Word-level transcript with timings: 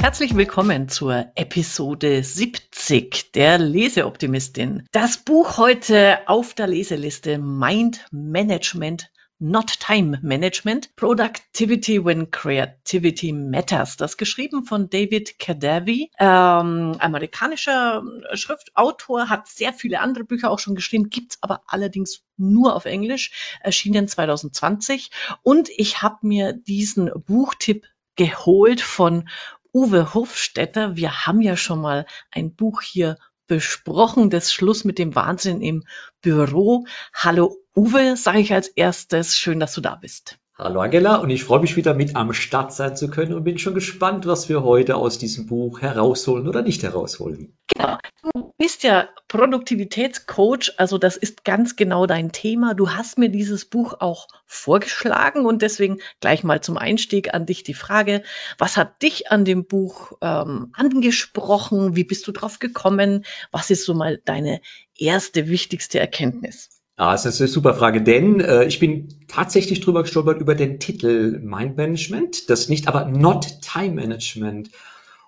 Herzlich 0.00 0.34
willkommen 0.34 0.88
zur 0.88 1.26
Episode 1.34 2.24
70 2.24 3.32
der 3.32 3.58
Leseoptimistin. 3.58 4.86
Das 4.92 5.18
Buch 5.18 5.58
heute 5.58 6.20
auf 6.26 6.54
der 6.54 6.68
Leseliste 6.68 7.36
Mind 7.36 8.06
Management 8.10 9.10
Not 9.38 9.78
Time 9.78 10.18
Management, 10.22 10.96
Productivity 10.96 12.02
when 12.02 12.30
Creativity 12.30 13.32
Matters. 13.32 13.98
Das 13.98 14.16
geschrieben 14.16 14.64
von 14.64 14.88
David 14.88 15.38
Kadavi, 15.38 16.10
ähm, 16.18 16.96
amerikanischer 16.98 18.02
Schriftautor, 18.32 19.28
hat 19.28 19.48
sehr 19.48 19.74
viele 19.74 20.00
andere 20.00 20.24
Bücher 20.24 20.50
auch 20.50 20.58
schon 20.60 20.74
geschrieben, 20.74 21.10
gibt's 21.10 21.36
aber 21.42 21.62
allerdings 21.66 22.22
nur 22.38 22.74
auf 22.74 22.86
Englisch, 22.86 23.58
erschienen 23.60 24.08
2020. 24.08 25.10
Und 25.42 25.68
ich 25.68 26.00
habe 26.00 26.26
mir 26.26 26.54
diesen 26.54 27.10
Buchtipp 27.26 27.86
geholt 28.16 28.82
von 28.82 29.28
Uwe 29.72 30.14
Hofstetter. 30.14 30.96
Wir 30.96 31.26
haben 31.26 31.40
ja 31.40 31.56
schon 31.56 31.80
mal 31.80 32.06
ein 32.32 32.54
Buch 32.54 32.82
hier 32.82 33.16
besprochen, 33.46 34.30
das 34.30 34.52
Schluss 34.52 34.84
mit 34.84 34.98
dem 34.98 35.14
Wahnsinn 35.14 35.60
im 35.60 35.84
Büro. 36.20 36.86
Hallo 37.14 37.56
Uwe, 37.76 38.16
sage 38.16 38.40
ich 38.40 38.52
als 38.52 38.68
erstes. 38.68 39.36
Schön, 39.36 39.60
dass 39.60 39.74
du 39.74 39.80
da 39.80 39.94
bist. 39.94 40.39
Hallo 40.62 40.82
Angela 40.82 41.16
und 41.16 41.30
ich 41.30 41.44
freue 41.44 41.60
mich 41.60 41.76
wieder 41.76 41.94
mit 41.94 42.16
am 42.16 42.34
Start 42.34 42.74
sein 42.74 42.94
zu 42.94 43.08
können 43.08 43.32
und 43.32 43.44
bin 43.44 43.56
schon 43.56 43.72
gespannt, 43.72 44.26
was 44.26 44.50
wir 44.50 44.62
heute 44.62 44.96
aus 44.96 45.16
diesem 45.16 45.46
Buch 45.46 45.80
herausholen 45.80 46.46
oder 46.46 46.60
nicht 46.60 46.82
herausholen. 46.82 47.56
Genau. 47.74 47.96
Du 48.22 48.52
bist 48.58 48.82
ja 48.82 49.08
Produktivitätscoach, 49.28 50.74
also 50.76 50.98
das 50.98 51.16
ist 51.16 51.46
ganz 51.46 51.76
genau 51.76 52.04
dein 52.04 52.30
Thema. 52.30 52.74
Du 52.74 52.90
hast 52.90 53.16
mir 53.16 53.30
dieses 53.30 53.64
Buch 53.64 53.94
auch 54.00 54.28
vorgeschlagen 54.44 55.46
und 55.46 55.62
deswegen 55.62 55.96
gleich 56.20 56.44
mal 56.44 56.60
zum 56.60 56.76
Einstieg 56.76 57.32
an 57.32 57.46
dich 57.46 57.62
die 57.62 57.72
Frage, 57.72 58.22
was 58.58 58.76
hat 58.76 59.00
dich 59.00 59.30
an 59.30 59.46
dem 59.46 59.64
Buch 59.64 60.12
ähm, 60.20 60.72
angesprochen? 60.74 61.96
Wie 61.96 62.04
bist 62.04 62.26
du 62.26 62.32
drauf 62.32 62.58
gekommen? 62.58 63.24
Was 63.50 63.70
ist 63.70 63.86
so 63.86 63.94
mal 63.94 64.20
deine 64.26 64.60
erste 64.94 65.48
wichtigste 65.48 65.98
Erkenntnis? 65.98 66.79
Ah, 67.00 67.12
das 67.12 67.24
ist 67.24 67.40
eine 67.40 67.48
super 67.48 67.72
Frage, 67.72 68.02
denn 68.02 68.40
äh, 68.40 68.66
ich 68.66 68.78
bin 68.78 69.08
tatsächlich 69.26 69.80
drüber 69.80 70.02
gestolpert 70.02 70.38
über 70.38 70.54
den 70.54 70.78
Titel 70.80 71.40
Mind 71.42 71.78
Management, 71.78 72.50
das 72.50 72.68
nicht 72.68 72.88
aber 72.88 73.06
Not 73.06 73.62
Time 73.62 73.94
Management. 73.94 74.68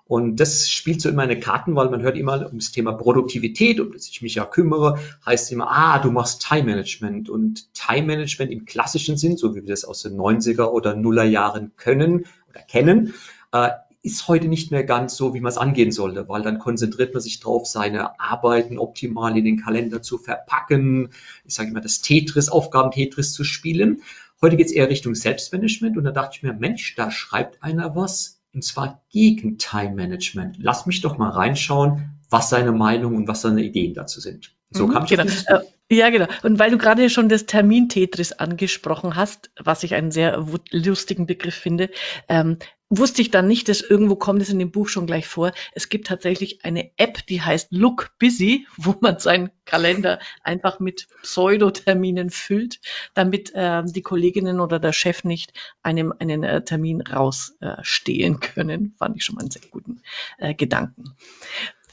Und 0.05 0.39
das 0.39 0.69
spielt 0.69 1.01
so 1.01 1.09
in 1.09 1.15
meine 1.15 1.39
Karten, 1.39 1.75
weil 1.75 1.89
man 1.89 2.03
hört 2.03 2.15
immer 2.15 2.45
ums 2.45 2.71
Thema 2.71 2.91
Produktivität, 2.91 3.79
um 3.79 3.91
das 3.91 4.07
ich 4.07 4.21
mich 4.21 4.35
ja 4.35 4.45
kümmere, 4.45 4.99
heißt 5.25 5.51
immer, 5.51 5.71
ah, 5.71 5.97
du 5.97 6.11
machst 6.11 6.47
Time 6.47 6.65
Management. 6.65 7.27
Und 7.27 7.73
Time 7.73 8.05
Management 8.05 8.51
im 8.51 8.65
klassischen 8.65 9.17
Sinn, 9.17 9.35
so 9.35 9.55
wie 9.55 9.61
wir 9.61 9.69
das 9.69 9.83
aus 9.83 10.03
den 10.03 10.15
90er 10.15 10.65
oder 10.65 10.93
Nuller 10.93 11.23
Jahren 11.23 11.71
können 11.75 12.27
oder 12.51 12.61
kennen, 12.61 13.15
äh, 13.51 13.69
ist 14.03 14.27
heute 14.27 14.49
nicht 14.49 14.69
mehr 14.69 14.83
ganz 14.83 15.15
so, 15.15 15.33
wie 15.33 15.39
man 15.39 15.49
es 15.49 15.57
angehen 15.57 15.93
sollte, 15.93 16.27
weil 16.27 16.41
dann 16.41 16.59
konzentriert 16.59 17.13
man 17.13 17.21
sich 17.21 17.39
darauf, 17.39 17.65
seine 17.65 18.19
Arbeiten 18.19 18.77
optimal 18.77 19.37
in 19.37 19.45
den 19.45 19.61
Kalender 19.61 20.01
zu 20.01 20.17
verpacken, 20.17 21.09
ich 21.45 21.55
sage 21.55 21.69
immer 21.69 21.79
das 21.79 22.01
Tetris, 22.01 22.49
Aufgaben-Tetris 22.49 23.31
zu 23.31 23.45
spielen. 23.45 24.01
Heute 24.41 24.57
geht 24.57 24.67
es 24.67 24.73
eher 24.73 24.89
Richtung 24.89 25.15
Selbstmanagement 25.15 25.97
und 25.97 26.03
da 26.03 26.11
dachte 26.11 26.35
ich 26.35 26.43
mir, 26.43 26.51
Mensch, 26.53 26.95
da 26.95 27.11
schreibt 27.11 27.63
einer 27.63 27.95
was, 27.95 28.41
und 28.53 28.63
zwar 28.63 29.01
gegen 29.09 29.57
Time 29.57 29.93
Management. 29.95 30.57
Lass 30.59 30.85
mich 30.85 30.99
doch 30.99 31.17
mal 31.17 31.29
reinschauen, 31.29 32.19
was 32.29 32.49
seine 32.49 32.73
Meinung 32.73 33.15
und 33.15 33.27
was 33.29 33.41
seine 33.41 33.63
Ideen 33.63 33.93
dazu 33.93 34.19
sind. 34.19 34.53
So 34.71 34.87
mhm, 34.87 34.91
kam 34.91 35.03
ich 35.05 35.11
genau. 35.11 35.31
Ja, 35.89 36.09
genau. 36.09 36.27
Und 36.41 36.59
weil 36.59 36.71
du 36.71 36.77
gerade 36.77 37.09
schon 37.09 37.29
das 37.29 37.45
Termin-Tetris 37.45 38.33
angesprochen 38.33 39.15
hast, 39.15 39.51
was 39.59 39.83
ich 39.83 39.93
einen 39.93 40.11
sehr 40.11 40.45
lustigen 40.71 41.27
Begriff 41.27 41.55
finde, 41.55 41.89
ähm, 42.27 42.57
wusste 42.97 43.21
ich 43.21 43.31
dann 43.31 43.47
nicht, 43.47 43.69
dass 43.69 43.81
irgendwo 43.81 44.15
kommt 44.15 44.41
es 44.41 44.49
in 44.49 44.59
dem 44.59 44.71
Buch 44.71 44.87
schon 44.87 45.07
gleich 45.07 45.27
vor. 45.27 45.51
Es 45.73 45.89
gibt 45.89 46.07
tatsächlich 46.07 46.63
eine 46.63 46.91
App, 46.97 47.25
die 47.27 47.41
heißt 47.41 47.67
Look 47.71 48.11
Busy, 48.19 48.67
wo 48.77 48.95
man 49.01 49.19
seinen 49.19 49.51
Kalender 49.65 50.19
einfach 50.43 50.79
mit 50.79 51.07
Pseudoterminen 51.21 52.29
füllt, 52.29 52.79
damit 53.13 53.53
äh, 53.53 53.83
die 53.85 54.01
Kolleginnen 54.01 54.59
oder 54.59 54.79
der 54.79 54.93
Chef 54.93 55.23
nicht 55.23 55.53
einem 55.81 56.13
einen 56.17 56.43
äh, 56.43 56.63
Termin 56.63 57.01
rausstehlen 57.01 58.35
äh, 58.35 58.39
können. 58.39 58.95
Fand 58.97 59.15
ich 59.17 59.25
schon 59.25 59.35
mal 59.35 59.41
einen 59.41 59.51
sehr 59.51 59.63
guten 59.69 60.01
äh, 60.37 60.53
Gedanken 60.53 61.15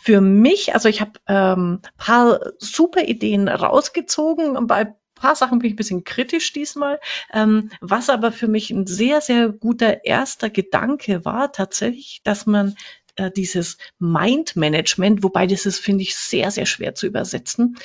für 0.03 0.23
mich, 0.23 0.73
also 0.73 0.89
ich 0.89 1.03
habe 1.03 1.13
ähm, 1.27 1.81
paar 1.99 2.41
super 2.59 3.03
Ideen 3.03 3.49
rausgezogen. 3.49 4.67
Bei 4.67 4.95
paar 5.21 5.37
Sachen 5.37 5.59
bin 5.59 5.69
ich 5.69 5.75
ein 5.75 5.77
bisschen 5.77 6.05
kritisch 6.05 6.53
diesmal. 6.53 6.99
Ähm, 7.33 7.71
was 7.81 8.11
aber 8.11 8.33
für 8.33 8.49
mich 8.49 8.71
ein 8.71 8.87
sehr, 8.87 9.21
sehr 9.21 9.51
guter 9.51 10.05
erster 10.05 10.51
Gedanke 10.51 11.25
war, 11.25 11.53
tatsächlich, 11.53 12.21
dass 12.25 12.47
man 12.47 12.75
äh, 13.17 13.31
dieses 13.31 13.77
Mind-Management, 13.99 15.23
wobei 15.23 15.47
das 15.47 15.67
ist, 15.67 15.79
finde 15.79 16.03
ich, 16.03 16.17
sehr, 16.17 16.51
sehr 16.51 16.67
schwer 16.67 16.95
zu 16.95 17.07
übersetzen. 17.07 17.77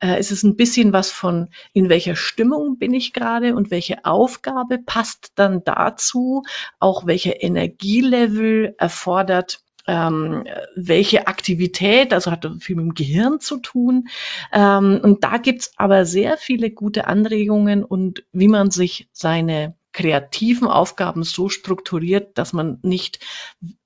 Äh, 0.00 0.18
es 0.18 0.30
ist 0.30 0.44
ein 0.44 0.56
bisschen 0.56 0.92
was 0.92 1.10
von, 1.10 1.48
in 1.72 1.88
welcher 1.88 2.16
Stimmung 2.16 2.78
bin 2.78 2.94
ich 2.94 3.12
gerade 3.12 3.54
und 3.54 3.70
welche 3.70 4.04
Aufgabe 4.04 4.78
passt 4.78 5.32
dann 5.34 5.64
dazu, 5.64 6.44
auch 6.78 7.06
welche 7.06 7.32
Energielevel 7.32 8.74
erfordert 8.78 9.63
ähm, 9.86 10.44
welche 10.74 11.26
Aktivität, 11.26 12.12
also 12.12 12.30
hat 12.30 12.48
viel 12.60 12.76
mit 12.76 12.84
dem 12.84 12.94
Gehirn 12.94 13.40
zu 13.40 13.58
tun. 13.58 14.08
Ähm, 14.52 15.00
und 15.02 15.24
da 15.24 15.38
gibt's 15.38 15.72
aber 15.76 16.06
sehr 16.06 16.36
viele 16.38 16.70
gute 16.70 17.06
Anregungen 17.06 17.84
und 17.84 18.24
wie 18.32 18.48
man 18.48 18.70
sich 18.70 19.08
seine 19.12 19.76
kreativen 19.92 20.66
Aufgaben 20.66 21.22
so 21.22 21.48
strukturiert, 21.48 22.36
dass 22.36 22.52
man 22.52 22.78
nicht 22.82 23.20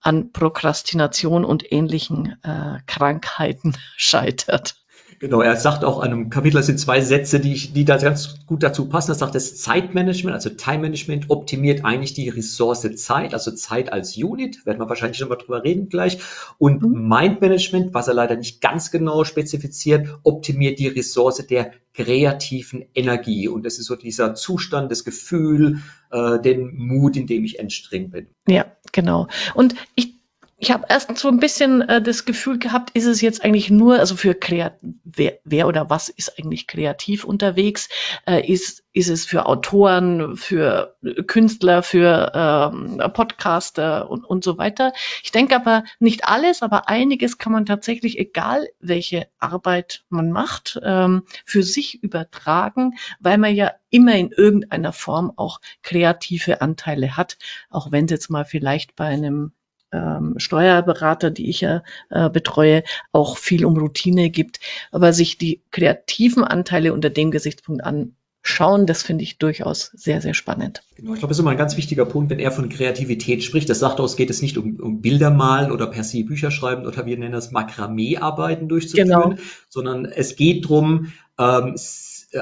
an 0.01 0.33
Prokrastination 0.33 1.45
und 1.45 1.71
ähnlichen 1.71 2.43
äh, 2.43 2.79
Krankheiten 2.87 3.77
scheitert. 3.97 4.77
Genau, 5.21 5.41
er 5.41 5.57
sagt 5.57 5.85
auch 5.85 6.01
an 6.01 6.13
einem 6.13 6.31
Kapitel, 6.31 6.59
das 6.59 6.67
sind 6.67 6.79
zwei 6.79 7.01
Sätze, 7.01 7.41
die, 7.41 7.55
die 7.55 7.85
da 7.85 7.97
ganz 7.97 8.47
gut 8.47 8.63
dazu 8.63 8.89
passen. 8.89 9.11
Er 9.11 9.17
sagt, 9.17 9.35
das 9.35 9.57
Zeitmanagement, 9.57 10.35
also 10.35 10.51
Time 10.51 10.79
Management, 10.79 11.29
optimiert 11.29 11.85
eigentlich 11.85 12.15
die 12.15 12.29
Ressource 12.29 12.87
Zeit, 12.97 13.35
also 13.35 13.51
Zeit 13.51 13.93
als 13.93 14.17
Unit, 14.17 14.65
werden 14.65 14.79
wir 14.79 14.89
wahrscheinlich 14.89 15.21
nochmal 15.21 15.39
drüber 15.39 15.65
reden 15.65 15.89
gleich. 15.89 16.19
Und 16.59 16.83
mhm. 16.83 17.09
Mind 17.09 17.41
Management, 17.41 17.95
was 17.95 18.07
er 18.07 18.15
leider 18.15 18.37
nicht 18.37 18.61
ganz 18.61 18.93
genau 18.93 19.25
spezifiziert, 19.25 20.09
optimiert 20.23 20.79
die 20.79 20.89
Ressource 20.89 21.45
der 21.47 21.73
kreativen 21.95 22.85
Energie. 22.95 23.49
Und 23.49 23.67
das 23.67 23.79
ist 23.81 23.87
so 23.87 23.97
dieser 23.97 24.37
Zustand, 24.37 24.93
das 24.93 25.05
Gefühl, 25.05 25.81
äh, 26.13 26.39
den 26.39 26.77
Mut, 26.77 27.17
in 27.17 27.27
dem 27.27 27.45
ich 27.45 27.59
entstringt 27.59 28.13
bin. 28.13 28.29
Ja, 28.47 28.67
genau. 28.93 29.27
Und 29.55 29.75
ich 29.97 30.18
ich 30.61 30.73
habe 30.73 30.87
erst 30.89 31.17
so 31.17 31.29
ein 31.29 31.39
bisschen 31.39 31.83
äh, 31.83 32.03
das 32.03 32.25
Gefühl 32.25 32.59
gehabt, 32.59 32.91
ist 32.91 33.07
es 33.07 33.21
jetzt 33.21 33.45
eigentlich 33.45 33.71
nur, 33.71 34.01
also 34.01 34.17
für 34.17 34.35
kreat 34.35 34.77
wer, 35.05 35.39
wer 35.45 35.69
oder 35.69 35.89
was 35.89 36.09
ist 36.09 36.37
eigentlich 36.37 36.67
kreativ 36.67 37.23
unterwegs? 37.23 37.89
Äh, 38.27 38.45
ist, 38.51 38.83
ist 38.93 39.09
es 39.09 39.25
für 39.25 39.47
Autoren, 39.47 40.37
für 40.37 40.97
Künstler, 41.29 41.85
für 41.85 42.33
ähm, 42.35 43.01
Podcaster 43.13 44.11
und, 44.11 44.25
und 44.25 44.43
so 44.43 44.59
weiter? 44.59 44.93
Ich 45.23 45.31
denke 45.31 45.55
aber 45.55 45.85
nicht 46.01 46.25
alles, 46.25 46.63
aber 46.63 46.89
einiges 46.89 47.39
kann 47.39 47.53
man 47.53 47.65
tatsächlich, 47.65 48.19
egal 48.19 48.67
welche 48.81 49.29
Arbeit 49.39 50.05
man 50.09 50.33
macht, 50.33 50.81
ähm, 50.83 51.23
für 51.45 51.63
sich 51.63 52.03
übertragen, 52.03 52.95
weil 53.21 53.39
man 53.39 53.55
ja 53.55 53.75
immer 53.91 54.17
in 54.17 54.33
irgendeiner 54.33 54.93
Form 54.93 55.33
auch 55.37 55.61
kreative 55.83 56.61
Anteile 56.63 57.17
hat, 57.17 57.39
auch 57.71 57.93
wenn 57.93 58.07
es 58.07 58.11
jetzt 58.11 58.29
mal 58.29 58.45
vielleicht 58.45 58.97
bei 58.97 59.07
einem 59.07 59.53
ähm, 59.93 60.35
Steuerberater, 60.39 61.31
die 61.31 61.49
ich 61.49 61.61
ja 61.61 61.83
äh, 62.11 62.31
betreue, 62.31 62.83
auch 63.13 63.37
viel 63.37 63.65
um 63.65 63.77
Routine 63.77 64.31
gibt. 64.31 64.61
Aber 64.91 65.13
sich 65.13 65.39
die 65.39 65.63
kreativen 65.71 66.45
Anteile 66.45 66.93
unter 66.93 67.11
dem 67.11 67.31
Gesichtspunkt 67.31 67.83
anschauen, 67.85 68.87
das 68.87 69.03
finde 69.03 69.25
ich 69.25 69.39
durchaus 69.39 69.91
sehr, 69.95 70.21
sehr 70.21 70.35
spannend. 70.35 70.83
Genau, 70.97 71.15
ich 71.15 71.21
glaube, 71.21 71.31
das 71.31 71.39
ist 71.39 71.43
immer 71.43 71.53
ein 71.53 71.59
ganz 71.59 71.77
wichtiger 71.77 72.05
Punkt, 72.05 72.31
wenn 72.31 72.39
er 72.39 72.51
von 72.51 72.69
Kreativität 72.69 73.43
spricht. 73.43 73.69
Das 73.69 73.79
sagt 73.79 74.01
aus, 74.01 74.17
geht 74.17 74.31
es 74.31 74.43
nicht 74.43 74.59
um, 74.59 74.79
um 74.81 75.01
Bilder 75.01 75.31
malen 75.31 75.73
oder 75.73 75.87
per 75.87 76.05
se 76.05 76.25
Bücher 76.25 76.51
schreiben 76.51 76.87
oder 76.87 77.07
wir 77.07 77.19
nennen 77.19 77.33
das 77.33 77.51
Makramee-Arbeiten 77.51 78.69
durchzuführen, 78.69 79.09
genau. 79.09 79.43
sondern 79.69 80.05
es 80.05 80.37
geht 80.37 80.65
darum, 80.65 81.13
ähm, 81.39 81.75
äh, 81.75 81.79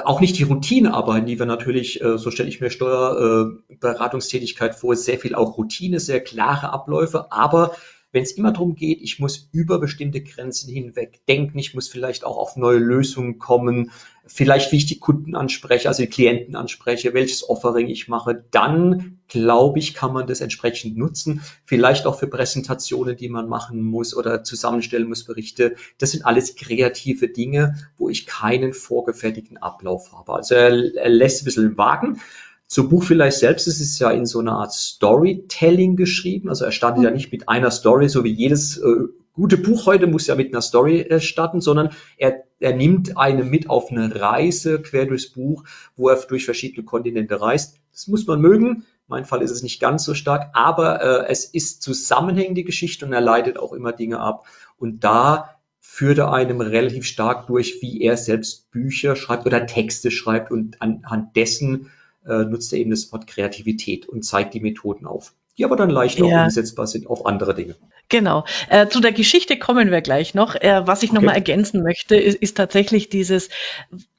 auch 0.03 0.19
nicht 0.19 0.37
die 0.37 0.43
Routinearbeiten, 0.43 1.27
die 1.27 1.39
wir 1.39 1.45
natürlich, 1.45 2.01
äh, 2.01 2.17
so 2.17 2.31
stelle 2.31 2.49
ich 2.49 2.59
mir 2.59 2.69
Steuerberatungstätigkeit 2.69 4.75
vor, 4.75 4.91
ist 4.93 5.05
sehr 5.05 5.19
viel 5.19 5.35
auch 5.35 5.57
Routine, 5.57 5.99
sehr 5.99 6.21
klare 6.21 6.73
Abläufe, 6.73 7.31
aber 7.31 7.75
wenn 8.17 8.23
es 8.23 8.31
immer 8.31 8.51
darum 8.51 8.73
geht, 8.73 9.03
ich 9.03 9.19
muss 9.19 9.47
über 9.51 9.79
bestimmte 9.79 10.21
Grenzen 10.23 10.73
hinweg 10.73 11.23
denken, 11.27 11.59
ich 11.59 11.75
muss 11.75 11.87
vielleicht 11.87 12.23
auch 12.23 12.35
auf 12.35 12.55
neue 12.55 12.79
Lösungen 12.79 13.37
kommen, 13.37 13.91
vielleicht 14.25 14.71
wie 14.71 14.77
ich 14.77 14.87
die 14.87 14.97
Kunden 14.97 15.35
anspreche, 15.35 15.87
also 15.87 16.01
die 16.01 16.09
Klienten 16.09 16.55
anspreche, 16.55 17.13
welches 17.13 17.47
Offering 17.47 17.89
ich 17.89 18.07
mache, 18.07 18.43
dann 18.49 19.19
glaube 19.27 19.77
ich, 19.77 19.93
kann 19.93 20.13
man 20.13 20.25
das 20.25 20.41
entsprechend 20.41 20.97
nutzen. 20.97 21.41
Vielleicht 21.65 22.07
auch 22.07 22.17
für 22.17 22.25
Präsentationen, 22.25 23.15
die 23.15 23.29
man 23.29 23.47
machen 23.47 23.83
muss 23.83 24.17
oder 24.17 24.43
zusammenstellen 24.43 25.07
muss, 25.07 25.23
Berichte. 25.23 25.75
Das 25.99 26.09
sind 26.09 26.25
alles 26.25 26.55
kreative 26.55 27.27
Dinge, 27.27 27.75
wo 27.99 28.09
ich 28.09 28.25
keinen 28.25 28.73
vorgefertigten 28.73 29.57
Ablauf 29.57 30.11
habe. 30.11 30.33
Also 30.33 30.55
er, 30.55 30.95
er 30.95 31.09
lässt 31.09 31.43
ein 31.43 31.45
bisschen 31.45 31.77
Wagen 31.77 32.19
Zum 32.67 32.89
Buch 32.89 33.03
vielleicht 33.03 33.37
selbst 33.37 33.67
ist 33.67 33.79
es 33.79 33.97
ja 33.97 34.11
in 34.11 34.25
so 34.25 34.39
einer 34.39 34.57
Art 34.57 34.73
Storytelling 34.73 35.95
geschrieben. 35.95 36.49
Also 36.49 36.65
er 36.65 36.71
startet 36.71 36.99
mhm. 36.99 37.05
ja 37.05 37.11
nicht 37.11 37.31
mit 37.31 37.47
einer 37.47 37.71
Story, 37.71 38.09
so 38.09 38.23
wie 38.25 38.31
jedes 38.31 38.77
äh, 38.77 39.07
gute 39.31 39.57
Buch 39.57 39.85
heute 39.85 40.07
muss 40.07 40.27
ja 40.27 40.35
mit 40.35 40.53
einer 40.53 40.61
Story 40.61 40.99
äh, 41.01 41.21
starten, 41.21 41.61
sondern 41.61 41.91
er, 42.17 42.43
er 42.59 42.75
nimmt 42.75 43.17
einen 43.17 43.49
mit 43.49 43.69
auf 43.69 43.89
eine 43.89 44.19
Reise 44.19 44.81
quer 44.81 45.05
durchs 45.05 45.31
Buch, 45.31 45.63
wo 45.95 46.09
er 46.09 46.17
durch 46.17 46.43
verschiedene 46.43 46.83
Kontinente 46.83 47.39
reist. 47.39 47.77
Das 47.93 48.07
muss 48.07 48.27
man 48.27 48.41
mögen. 48.41 48.85
Mein 49.07 49.23
Fall 49.23 49.41
ist 49.41 49.51
es 49.51 49.63
nicht 49.63 49.79
ganz 49.79 50.03
so 50.03 50.13
stark, 50.13 50.49
aber 50.53 51.01
äh, 51.01 51.31
es 51.31 51.45
ist 51.45 51.81
zusammenhängende 51.81 52.63
Geschichte 52.63 53.05
und 53.05 53.13
er 53.13 53.21
leitet 53.21 53.57
auch 53.57 53.71
immer 53.71 53.93
Dinge 53.93 54.19
ab. 54.19 54.45
Und 54.77 55.05
da 55.05 55.57
führt 55.79 56.17
er 56.17 56.33
einem 56.33 56.59
relativ 56.59 57.05
stark 57.05 57.47
durch, 57.47 57.81
wie 57.81 58.01
er 58.01 58.17
selbst 58.17 58.69
Bücher 58.71 59.15
schreibt 59.15 59.45
oder 59.45 59.65
Texte 59.65 60.11
schreibt 60.11 60.51
und 60.51 60.81
anhand 60.81 61.37
dessen 61.37 61.89
äh, 62.27 62.45
nutzt 62.45 62.73
er 62.73 62.79
eben 62.79 62.91
das 62.91 63.11
Wort 63.11 63.27
Kreativität 63.27 64.07
und 64.07 64.23
zeigt 64.23 64.53
die 64.53 64.59
Methoden 64.59 65.05
auf, 65.05 65.33
die 65.57 65.65
aber 65.65 65.75
dann 65.75 65.89
leichter 65.89 66.25
ja. 66.25 66.43
umsetzbar 66.45 66.87
sind 66.87 67.07
auf 67.07 67.25
andere 67.25 67.55
Dinge. 67.55 67.75
Genau. 68.09 68.45
Äh, 68.69 68.87
zu 68.87 69.01
der 69.01 69.11
Geschichte 69.11 69.59
kommen 69.59 69.91
wir 69.91 70.01
gleich 70.01 70.33
noch. 70.33 70.55
Äh, 70.55 70.87
was 70.87 71.03
ich 71.03 71.09
okay. 71.09 71.15
nochmal 71.15 71.35
ergänzen 71.35 71.83
möchte, 71.83 72.15
ist, 72.15 72.35
ist 72.41 72.55
tatsächlich 72.55 73.09
dieses, 73.09 73.49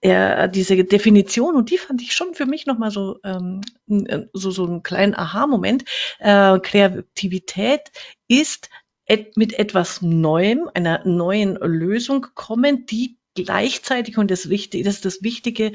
äh, 0.02 0.48
diese 0.50 0.84
Definition, 0.84 1.56
und 1.56 1.70
die 1.70 1.78
fand 1.78 2.02
ich 2.02 2.14
schon 2.14 2.34
für 2.34 2.44
mich 2.44 2.66
nochmal 2.66 2.90
so, 2.90 3.18
ähm, 3.24 3.62
so, 3.86 4.50
so 4.50 4.66
einen 4.66 4.82
kleinen 4.82 5.14
Aha-Moment. 5.14 5.84
Äh, 6.18 6.58
Kreativität 6.60 7.90
ist 8.28 8.68
et 9.06 9.38
mit 9.38 9.58
etwas 9.58 10.02
Neuem, 10.02 10.68
einer 10.74 11.00
neuen 11.06 11.56
Lösung 11.56 12.26
kommen, 12.34 12.84
die 12.84 13.16
gleichzeitig, 13.34 14.18
und 14.18 14.30
das, 14.30 14.50
Wichtige, 14.50 14.84
das 14.84 14.96
ist 14.96 15.04
das 15.06 15.22
Wichtige, 15.22 15.72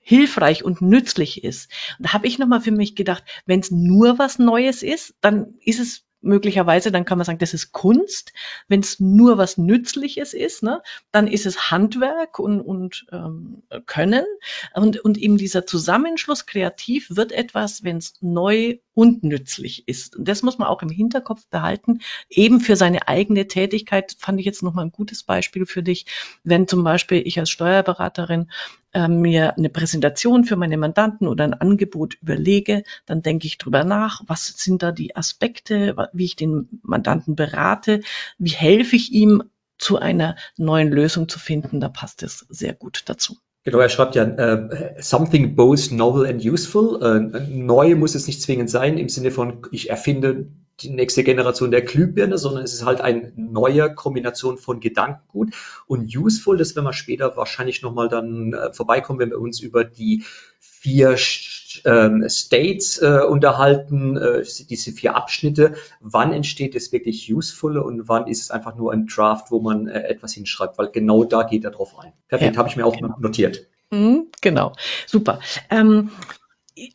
hilfreich 0.00 0.64
und 0.64 0.82
nützlich 0.82 1.44
ist. 1.44 1.70
Und 1.98 2.06
da 2.06 2.12
habe 2.12 2.26
ich 2.26 2.38
nochmal 2.38 2.60
für 2.60 2.72
mich 2.72 2.96
gedacht, 2.96 3.24
wenn 3.46 3.60
es 3.60 3.70
nur 3.70 4.18
was 4.18 4.38
Neues 4.38 4.82
ist, 4.82 5.14
dann 5.20 5.54
ist 5.64 5.80
es 5.80 6.04
möglicherweise, 6.22 6.92
dann 6.92 7.04
kann 7.04 7.18
man 7.18 7.24
sagen, 7.24 7.38
das 7.38 7.54
ist 7.54 7.72
Kunst. 7.72 8.32
Wenn 8.68 8.80
es 8.80 9.00
nur 9.00 9.38
was 9.38 9.58
Nützliches 9.58 10.34
ist, 10.34 10.62
ne, 10.62 10.82
dann 11.12 11.26
ist 11.26 11.46
es 11.46 11.70
Handwerk 11.70 12.38
und, 12.38 12.60
und 12.60 13.06
ähm, 13.12 13.62
Können. 13.86 14.24
Und, 14.74 15.00
und 15.00 15.18
eben 15.18 15.38
dieser 15.38 15.66
Zusammenschluss 15.66 16.46
kreativ 16.46 17.08
wird 17.10 17.32
etwas, 17.32 17.84
wenn 17.84 17.98
es 17.98 18.14
neu 18.20 18.78
und 19.00 19.24
nützlich 19.24 19.88
ist. 19.88 20.14
Und 20.14 20.28
das 20.28 20.42
muss 20.42 20.58
man 20.58 20.68
auch 20.68 20.82
im 20.82 20.90
Hinterkopf 20.90 21.46
behalten. 21.46 22.00
Eben 22.28 22.60
für 22.60 22.76
seine 22.76 23.08
eigene 23.08 23.48
Tätigkeit 23.48 24.14
fand 24.18 24.38
ich 24.38 24.44
jetzt 24.44 24.62
nochmal 24.62 24.84
ein 24.84 24.92
gutes 24.92 25.22
Beispiel 25.22 25.64
für 25.64 25.82
dich. 25.82 26.04
Wenn 26.44 26.68
zum 26.68 26.84
Beispiel 26.84 27.22
ich 27.26 27.38
als 27.38 27.48
Steuerberaterin 27.48 28.50
äh, 28.92 29.08
mir 29.08 29.56
eine 29.56 29.70
Präsentation 29.70 30.44
für 30.44 30.56
meine 30.56 30.76
Mandanten 30.76 31.28
oder 31.28 31.44
ein 31.44 31.54
Angebot 31.54 32.18
überlege, 32.20 32.82
dann 33.06 33.22
denke 33.22 33.46
ich 33.46 33.56
drüber 33.56 33.84
nach, 33.84 34.20
was 34.26 34.48
sind 34.48 34.82
da 34.82 34.92
die 34.92 35.16
Aspekte, 35.16 35.96
wie 36.12 36.26
ich 36.26 36.36
den 36.36 36.68
Mandanten 36.82 37.36
berate, 37.36 38.02
wie 38.36 38.50
helfe 38.50 38.96
ich 38.96 39.12
ihm 39.12 39.44
zu 39.78 39.98
einer 39.98 40.36
neuen 40.58 40.90
Lösung 40.90 41.26
zu 41.26 41.38
finden. 41.38 41.80
Da 41.80 41.88
passt 41.88 42.22
es 42.22 42.44
sehr 42.50 42.74
gut 42.74 43.04
dazu. 43.06 43.38
Genau, 43.62 43.78
er 43.78 43.90
schreibt 43.90 44.14
ja, 44.14 44.24
uh, 44.24 44.68
something 45.00 45.54
both 45.54 45.90
novel 45.90 46.26
and 46.26 46.42
useful. 46.42 47.02
Uh, 47.02 47.18
neu 47.48 47.94
muss 47.94 48.14
es 48.14 48.26
nicht 48.26 48.40
zwingend 48.40 48.70
sein 48.70 48.96
im 48.96 49.10
Sinne 49.10 49.30
von, 49.30 49.66
ich 49.70 49.90
erfinde 49.90 50.46
die 50.80 50.88
nächste 50.88 51.24
Generation 51.24 51.70
der 51.70 51.82
Glühbirne, 51.82 52.38
sondern 52.38 52.64
es 52.64 52.72
ist 52.72 52.86
halt 52.86 53.02
eine 53.02 53.32
neue 53.36 53.94
Kombination 53.94 54.56
von 54.56 54.80
Gedankengut 54.80 55.52
und 55.86 56.16
useful. 56.16 56.56
Das 56.56 56.74
werden 56.74 56.86
wir 56.86 56.94
später 56.94 57.36
wahrscheinlich 57.36 57.82
nochmal 57.82 58.08
dann 58.08 58.54
uh, 58.54 58.72
vorbeikommen, 58.72 59.18
wenn 59.18 59.30
wir 59.30 59.40
uns 59.40 59.60
über 59.60 59.84
die 59.84 60.24
vier 60.58 61.18
States 62.28 62.98
äh, 62.98 63.20
unterhalten, 63.28 64.16
äh, 64.16 64.42
diese 64.68 64.92
vier 64.92 65.14
Abschnitte. 65.14 65.74
Wann 66.00 66.32
entsteht 66.32 66.74
es 66.74 66.92
wirklich 66.92 67.32
useful 67.32 67.78
und 67.78 68.08
wann 68.08 68.26
ist 68.26 68.42
es 68.42 68.50
einfach 68.50 68.74
nur 68.74 68.92
ein 68.92 69.06
Draft, 69.06 69.50
wo 69.50 69.60
man 69.60 69.86
äh, 69.86 70.02
etwas 70.02 70.34
hinschreibt, 70.34 70.78
weil 70.78 70.90
genau 70.90 71.24
da 71.24 71.44
geht 71.44 71.64
er 71.64 71.70
drauf 71.70 71.98
ein. 71.98 72.12
Perfekt, 72.28 72.54
ja, 72.54 72.58
habe 72.58 72.68
ich 72.68 72.76
mir 72.76 72.86
auch 72.86 72.96
genau. 72.96 73.16
notiert. 73.18 73.66
Mhm, 73.90 74.26
genau, 74.40 74.72
super. 75.06 75.40
Ähm, 75.70 76.10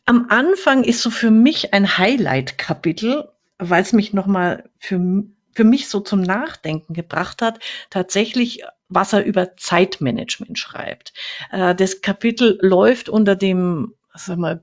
am 0.04 0.26
Anfang 0.28 0.84
ist 0.84 1.02
so 1.02 1.10
für 1.10 1.30
mich 1.30 1.72
ein 1.72 1.98
Highlight-Kapitel, 1.98 3.28
weil 3.58 3.82
es 3.82 3.92
mich 3.92 4.12
nochmal 4.12 4.64
für, 4.78 5.24
für 5.52 5.64
mich 5.64 5.88
so 5.88 6.00
zum 6.00 6.20
Nachdenken 6.20 6.92
gebracht 6.92 7.40
hat, 7.40 7.60
tatsächlich 7.90 8.62
was 8.88 9.12
er 9.12 9.24
über 9.24 9.56
Zeitmanagement 9.56 10.58
schreibt. 10.58 11.12
Äh, 11.50 11.74
das 11.74 12.02
Kapitel 12.02 12.58
läuft 12.60 13.08
unter 13.08 13.36
dem 13.36 13.94
sag 14.16 14.38
mal, 14.38 14.60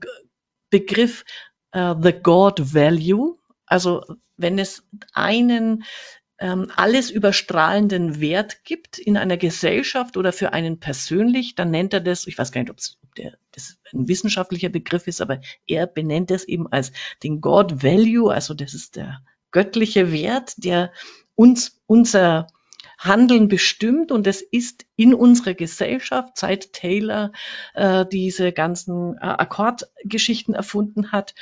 Begriff 0.70 1.24
uh, 1.74 1.94
The 2.00 2.12
God 2.12 2.74
Value. 2.74 3.38
Also 3.66 4.04
wenn 4.36 4.58
es 4.58 4.84
einen 5.12 5.84
ähm, 6.38 6.70
alles 6.74 7.10
überstrahlenden 7.10 8.20
Wert 8.20 8.64
gibt 8.64 8.98
in 8.98 9.16
einer 9.16 9.36
Gesellschaft 9.36 10.16
oder 10.16 10.32
für 10.32 10.52
einen 10.52 10.80
persönlich, 10.80 11.54
dann 11.54 11.70
nennt 11.70 11.94
er 11.94 12.00
das, 12.00 12.26
ich 12.26 12.36
weiß 12.36 12.50
gar 12.50 12.60
nicht, 12.60 12.70
ob 12.70 12.78
das 13.52 13.78
ein 13.92 14.08
wissenschaftlicher 14.08 14.68
Begriff 14.68 15.06
ist, 15.06 15.20
aber 15.20 15.40
er 15.66 15.86
benennt 15.86 16.30
es 16.32 16.44
eben 16.44 16.66
als 16.66 16.92
den 17.22 17.40
God 17.40 17.82
Value, 17.82 18.32
also 18.32 18.52
das 18.54 18.74
ist 18.74 18.96
der 18.96 19.22
göttliche 19.52 20.10
Wert, 20.10 20.54
der 20.56 20.92
uns 21.36 21.80
unser 21.86 22.48
Handeln 22.98 23.48
bestimmt 23.48 24.12
und 24.12 24.26
es 24.26 24.42
ist 24.42 24.86
in 24.96 25.14
unserer 25.14 25.54
Gesellschaft, 25.54 26.38
seit 26.38 26.72
Taylor 26.72 27.32
äh, 27.74 28.04
diese 28.06 28.52
ganzen 28.52 29.16
äh, 29.16 29.20
Akkordgeschichten 29.20 30.54
erfunden 30.54 31.12
hat, 31.12 31.34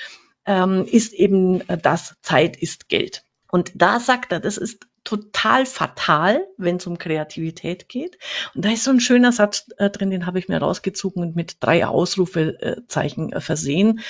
ähm, 0.47 0.87
ist 0.87 1.13
eben 1.13 1.61
äh, 1.69 1.79
das 1.79 2.17
Zeit 2.23 2.57
ist 2.57 2.89
Geld. 2.89 3.25
Und 3.51 3.73
da 3.75 4.01
sagt 4.01 4.33
er, 4.33 4.41
das 4.41 4.57
ist 4.57 4.87
total 5.05 5.67
fatal, 5.67 6.47
wenn 6.57 6.77
es 6.77 6.87
um 6.87 6.97
Kreativität 6.97 7.89
geht. 7.89 8.19
Und 8.55 8.65
da 8.65 8.71
ist 8.71 8.85
so 8.85 8.91
ein 8.91 9.01
schöner 9.01 9.33
Satz 9.33 9.67
äh, 9.77 9.91
drin, 9.91 10.11
den 10.11 10.27
habe 10.27 10.39
ich 10.39 10.49
mir 10.49 10.59
rausgezogen 10.59 11.23
und 11.23 11.37
mit 11.37 11.57
drei 11.61 11.87
Ausrufezeichen 11.87 13.33
äh, 13.33 13.41
versehen. 13.41 14.01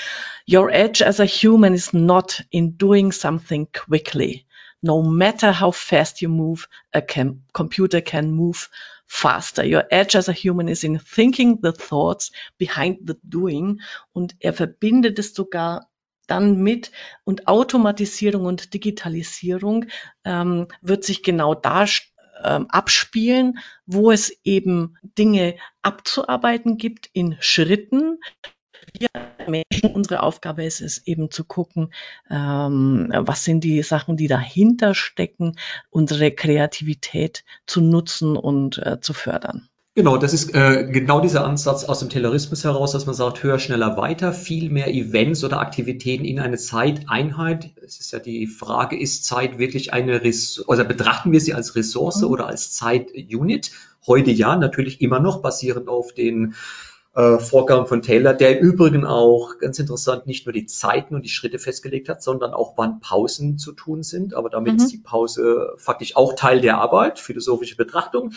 Your 0.48 0.70
edge 0.70 1.04
as 1.04 1.18
a 1.18 1.24
human 1.24 1.74
is 1.74 1.92
not 1.92 2.44
in 2.50 2.76
doing 2.76 3.10
something 3.10 3.68
quickly, 3.72 4.46
no 4.82 5.02
matter 5.02 5.52
how 5.52 5.70
fast 5.70 6.20
you 6.20 6.29
move, 6.29 6.69
a 6.93 7.00
can, 7.00 7.43
computer 7.52 8.00
can 8.00 8.32
move 8.32 8.69
faster. 9.06 9.64
Your 9.64 9.84
edge 9.90 10.17
as 10.17 10.29
a 10.29 10.32
human 10.32 10.69
is 10.69 10.84
in 10.84 10.99
thinking 10.99 11.61
the 11.62 11.73
thoughts 11.73 12.32
behind 12.58 12.99
the 13.06 13.17
doing. 13.23 13.81
Und 14.12 14.34
er 14.40 14.52
verbindet 14.52 15.19
es 15.19 15.34
sogar 15.34 15.88
dann 16.26 16.62
mit 16.62 16.90
und 17.25 17.49
Automatisierung 17.49 18.46
und 18.46 18.75
Digitalisierung 18.75 19.87
ähm, 20.25 20.68
wird 20.80 21.04
sich 21.04 21.23
genau 21.23 21.54
da 21.54 21.85
ähm, 22.42 22.66
abspielen, 22.71 23.59
wo 23.87 24.11
es 24.11 24.33
eben 24.45 24.97
Dinge 25.02 25.56
abzuarbeiten 25.83 26.76
gibt 26.76 27.11
in 27.12 27.37
Schritten, 27.40 28.18
wir 28.98 29.08
Menschen, 29.48 29.94
unsere 29.94 30.22
Aufgabe 30.22 30.64
ist 30.64 30.80
es 30.80 31.06
eben 31.06 31.30
zu 31.30 31.44
gucken, 31.44 31.92
ähm, 32.30 33.12
was 33.12 33.44
sind 33.44 33.64
die 33.64 33.82
Sachen, 33.82 34.16
die 34.16 34.28
dahinter 34.28 34.94
stecken, 34.94 35.56
unsere 35.90 36.30
Kreativität 36.30 37.44
zu 37.66 37.80
nutzen 37.80 38.36
und 38.36 38.78
äh, 38.78 39.00
zu 39.00 39.12
fördern. 39.12 39.68
Genau, 39.94 40.16
das 40.16 40.32
ist 40.32 40.54
äh, 40.54 40.88
genau 40.90 41.20
dieser 41.20 41.44
Ansatz 41.44 41.84
aus 41.84 41.98
dem 41.98 42.08
Taylorismus 42.08 42.64
heraus, 42.64 42.92
dass 42.92 43.04
man 43.04 43.14
sagt, 43.14 43.42
höher, 43.42 43.58
schneller, 43.58 43.98
weiter, 43.98 44.32
viel 44.32 44.70
mehr 44.70 44.88
Events 44.88 45.44
oder 45.44 45.60
Aktivitäten 45.60 46.24
in 46.24 46.40
eine 46.40 46.56
Zeiteinheit. 46.56 47.72
Es 47.84 48.00
ist 48.00 48.10
ja 48.10 48.18
die 48.18 48.46
Frage, 48.46 48.98
ist 48.98 49.26
Zeit 49.26 49.58
wirklich 49.58 49.92
eine 49.92 50.22
Ressource, 50.24 50.66
oder 50.66 50.84
betrachten 50.84 51.30
wir 51.30 51.42
sie 51.42 51.52
als 51.52 51.76
Ressource 51.76 52.22
mhm. 52.22 52.28
oder 52.28 52.46
als 52.46 52.72
Zeitunit? 52.72 53.72
Heute 54.06 54.30
ja, 54.30 54.56
natürlich 54.56 55.02
immer 55.02 55.20
noch 55.20 55.42
basierend 55.42 55.90
auf 55.90 56.14
den 56.14 56.54
äh, 57.14 57.38
Vorgaben 57.38 57.87
von 57.87 58.02
Taylor, 58.02 58.33
der 58.33 58.59
im 58.59 58.66
Übrigen 58.66 59.04
auch 59.04 59.59
ganz 59.59 59.78
interessant 59.78 60.26
nicht 60.26 60.47
nur 60.47 60.52
die 60.52 60.66
Zeiten 60.66 61.14
und 61.14 61.23
die 61.23 61.28
Schritte 61.28 61.59
festgelegt 61.59 62.09
hat, 62.09 62.23
sondern 62.23 62.54
auch 62.54 62.75
wann 62.76 63.00
Pausen 63.00 63.59
zu 63.59 63.73
tun 63.73 64.02
sind. 64.02 64.35
Aber 64.35 64.49
damit 64.49 64.75
mhm. 64.75 64.78
ist 64.78 64.92
die 64.92 64.99
Pause 64.99 65.75
faktisch 65.76 66.16
auch 66.16 66.35
Teil 66.35 66.61
der 66.61 66.78
Arbeit, 66.78 67.19
philosophische 67.19 67.76
Betrachtung, 67.76 68.33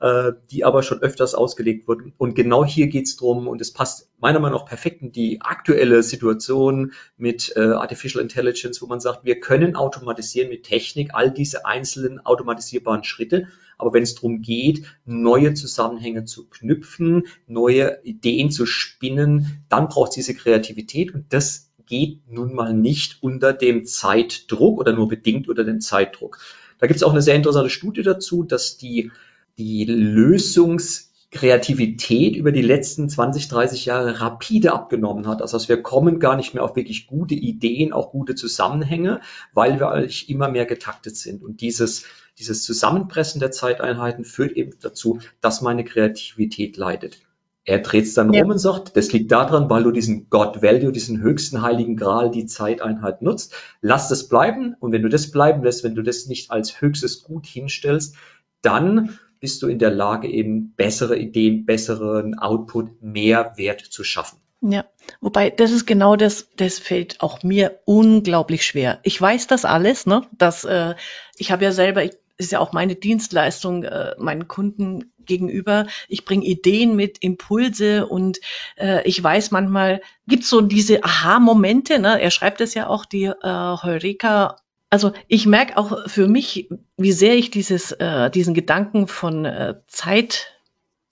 äh, 0.00 0.32
die 0.50 0.64
aber 0.64 0.82
schon 0.82 1.00
öfters 1.02 1.34
ausgelegt 1.34 1.86
wurden. 1.88 2.12
Und 2.18 2.34
genau 2.34 2.64
hier 2.64 2.88
geht's 2.88 3.16
drum 3.16 3.48
und 3.48 3.60
es 3.60 3.72
passt 3.72 4.10
meiner 4.18 4.40
Meinung 4.40 4.60
nach 4.60 4.66
perfekt 4.66 5.02
in 5.02 5.12
die 5.12 5.40
aktuelle 5.40 6.02
Situation 6.02 6.92
mit 7.16 7.52
äh, 7.56 7.60
Artificial 7.60 8.22
Intelligence, 8.22 8.82
wo 8.82 8.86
man 8.86 9.00
sagt, 9.00 9.24
wir 9.24 9.40
können 9.40 9.76
automatisieren 9.76 10.48
mit 10.48 10.64
Technik 10.64 11.10
all 11.14 11.30
diese 11.30 11.66
einzelnen 11.66 12.24
automatisierbaren 12.24 13.04
Schritte 13.04 13.48
aber 13.80 13.94
wenn 13.94 14.02
es 14.02 14.14
darum 14.14 14.42
geht, 14.42 14.84
neue 15.06 15.54
Zusammenhänge 15.54 16.26
zu 16.26 16.48
knüpfen, 16.48 17.26
neue 17.46 18.00
Ideen 18.04 18.50
zu 18.50 18.66
spinnen, 18.66 19.64
dann 19.68 19.88
braucht 19.88 20.10
es 20.10 20.16
diese 20.16 20.34
Kreativität 20.34 21.14
und 21.14 21.32
das 21.32 21.70
geht 21.86 22.20
nun 22.30 22.54
mal 22.54 22.74
nicht 22.74 23.22
unter 23.22 23.52
dem 23.52 23.84
Zeitdruck 23.84 24.78
oder 24.78 24.92
nur 24.92 25.08
bedingt 25.08 25.48
unter 25.48 25.64
dem 25.64 25.80
Zeitdruck. 25.80 26.38
Da 26.78 26.86
gibt 26.86 26.98
es 26.98 27.02
auch 27.02 27.10
eine 27.10 27.22
sehr 27.22 27.34
interessante 27.34 27.70
Studie 27.70 28.02
dazu, 28.02 28.44
dass 28.44 28.76
die, 28.76 29.10
die 29.58 29.84
Lösungs 29.84 31.10
Kreativität 31.30 32.34
über 32.34 32.50
die 32.50 32.62
letzten 32.62 33.08
20, 33.08 33.48
30 33.48 33.84
Jahre 33.84 34.20
rapide 34.20 34.72
abgenommen 34.72 35.28
hat. 35.28 35.42
Also 35.42 35.68
wir 35.68 35.80
kommen 35.80 36.18
gar 36.18 36.36
nicht 36.36 36.54
mehr 36.54 36.64
auf 36.64 36.74
wirklich 36.74 37.06
gute 37.06 37.34
Ideen, 37.34 37.92
auch 37.92 38.10
gute 38.10 38.34
Zusammenhänge, 38.34 39.20
weil 39.54 39.78
wir 39.78 39.90
eigentlich 39.90 40.28
immer 40.28 40.48
mehr 40.48 40.66
getaktet 40.66 41.16
sind. 41.16 41.42
Und 41.44 41.60
dieses, 41.60 42.04
dieses 42.38 42.64
Zusammenpressen 42.64 43.38
der 43.38 43.52
Zeiteinheiten 43.52 44.24
führt 44.24 44.56
eben 44.56 44.72
dazu, 44.80 45.20
dass 45.40 45.60
meine 45.60 45.84
Kreativität 45.84 46.76
leidet. 46.76 47.20
Er 47.64 47.78
dreht 47.78 48.06
es 48.06 48.14
dann 48.14 48.32
ja. 48.32 48.42
rum 48.42 48.50
und 48.50 48.58
sagt, 48.58 48.96
das 48.96 49.12
liegt 49.12 49.30
daran, 49.30 49.70
weil 49.70 49.84
du 49.84 49.92
diesen 49.92 50.30
God 50.30 50.62
Value, 50.62 50.90
diesen 50.90 51.20
höchsten 51.20 51.62
heiligen 51.62 51.94
Gral, 51.94 52.32
die 52.32 52.46
Zeiteinheit 52.46 53.22
nutzt. 53.22 53.54
Lass 53.80 54.08
das 54.08 54.26
bleiben. 54.26 54.74
Und 54.80 54.90
wenn 54.90 55.02
du 55.02 55.08
das 55.08 55.30
bleiben 55.30 55.62
lässt, 55.62 55.84
wenn 55.84 55.94
du 55.94 56.02
das 56.02 56.26
nicht 56.26 56.50
als 56.50 56.80
höchstes 56.80 57.22
Gut 57.22 57.46
hinstellst, 57.46 58.16
dann 58.62 59.18
bist 59.40 59.62
du 59.62 59.68
in 59.68 59.78
der 59.78 59.90
Lage, 59.90 60.28
eben 60.28 60.74
bessere 60.74 61.18
Ideen, 61.18 61.64
besseren 61.64 62.38
Output, 62.38 63.02
mehr 63.02 63.54
Wert 63.56 63.80
zu 63.80 64.04
schaffen. 64.04 64.38
Ja, 64.62 64.84
wobei 65.22 65.48
das 65.48 65.70
ist 65.70 65.86
genau 65.86 66.16
das, 66.16 66.48
das 66.56 66.78
fällt 66.78 67.22
auch 67.22 67.42
mir 67.42 67.80
unglaublich 67.86 68.64
schwer. 68.64 69.00
Ich 69.02 69.18
weiß 69.20 69.46
das 69.46 69.64
alles, 69.64 70.04
ne? 70.04 70.22
Dass 70.36 70.64
äh, 70.64 70.94
ich 71.38 71.50
habe 71.50 71.64
ja 71.64 71.72
selber, 71.72 72.04
ich, 72.04 72.12
ist 72.36 72.52
ja 72.52 72.58
auch 72.58 72.72
meine 72.72 72.94
Dienstleistung 72.94 73.84
äh, 73.84 74.14
meinen 74.18 74.48
Kunden 74.48 75.12
gegenüber. 75.24 75.86
Ich 76.08 76.26
bringe 76.26 76.44
Ideen 76.44 76.94
mit, 76.94 77.18
Impulse 77.22 78.06
und 78.06 78.38
äh, 78.76 79.06
ich 79.08 79.22
weiß 79.22 79.50
manchmal, 79.50 80.02
gibt 80.26 80.44
so 80.44 80.60
diese 80.60 81.04
Aha-Momente, 81.04 81.98
ne? 81.98 82.20
Er 82.20 82.30
schreibt 82.30 82.60
es 82.60 82.74
ja 82.74 82.86
auch, 82.86 83.06
die 83.06 83.24
äh, 83.24 83.36
Heureka 83.42 84.56
also 84.90 85.12
ich 85.28 85.46
merke 85.46 85.76
auch 85.76 86.08
für 86.08 86.26
mich, 86.26 86.68
wie 86.96 87.12
sehr 87.12 87.36
ich 87.36 87.50
dieses, 87.50 87.92
äh, 87.92 88.30
diesen 88.30 88.54
Gedanken 88.54 89.06
von 89.06 89.44
äh, 89.44 89.76
Zeit 89.86 90.60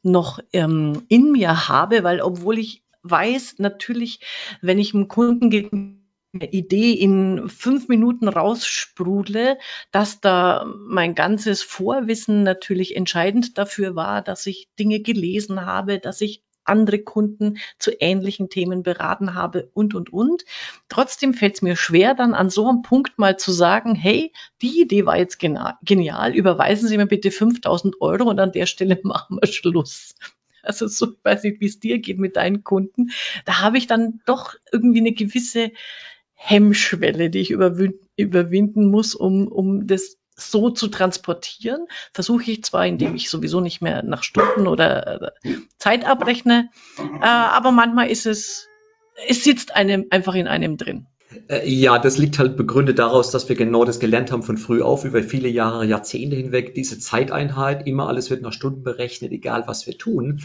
noch 0.03 0.41
ähm, 0.53 1.05
in 1.09 1.33
mir 1.33 1.69
habe, 1.69 2.03
weil 2.03 2.21
obwohl 2.21 2.59
ich 2.59 2.83
weiß, 3.03 3.57
natürlich, 3.59 4.21
wenn 4.61 4.79
ich 4.79 4.95
einem 4.95 5.09
Kunden 5.09 6.05
eine 6.35 6.51
Idee 6.53 6.93
in 6.93 7.49
fünf 7.49 7.89
Minuten 7.89 8.29
raussprudle, 8.29 9.59
dass 9.93 10.21
da 10.21 10.67
mein 10.67 11.15
ganzes 11.15 11.63
Vorwissen 11.63 12.43
natürlich 12.43 12.97
entscheidend 12.97 13.57
dafür 13.57 13.95
war, 13.95 14.23
dass 14.23 14.47
ich 14.47 14.69
Dinge 14.79 15.01
gelesen 15.01 15.65
habe, 15.65 15.99
dass 15.99 16.21
ich 16.21 16.43
andere 16.69 16.99
Kunden 16.99 17.59
zu 17.79 17.93
ähnlichen 18.01 18.49
Themen 18.49 18.83
beraten 18.83 19.35
habe 19.35 19.71
und, 19.75 19.95
und, 19.95 20.13
und. 20.13 20.45
Trotzdem 20.89 21.35
fällt 21.35 21.57
es 21.57 21.63
mir 21.63 21.77
schwer, 21.77 22.15
dann 22.15 22.35
an 22.35 22.51
so 22.51 22.69
einem 22.69 22.83
Punkt 22.83 23.19
mal 23.19 23.37
zu 23.37 23.53
sagen, 23.53 23.95
hey, 23.95 24.33
die 24.63 24.81
Idee 24.81 25.07
war 25.07 25.19
jetzt 25.19 25.39
genial, 25.39 26.35
überweisen 26.35 26.89
Sie 26.89 26.97
mir 26.97 27.07
bitte 27.07 27.31
5000 27.31 28.01
Euro 28.01 28.25
und 28.29 28.41
an 28.41 28.53
der 28.53 28.67
Stelle 28.67 28.99
machen 29.05 29.39
wir 29.41 29.49
Schluss. 29.49 30.15
Also 30.63 30.87
so, 30.87 31.13
ich 31.13 31.25
weiß 31.25 31.45
nicht, 31.45 31.61
wie 31.61 31.67
es 31.67 31.81
dir 31.81 31.99
geht 31.99 32.19
mit 32.19 32.37
deinen 32.37 32.63
Kunden. 32.63 33.11
Da 33.47 33.61
habe 33.63 33.79
ich 33.79 33.87
dann 33.87 34.21
doch 34.27 34.55
irgendwie 34.71 34.99
eine 35.01 35.13
gewisse 35.13 35.71
Hemmschwelle, 36.35 37.31
die 37.31 37.41
ich 37.41 37.51
überwinden 37.51 38.91
muss, 38.91 39.15
um, 39.15 39.49
um 39.49 39.87
das 39.87 40.18
so 40.39 40.71
zu 40.71 40.89
transportieren. 40.89 41.87
Versuche 42.13 42.51
ich 42.51 42.65
zwar, 42.65 42.87
indem 42.87 43.15
ich 43.15 43.29
sowieso 43.29 43.61
nicht 43.61 43.83
mehr 43.83 44.03
nach 44.03 44.23
Stunden 44.23 44.67
oder 44.67 45.33
äh, 45.45 45.55
Zeit 45.79 46.07
abrechne, 46.07 46.71
äh, 46.99 47.27
aber 47.27 47.73
manchmal 47.73 48.09
ist 48.11 48.27
es, 48.27 48.69
es 49.27 49.45
sitzt 49.45 49.75
einem 49.75 50.07
einfach 50.11 50.35
in 50.35 50.47
einem 50.47 50.77
drin. 50.77 51.07
Äh, 51.49 51.69
ja, 51.69 51.99
das 51.99 52.19
liegt 52.19 52.39
halt 52.39 52.57
begründet 52.57 52.99
daraus, 52.99 53.31
dass 53.31 53.49
wir 53.49 53.57
genau 53.57 53.85
das 53.85 54.01
gelernt 54.01 54.33
haben 54.33 54.43
von 54.43 54.57
früh 54.57 54.83
auf, 54.83 55.05
über 55.05 55.23
viele 55.23 55.49
Jahre, 55.49 55.85
Jahrzehnte 55.85 56.37
hinweg, 56.37 56.75
diese 56.75 56.99
Zeiteinheit, 56.99 57.87
immer 57.87 58.09
alles 58.09 58.31
wird 58.31 58.43
nach 58.43 58.53
Stunden 58.53 58.83
berechnet, 58.83 59.33
egal 59.33 59.65
was 59.67 59.87
wir 59.87 59.99
tun. 59.99 60.43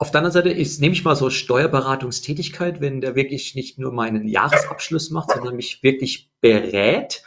Auf 0.00 0.12
der 0.12 0.20
anderen 0.20 0.32
Seite 0.32 0.50
ist, 0.50 0.80
nehme 0.80 0.92
ich 0.92 1.04
mal 1.04 1.16
so 1.16 1.28
Steuerberatungstätigkeit, 1.28 2.80
wenn 2.80 3.00
der 3.00 3.16
wirklich 3.16 3.56
nicht 3.56 3.78
nur 3.78 3.92
meinen 3.92 4.28
Jahresabschluss 4.28 5.10
macht, 5.10 5.32
sondern 5.32 5.56
mich 5.56 5.82
wirklich 5.82 6.30
berät 6.40 7.24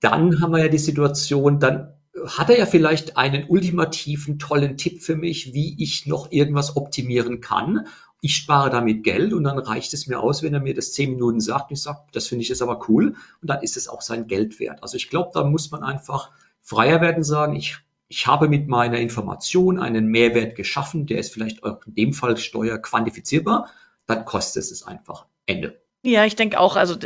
dann 0.00 0.40
haben 0.40 0.52
wir 0.52 0.60
ja 0.60 0.68
die 0.68 0.78
Situation, 0.78 1.60
dann 1.60 1.94
hat 2.26 2.50
er 2.50 2.58
ja 2.58 2.66
vielleicht 2.66 3.16
einen 3.16 3.44
ultimativen 3.48 4.38
tollen 4.38 4.76
Tipp 4.76 5.02
für 5.02 5.16
mich, 5.16 5.54
wie 5.54 5.82
ich 5.82 6.06
noch 6.06 6.32
irgendwas 6.32 6.76
optimieren 6.76 7.40
kann. 7.40 7.86
Ich 8.20 8.36
spare 8.36 8.68
damit 8.68 9.04
Geld 9.04 9.32
und 9.32 9.44
dann 9.44 9.58
reicht 9.58 9.94
es 9.94 10.06
mir 10.06 10.20
aus, 10.20 10.42
wenn 10.42 10.52
er 10.52 10.60
mir 10.60 10.74
das 10.74 10.92
zehn 10.92 11.12
Minuten 11.12 11.40
sagt. 11.40 11.70
Ich 11.70 11.80
sage, 11.80 12.00
das 12.12 12.26
finde 12.26 12.42
ich 12.42 12.48
jetzt 12.48 12.62
aber 12.62 12.88
cool 12.88 13.14
und 13.40 13.48
dann 13.48 13.62
ist 13.62 13.76
es 13.76 13.88
auch 13.88 14.02
sein 14.02 14.26
Geld 14.26 14.60
wert. 14.60 14.82
Also 14.82 14.96
ich 14.96 15.08
glaube, 15.08 15.30
da 15.32 15.44
muss 15.44 15.70
man 15.70 15.82
einfach 15.82 16.30
freier 16.60 17.00
werden 17.00 17.22
sagen, 17.22 17.56
ich, 17.56 17.78
ich 18.08 18.26
habe 18.26 18.48
mit 18.48 18.68
meiner 18.68 18.98
Information 18.98 19.78
einen 19.78 20.06
Mehrwert 20.06 20.56
geschaffen, 20.56 21.06
der 21.06 21.18
ist 21.18 21.32
vielleicht 21.32 21.60
in 21.64 21.94
dem 21.94 22.12
Fall 22.12 22.36
steuerquantifizierbar, 22.36 23.70
dann 24.06 24.24
kostet 24.24 24.64
es 24.64 24.70
es 24.70 24.86
einfach. 24.86 25.26
Ende. 25.46 25.80
Ja, 26.02 26.24
ich 26.24 26.36
denke 26.36 26.58
auch, 26.58 26.76
also 26.76 26.96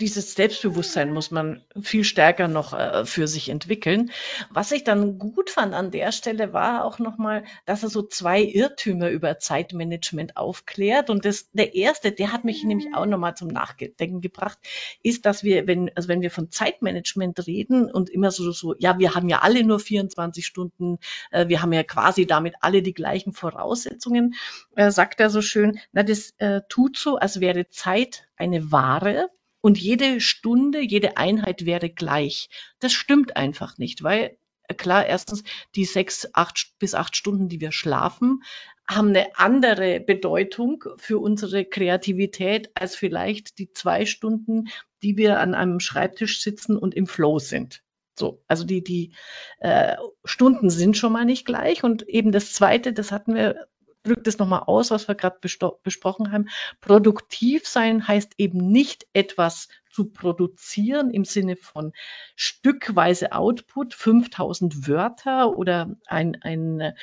dieses 0.00 0.34
Selbstbewusstsein 0.34 1.12
muss 1.12 1.30
man 1.30 1.62
viel 1.80 2.04
stärker 2.04 2.48
noch 2.48 2.72
äh, 2.72 3.04
für 3.04 3.28
sich 3.28 3.48
entwickeln. 3.48 4.10
Was 4.50 4.72
ich 4.72 4.84
dann 4.84 5.18
gut 5.18 5.50
fand 5.50 5.74
an 5.74 5.90
der 5.90 6.12
Stelle 6.12 6.52
war 6.52 6.84
auch 6.84 6.98
nochmal, 6.98 7.44
dass 7.66 7.82
er 7.82 7.88
so 7.88 8.02
zwei 8.02 8.42
Irrtümer 8.42 9.10
über 9.10 9.38
Zeitmanagement 9.38 10.36
aufklärt. 10.36 11.10
Und 11.10 11.24
das, 11.24 11.50
der 11.52 11.74
erste, 11.74 12.12
der 12.12 12.32
hat 12.32 12.44
mich 12.44 12.64
nämlich 12.64 12.88
auch 12.94 13.06
nochmal 13.06 13.36
zum 13.36 13.48
Nachdenken 13.48 14.20
gebracht, 14.20 14.58
ist, 15.02 15.26
dass 15.26 15.44
wir, 15.44 15.66
wenn, 15.66 15.90
also 15.94 16.08
wenn 16.08 16.22
wir 16.22 16.30
von 16.30 16.50
Zeitmanagement 16.50 17.46
reden 17.46 17.90
und 17.90 18.10
immer 18.10 18.30
so, 18.30 18.50
so, 18.52 18.74
ja, 18.78 18.98
wir 18.98 19.14
haben 19.14 19.28
ja 19.28 19.40
alle 19.40 19.64
nur 19.64 19.78
24 19.78 20.44
Stunden, 20.44 20.98
äh, 21.30 21.48
wir 21.48 21.62
haben 21.62 21.72
ja 21.72 21.82
quasi 21.84 22.26
damit 22.26 22.54
alle 22.60 22.82
die 22.82 22.94
gleichen 22.94 23.32
Voraussetzungen, 23.32 24.34
äh, 24.76 24.90
sagt 24.90 25.20
er 25.20 25.30
so 25.30 25.40
schön, 25.40 25.78
na, 25.92 26.02
das 26.02 26.34
äh, 26.38 26.62
tut 26.68 26.98
so, 26.98 27.16
als 27.16 27.40
wäre 27.40 27.68
Zeit 27.68 28.26
eine 28.36 28.72
Ware, 28.72 29.30
und 29.64 29.78
jede 29.78 30.20
Stunde, 30.20 30.82
jede 30.82 31.16
Einheit 31.16 31.64
wäre 31.64 31.88
gleich. 31.88 32.50
Das 32.80 32.92
stimmt 32.92 33.34
einfach 33.38 33.78
nicht, 33.78 34.02
weil 34.02 34.36
äh, 34.68 34.74
klar, 34.74 35.06
erstens 35.06 35.42
die 35.74 35.86
sechs, 35.86 36.28
acht 36.34 36.74
bis 36.78 36.94
acht 36.94 37.16
Stunden, 37.16 37.48
die 37.48 37.62
wir 37.62 37.72
schlafen, 37.72 38.42
haben 38.86 39.08
eine 39.08 39.38
andere 39.38 40.00
Bedeutung 40.00 40.84
für 40.98 41.18
unsere 41.18 41.64
Kreativität 41.64 42.72
als 42.74 42.94
vielleicht 42.94 43.58
die 43.58 43.72
zwei 43.72 44.04
Stunden, 44.04 44.68
die 45.02 45.16
wir 45.16 45.40
an 45.40 45.54
einem 45.54 45.80
Schreibtisch 45.80 46.42
sitzen 46.42 46.76
und 46.76 46.94
im 46.94 47.06
Flow 47.06 47.38
sind. 47.38 47.82
So, 48.18 48.44
also 48.46 48.64
die, 48.64 48.84
die 48.84 49.14
äh, 49.60 49.96
Stunden 50.26 50.68
sind 50.68 50.98
schon 50.98 51.14
mal 51.14 51.24
nicht 51.24 51.46
gleich. 51.46 51.84
Und 51.84 52.06
eben 52.06 52.32
das 52.32 52.52
Zweite, 52.52 52.92
das 52.92 53.12
hatten 53.12 53.34
wir 53.34 53.66
drückt 54.04 54.26
es 54.26 54.38
nochmal 54.38 54.64
aus, 54.66 54.90
was 54.90 55.08
wir 55.08 55.14
gerade 55.14 55.38
besprochen 55.82 56.30
haben. 56.30 56.48
Produktiv 56.80 57.66
sein 57.66 58.06
heißt 58.06 58.34
eben 58.38 58.58
nicht 58.70 59.06
etwas 59.12 59.68
zu 59.90 60.06
produzieren 60.06 61.10
im 61.10 61.24
Sinne 61.24 61.56
von 61.56 61.92
stückweise 62.34 63.32
Output, 63.32 63.94
5000 63.94 64.88
Wörter 64.88 65.56
oder 65.56 65.96
ein, 66.06 66.36
ein 66.42 66.94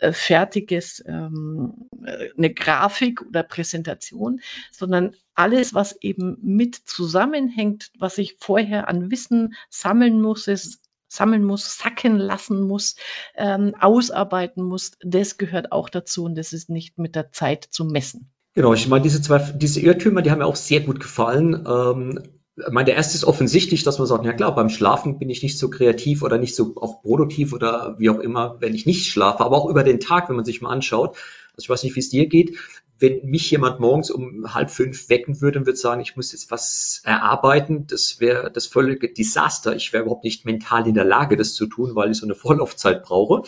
äh, 0.00 0.12
fertiges, 0.12 1.02
ähm, 1.06 1.88
eine 2.36 2.52
Grafik 2.52 3.22
oder 3.22 3.44
Präsentation, 3.44 4.40
sondern 4.72 5.14
alles, 5.34 5.74
was 5.74 5.96
eben 6.02 6.38
mit 6.42 6.74
zusammenhängt, 6.74 7.92
was 7.98 8.18
ich 8.18 8.36
vorher 8.40 8.88
an 8.88 9.12
Wissen 9.12 9.54
sammeln 9.68 10.20
muss, 10.20 10.48
ist 10.48 10.89
sammeln 11.10 11.44
muss, 11.44 11.76
sacken 11.76 12.16
lassen 12.16 12.62
muss, 12.62 12.96
ähm, 13.36 13.74
ausarbeiten 13.78 14.62
muss, 14.62 14.92
das 15.02 15.36
gehört 15.36 15.72
auch 15.72 15.88
dazu 15.88 16.24
und 16.24 16.36
das 16.36 16.52
ist 16.52 16.70
nicht 16.70 16.98
mit 16.98 17.16
der 17.16 17.32
Zeit 17.32 17.66
zu 17.70 17.84
messen. 17.84 18.32
Genau, 18.54 18.72
ich 18.72 18.88
meine, 18.88 19.02
diese 19.02 19.20
zwei, 19.20 19.38
diese 19.38 19.80
Irrtümer, 19.80 20.22
die 20.22 20.30
haben 20.30 20.38
mir 20.38 20.46
auch 20.46 20.56
sehr 20.56 20.80
gut 20.80 21.00
gefallen. 21.00 21.66
Ähm, 21.68 22.20
ich 22.56 22.72
meine, 22.72 22.86
der 22.86 22.96
erste 22.96 23.16
ist 23.16 23.24
offensichtlich, 23.24 23.84
dass 23.84 23.98
man 23.98 24.06
sagt, 24.06 24.24
ja 24.24 24.32
klar, 24.32 24.54
beim 24.54 24.68
Schlafen 24.68 25.18
bin 25.18 25.30
ich 25.30 25.42
nicht 25.42 25.58
so 25.58 25.70
kreativ 25.70 26.22
oder 26.22 26.36
nicht 26.36 26.54
so 26.54 26.74
auch 26.76 27.02
produktiv 27.02 27.52
oder 27.52 27.96
wie 27.98 28.10
auch 28.10 28.18
immer, 28.18 28.56
wenn 28.60 28.74
ich 28.74 28.86
nicht 28.86 29.06
schlafe, 29.06 29.44
aber 29.44 29.56
auch 29.56 29.68
über 29.68 29.82
den 29.82 30.00
Tag, 30.00 30.28
wenn 30.28 30.36
man 30.36 30.44
sich 30.44 30.60
mal 30.60 30.70
anschaut. 30.70 31.16
Also 31.54 31.64
ich 31.64 31.70
weiß 31.70 31.84
nicht, 31.84 31.96
wie 31.96 32.00
es 32.00 32.10
dir 32.10 32.26
geht 32.26 32.56
wenn 33.00 33.24
mich 33.24 33.50
jemand 33.50 33.80
morgens 33.80 34.10
um 34.10 34.54
halb 34.54 34.70
fünf 34.70 35.08
wecken 35.08 35.40
würde 35.40 35.58
und 35.58 35.66
würde 35.66 35.78
sagen, 35.78 36.02
ich 36.02 36.16
muss 36.16 36.32
jetzt 36.32 36.50
was 36.50 37.00
erarbeiten, 37.04 37.86
das 37.86 38.20
wäre 38.20 38.50
das 38.52 38.66
völlige 38.66 39.12
Desaster. 39.12 39.74
Ich 39.74 39.92
wäre 39.92 40.02
überhaupt 40.04 40.24
nicht 40.24 40.44
mental 40.44 40.86
in 40.86 40.94
der 40.94 41.06
Lage, 41.06 41.36
das 41.36 41.54
zu 41.54 41.66
tun, 41.66 41.94
weil 41.94 42.10
ich 42.10 42.18
so 42.18 42.26
eine 42.26 42.34
Vorlaufzeit 42.34 43.02
brauche. 43.02 43.42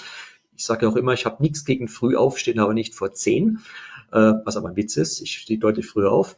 Ich 0.57 0.65
sage 0.65 0.89
auch 0.89 0.97
immer, 0.97 1.13
ich 1.13 1.27
habe 1.27 1.43
nichts 1.43 1.65
gegen 1.67 1.89
früh 1.89 2.17
aufstehen, 2.17 2.59
aber 2.59 2.73
nicht 2.73 2.95
vor 2.95 3.13
zehn, 3.13 3.59
äh, 4.11 4.33
was 4.45 4.57
aber 4.57 4.71
ein 4.71 4.77
Witz 4.77 4.97
ist. 4.97 5.21
Ich 5.21 5.39
stehe 5.39 5.59
deutlich 5.59 5.87
früher 5.87 6.11
auf. 6.11 6.37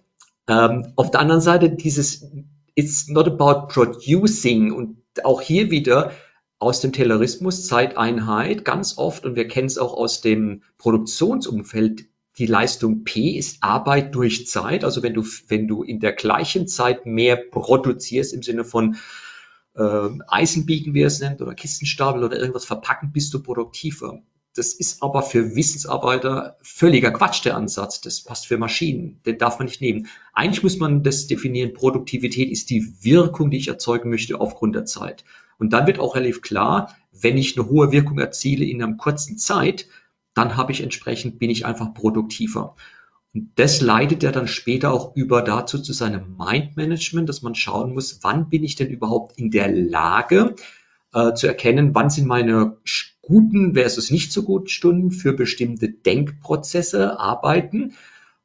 Ähm, 0.48 0.92
auf 0.96 1.10
der 1.10 1.20
anderen 1.20 1.40
Seite 1.40 1.70
dieses 1.70 2.26
It's 2.74 3.08
not 3.08 3.28
about 3.28 3.68
producing 3.68 4.72
und 4.72 4.98
auch 5.22 5.40
hier 5.40 5.70
wieder 5.70 6.10
aus 6.58 6.80
dem 6.80 6.92
Taylorismus 6.92 7.66
Zeiteinheit 7.68 8.64
ganz 8.64 8.98
oft 8.98 9.24
und 9.24 9.36
wir 9.36 9.46
kennen 9.46 9.66
es 9.66 9.78
auch 9.78 9.94
aus 9.94 10.20
dem 10.20 10.62
Produktionsumfeld 10.78 12.06
die 12.38 12.46
Leistung 12.46 13.04
P 13.04 13.30
ist 13.30 13.58
Arbeit 13.62 14.14
durch 14.14 14.46
Zeit. 14.46 14.84
Also 14.84 15.02
wenn 15.02 15.14
du, 15.14 15.24
wenn 15.48 15.68
du 15.68 15.82
in 15.82 16.00
der 16.00 16.12
gleichen 16.12 16.66
Zeit 16.66 17.06
mehr 17.06 17.36
produzierst 17.36 18.32
im 18.32 18.42
Sinne 18.42 18.64
von 18.64 18.96
äh, 19.76 20.08
Eisenbiegen, 20.26 20.94
wie 20.94 21.02
es 21.02 21.20
nennt, 21.20 21.40
oder 21.42 21.54
Kistenstapel 21.54 22.24
oder 22.24 22.38
irgendwas 22.38 22.64
verpacken, 22.64 23.12
bist 23.12 23.32
du 23.34 23.42
produktiver. 23.42 24.20
Das 24.56 24.72
ist 24.72 25.02
aber 25.02 25.22
für 25.22 25.56
Wissensarbeiter 25.56 26.58
völliger 26.62 27.10
Quatsch, 27.10 27.44
der 27.44 27.56
Ansatz. 27.56 28.00
Das 28.00 28.22
passt 28.22 28.46
für 28.46 28.56
Maschinen. 28.56 29.20
Den 29.26 29.38
darf 29.38 29.58
man 29.58 29.66
nicht 29.66 29.80
nehmen. 29.80 30.06
Eigentlich 30.32 30.62
muss 30.62 30.78
man 30.78 31.02
das 31.02 31.26
definieren. 31.26 31.74
Produktivität 31.74 32.50
ist 32.50 32.70
die 32.70 32.94
Wirkung, 33.00 33.50
die 33.50 33.56
ich 33.56 33.68
erzeugen 33.68 34.10
möchte 34.10 34.40
aufgrund 34.40 34.76
der 34.76 34.84
Zeit. 34.84 35.24
Und 35.58 35.72
dann 35.72 35.86
wird 35.86 35.98
auch 35.98 36.14
relativ 36.14 36.40
klar, 36.40 36.94
wenn 37.12 37.36
ich 37.36 37.56
eine 37.56 37.68
hohe 37.68 37.90
Wirkung 37.90 38.18
erziele 38.18 38.64
in 38.64 38.82
einer 38.82 38.96
kurzen 38.96 39.38
Zeit, 39.38 39.86
dann 40.34 40.56
habe 40.56 40.72
ich 40.72 40.82
entsprechend, 40.82 41.38
bin 41.38 41.50
ich 41.50 41.66
einfach 41.66 41.94
produktiver. 41.94 42.76
Und 43.34 43.50
das 43.56 43.80
leitet 43.80 44.22
ja 44.22 44.30
dann 44.30 44.46
später 44.46 44.92
auch 44.92 45.16
über 45.16 45.42
dazu 45.42 45.78
zu 45.78 45.92
seinem 45.92 46.36
Mindmanagement, 46.36 47.28
dass 47.28 47.42
man 47.42 47.54
schauen 47.54 47.94
muss, 47.94 48.20
wann 48.22 48.48
bin 48.48 48.62
ich 48.62 48.76
denn 48.76 48.88
überhaupt 48.88 49.38
in 49.38 49.50
der 49.50 49.68
Lage 49.72 50.54
äh, 51.12 51.34
zu 51.34 51.46
erkennen, 51.46 51.94
wann 51.94 52.10
sind 52.10 52.26
meine 52.26 52.76
guten 53.22 53.74
versus 53.74 54.10
nicht 54.10 54.32
so 54.32 54.42
guten 54.42 54.68
Stunden 54.68 55.10
für 55.10 55.32
bestimmte 55.32 55.88
Denkprozesse, 55.88 57.18
Arbeiten. 57.18 57.94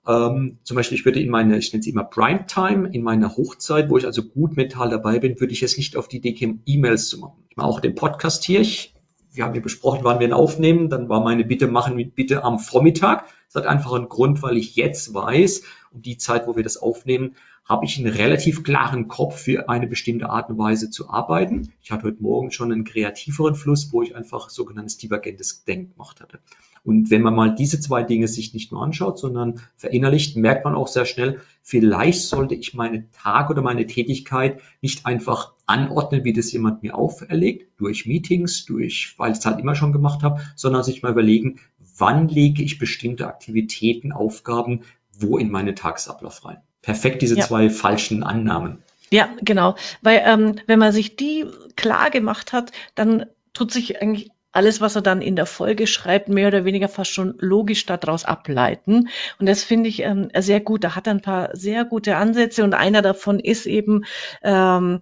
Ähm, 0.08 0.58
zum 0.64 0.76
Beispiel, 0.76 0.98
ich 0.98 1.06
würde 1.06 1.20
in 1.20 1.30
meine, 1.30 1.58
ich 1.58 1.72
nenne 1.74 1.82
es 1.82 1.88
immer 1.88 2.04
Primetime, 2.04 2.90
in 2.92 3.04
meiner 3.04 3.36
Hochzeit, 3.36 3.90
wo 3.90 3.98
ich 3.98 4.06
also 4.06 4.24
gut 4.24 4.56
mental 4.56 4.90
dabei 4.90 5.20
bin, 5.20 5.40
würde 5.40 5.54
ich 5.54 5.62
jetzt 5.62 5.78
nicht 5.78 5.98
auf 5.98 6.08
die 6.08 6.18
Idee 6.18 6.34
kommen, 6.34 6.64
E-Mails 6.66 7.10
zu 7.10 7.20
machen. 7.20 7.44
Ich 7.50 7.58
mache 7.58 7.68
auch 7.68 7.80
den 7.80 7.96
Podcast 7.96 8.44
hier. 8.44 8.62
Ich, 8.62 8.94
wir 9.32 9.44
haben 9.44 9.54
hier 9.54 9.62
besprochen, 9.62 10.00
wann 10.04 10.20
wir 10.20 10.28
ihn 10.28 10.34
aufnehmen. 10.34 10.90
Dann 10.90 11.10
war 11.10 11.24
meine 11.24 11.46
Bitte, 11.46 11.68
machen 11.68 11.98
wir 11.98 12.10
bitte 12.10 12.44
am 12.44 12.60
Vormittag. 12.60 13.26
Das 13.52 13.64
hat 13.64 13.70
einfach 13.70 13.94
einen 13.94 14.10
Grund, 14.10 14.42
weil 14.42 14.58
ich 14.58 14.76
jetzt 14.76 15.14
weiß, 15.14 15.64
um 15.92 16.02
die 16.02 16.18
Zeit, 16.18 16.48
wo 16.48 16.56
wir 16.56 16.64
das 16.64 16.78
aufnehmen, 16.78 17.36
habe 17.66 17.86
ich 17.86 17.98
einen 17.98 18.12
relativ 18.12 18.64
klaren 18.64 19.08
Kopf 19.08 19.42
für 19.42 19.70
eine 19.70 19.88
bestimmte 19.88 20.30
Art 20.30 20.50
und 20.50 20.58
Weise 20.58 20.90
zu 20.90 21.10
arbeiten. 21.10 21.72
Ich 21.82 21.92
hatte 21.92 22.06
heute 22.06 22.22
Morgen 22.22 22.52
schon 22.52 22.72
einen 22.72 22.84
kreativeren 22.84 23.54
Fluss, 23.54 23.94
wo 23.94 24.02
ich 24.02 24.16
einfach 24.16 24.50
sogenanntes 24.50 24.98
divergentes 24.98 25.64
Denken 25.66 25.94
gemacht 25.94 26.20
hatte. 26.20 26.40
Und 26.84 27.12
wenn 27.12 27.22
man 27.22 27.36
mal 27.36 27.54
diese 27.54 27.80
zwei 27.80 28.04
Dinge 28.04 28.28
sich 28.28 28.54
nicht 28.54 28.72
nur 28.72 28.82
anschaut, 28.82 29.20
sondern 29.20 29.62
verinnerlicht, 29.76 30.38
merkt 30.38 30.66
man 30.66 30.76
auch 30.76 30.88
sehr 30.88 31.06
schnell, 31.06 31.42
vielleicht 31.62 32.22
sollte 32.22 32.56
ich 32.56 32.74
meine 32.74 33.10
Tag 33.12 33.50
oder 33.50 33.62
meine 33.62 33.86
Tätigkeit 33.86 34.62
nicht 34.82 35.06
einfach 35.06 35.54
anordnen, 35.66 36.24
wie 36.24 36.34
das 36.34 36.52
jemand 36.52 36.84
mir 36.84 36.96
auferlegt, 36.96 37.80
durch 37.80 38.06
Meetings, 38.06 38.66
durch, 38.66 39.14
weil 39.18 39.32
ich 39.32 39.40
es 39.40 39.46
halt 39.46 39.60
immer 39.60 39.76
schon 39.76 39.94
gemacht 39.94 40.24
habe, 40.24 40.42
sondern 40.56 40.84
sich 40.84 41.04
mal 41.04 41.12
überlegen, 41.12 41.60
wann 41.98 42.28
lege 42.28 42.64
ich 42.64 42.80
bestimmte 42.80 43.28
Aktivitäten, 43.28 44.12
Aufgaben, 44.12 44.82
wo 45.12 45.38
in 45.38 45.52
meinen 45.52 45.76
Tagesablauf 45.76 46.46
rein. 46.46 46.58
Perfekt 46.82 47.22
diese 47.22 47.38
ja. 47.38 47.46
zwei 47.46 47.70
falschen 47.70 48.24
Annahmen. 48.24 48.80
Ja, 49.12 49.30
genau. 49.42 49.76
Weil 50.02 50.22
ähm, 50.26 50.56
wenn 50.68 50.80
man 50.80 50.92
sich 50.92 51.16
die 51.16 51.46
klar 51.76 52.10
gemacht 52.10 52.54
hat, 52.54 52.72
dann 52.96 53.26
tut 53.54 53.72
sich 53.72 54.02
eigentlich 54.02 54.32
alles, 54.52 54.82
was 54.82 54.96
er 54.96 55.02
dann 55.02 55.22
in 55.22 55.36
der 55.36 55.46
Folge 55.46 55.88
schreibt, 55.88 56.30
mehr 56.30 56.48
oder 56.48 56.66
weniger 56.66 56.90
fast 56.90 57.12
schon 57.12 57.36
logisch 57.40 57.86
daraus 57.86 58.26
ableiten. 58.26 59.10
Und 59.40 59.46
das 59.46 59.64
finde 59.64 59.90
ich 59.90 60.02
ähm, 60.02 60.30
sehr 60.38 60.60
gut. 60.60 60.84
Da 60.84 60.96
hat 60.96 61.08
er 61.08 61.14
ein 61.14 61.22
paar 61.22 61.56
sehr 61.56 61.86
gute 61.86 62.16
Ansätze 62.16 62.64
und 62.64 62.74
einer 62.74 63.02
davon 63.02 63.40
ist 63.40 63.66
eben 63.66 64.06
ähm, 64.42 65.02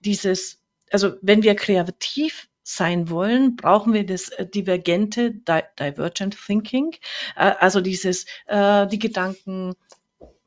dieses, 0.00 0.62
also 0.90 1.14
wenn 1.20 1.42
wir 1.42 1.54
kreativ 1.54 2.48
sein 2.62 3.10
wollen, 3.10 3.54
brauchen 3.54 3.92
wir 3.92 4.04
das 4.04 4.30
äh, 4.30 4.46
divergente 4.46 5.30
Di 5.30 5.60
Divergent 5.78 6.36
Thinking, 6.46 6.96
äh, 7.36 7.52
also 7.58 7.80
dieses 7.80 8.26
äh, 8.46 8.86
die 8.88 8.98
Gedanken 8.98 9.74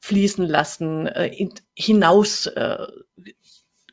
fließen 0.01 0.45
lassen, 0.45 1.07
äh, 1.07 1.27
in, 1.27 1.53
hinaus 1.75 2.47
äh, 2.47 2.87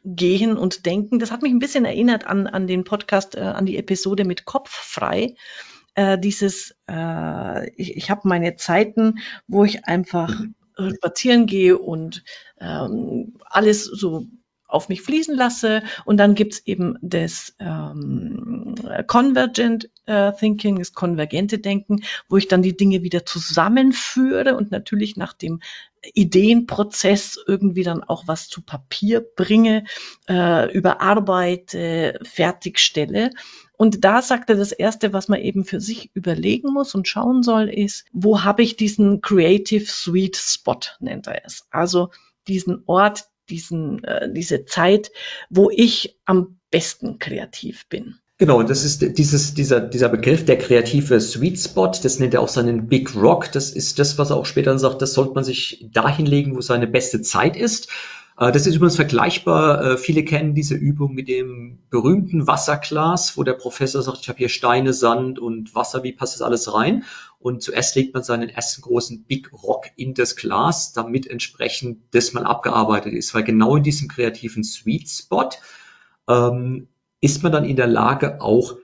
gehen 0.06 0.56
und 0.56 0.86
denken. 0.86 1.18
Das 1.18 1.32
hat 1.32 1.42
mich 1.42 1.52
ein 1.52 1.58
bisschen 1.58 1.84
erinnert 1.84 2.26
an, 2.26 2.46
an 2.46 2.66
den 2.66 2.84
Podcast, 2.84 3.34
äh, 3.34 3.40
an 3.40 3.66
die 3.66 3.76
Episode 3.76 4.24
mit 4.24 4.44
Kopf 4.44 4.70
frei. 4.70 5.34
Äh, 5.94 6.18
dieses, 6.18 6.76
äh, 6.88 7.70
ich, 7.70 7.96
ich 7.96 8.10
habe 8.10 8.28
meine 8.28 8.54
Zeiten, 8.54 9.18
wo 9.48 9.64
ich 9.64 9.84
einfach 9.84 10.40
mhm. 10.78 10.94
spazieren 10.96 11.46
gehe 11.46 11.76
und 11.76 12.22
ähm, 12.60 13.34
alles 13.46 13.84
so 13.84 14.26
auf 14.68 14.88
mich 14.88 15.02
fließen 15.02 15.36
lasse. 15.36 15.82
Und 16.04 16.18
dann 16.18 16.34
gibt's 16.34 16.62
eben 16.64 16.98
das 17.02 17.54
ähm, 17.58 18.74
Convergent 19.06 19.90
äh, 20.06 20.32
Thinking, 20.32 20.78
das 20.78 20.92
konvergente 20.92 21.58
Denken, 21.58 22.02
wo 22.28 22.36
ich 22.36 22.48
dann 22.48 22.62
die 22.62 22.76
Dinge 22.76 23.02
wieder 23.02 23.24
zusammenführe 23.26 24.56
und 24.56 24.70
natürlich 24.70 25.16
nach 25.16 25.32
dem 25.32 25.60
Ideenprozess 26.14 27.38
irgendwie 27.46 27.82
dann 27.82 28.02
auch 28.02 28.24
was 28.26 28.48
zu 28.48 28.62
Papier 28.62 29.20
bringe, 29.20 29.84
äh, 30.28 30.72
überarbeite, 30.72 32.20
fertigstelle. 32.22 33.30
Und 33.76 34.04
da 34.04 34.22
sagt 34.22 34.48
er, 34.48 34.56
das 34.56 34.72
Erste, 34.72 35.12
was 35.12 35.28
man 35.28 35.40
eben 35.40 35.64
für 35.64 35.80
sich 35.80 36.10
überlegen 36.14 36.72
muss 36.72 36.94
und 36.94 37.08
schauen 37.08 37.42
soll, 37.42 37.68
ist, 37.68 38.06
wo 38.12 38.42
habe 38.42 38.62
ich 38.62 38.76
diesen 38.76 39.20
Creative 39.20 39.84
Sweet 39.84 40.36
Spot, 40.36 40.80
nennt 41.00 41.26
er 41.26 41.44
es. 41.44 41.66
Also 41.70 42.10
diesen 42.48 42.82
Ort, 42.86 43.26
diesen, 43.46 44.04
äh, 44.04 44.32
diese 44.32 44.64
Zeit, 44.64 45.10
wo 45.50 45.70
ich 45.70 46.18
am 46.24 46.58
besten 46.70 47.18
kreativ 47.18 47.88
bin. 47.88 48.16
Genau, 48.38 48.58
und 48.58 48.68
das 48.68 48.84
ist 48.84 49.16
dieses, 49.16 49.54
dieser, 49.54 49.80
dieser 49.80 50.10
Begriff, 50.10 50.44
der 50.44 50.58
kreative 50.58 51.20
Sweet 51.20 51.58
Spot, 51.58 51.90
das 52.02 52.18
nennt 52.18 52.34
er 52.34 52.42
auch 52.42 52.48
seinen 52.48 52.86
Big 52.86 53.16
Rock. 53.16 53.50
Das 53.52 53.70
ist 53.70 53.98
das, 53.98 54.18
was 54.18 54.28
er 54.28 54.36
auch 54.36 54.44
später 54.44 54.70
dann 54.70 54.78
sagt, 54.78 55.00
das 55.00 55.14
sollte 55.14 55.32
man 55.32 55.42
sich 55.44 55.86
dahin 55.90 56.26
legen, 56.26 56.54
wo 56.54 56.60
seine 56.60 56.86
beste 56.86 57.22
Zeit 57.22 57.56
ist. 57.56 57.88
Äh, 58.38 58.52
das 58.52 58.66
ist 58.66 58.74
übrigens 58.74 58.96
vergleichbar. 58.96 59.82
Äh, 59.82 59.96
viele 59.96 60.22
kennen 60.22 60.54
diese 60.54 60.74
Übung 60.74 61.14
mit 61.14 61.28
dem 61.28 61.78
berühmten 61.88 62.46
Wasserglas, 62.46 63.38
wo 63.38 63.42
der 63.42 63.54
Professor 63.54 64.02
sagt, 64.02 64.18
ich 64.20 64.28
habe 64.28 64.38
hier 64.38 64.48
Steine, 64.48 64.92
Sand 64.92 65.38
und 65.38 65.74
Wasser, 65.74 66.02
wie 66.02 66.12
passt 66.12 66.34
das 66.34 66.42
alles 66.42 66.72
rein? 66.74 67.04
Und 67.46 67.62
zuerst 67.62 67.94
legt 67.94 68.12
man 68.12 68.24
seinen 68.24 68.48
ersten 68.48 68.82
großen 68.82 69.22
Big 69.22 69.52
Rock 69.52 69.86
in 69.94 70.14
das 70.14 70.34
Glas, 70.34 70.92
damit 70.94 71.28
entsprechend 71.28 72.02
das 72.10 72.32
mal 72.32 72.42
abgearbeitet 72.42 73.12
ist. 73.12 73.36
Weil 73.36 73.44
genau 73.44 73.76
in 73.76 73.84
diesem 73.84 74.08
kreativen 74.08 74.64
Sweet 74.64 75.08
Spot 75.08 75.50
ähm, 76.28 76.88
ist 77.20 77.44
man 77.44 77.52
dann 77.52 77.64
in 77.64 77.76
der 77.76 77.86
Lage, 77.86 78.40
auch 78.40 78.74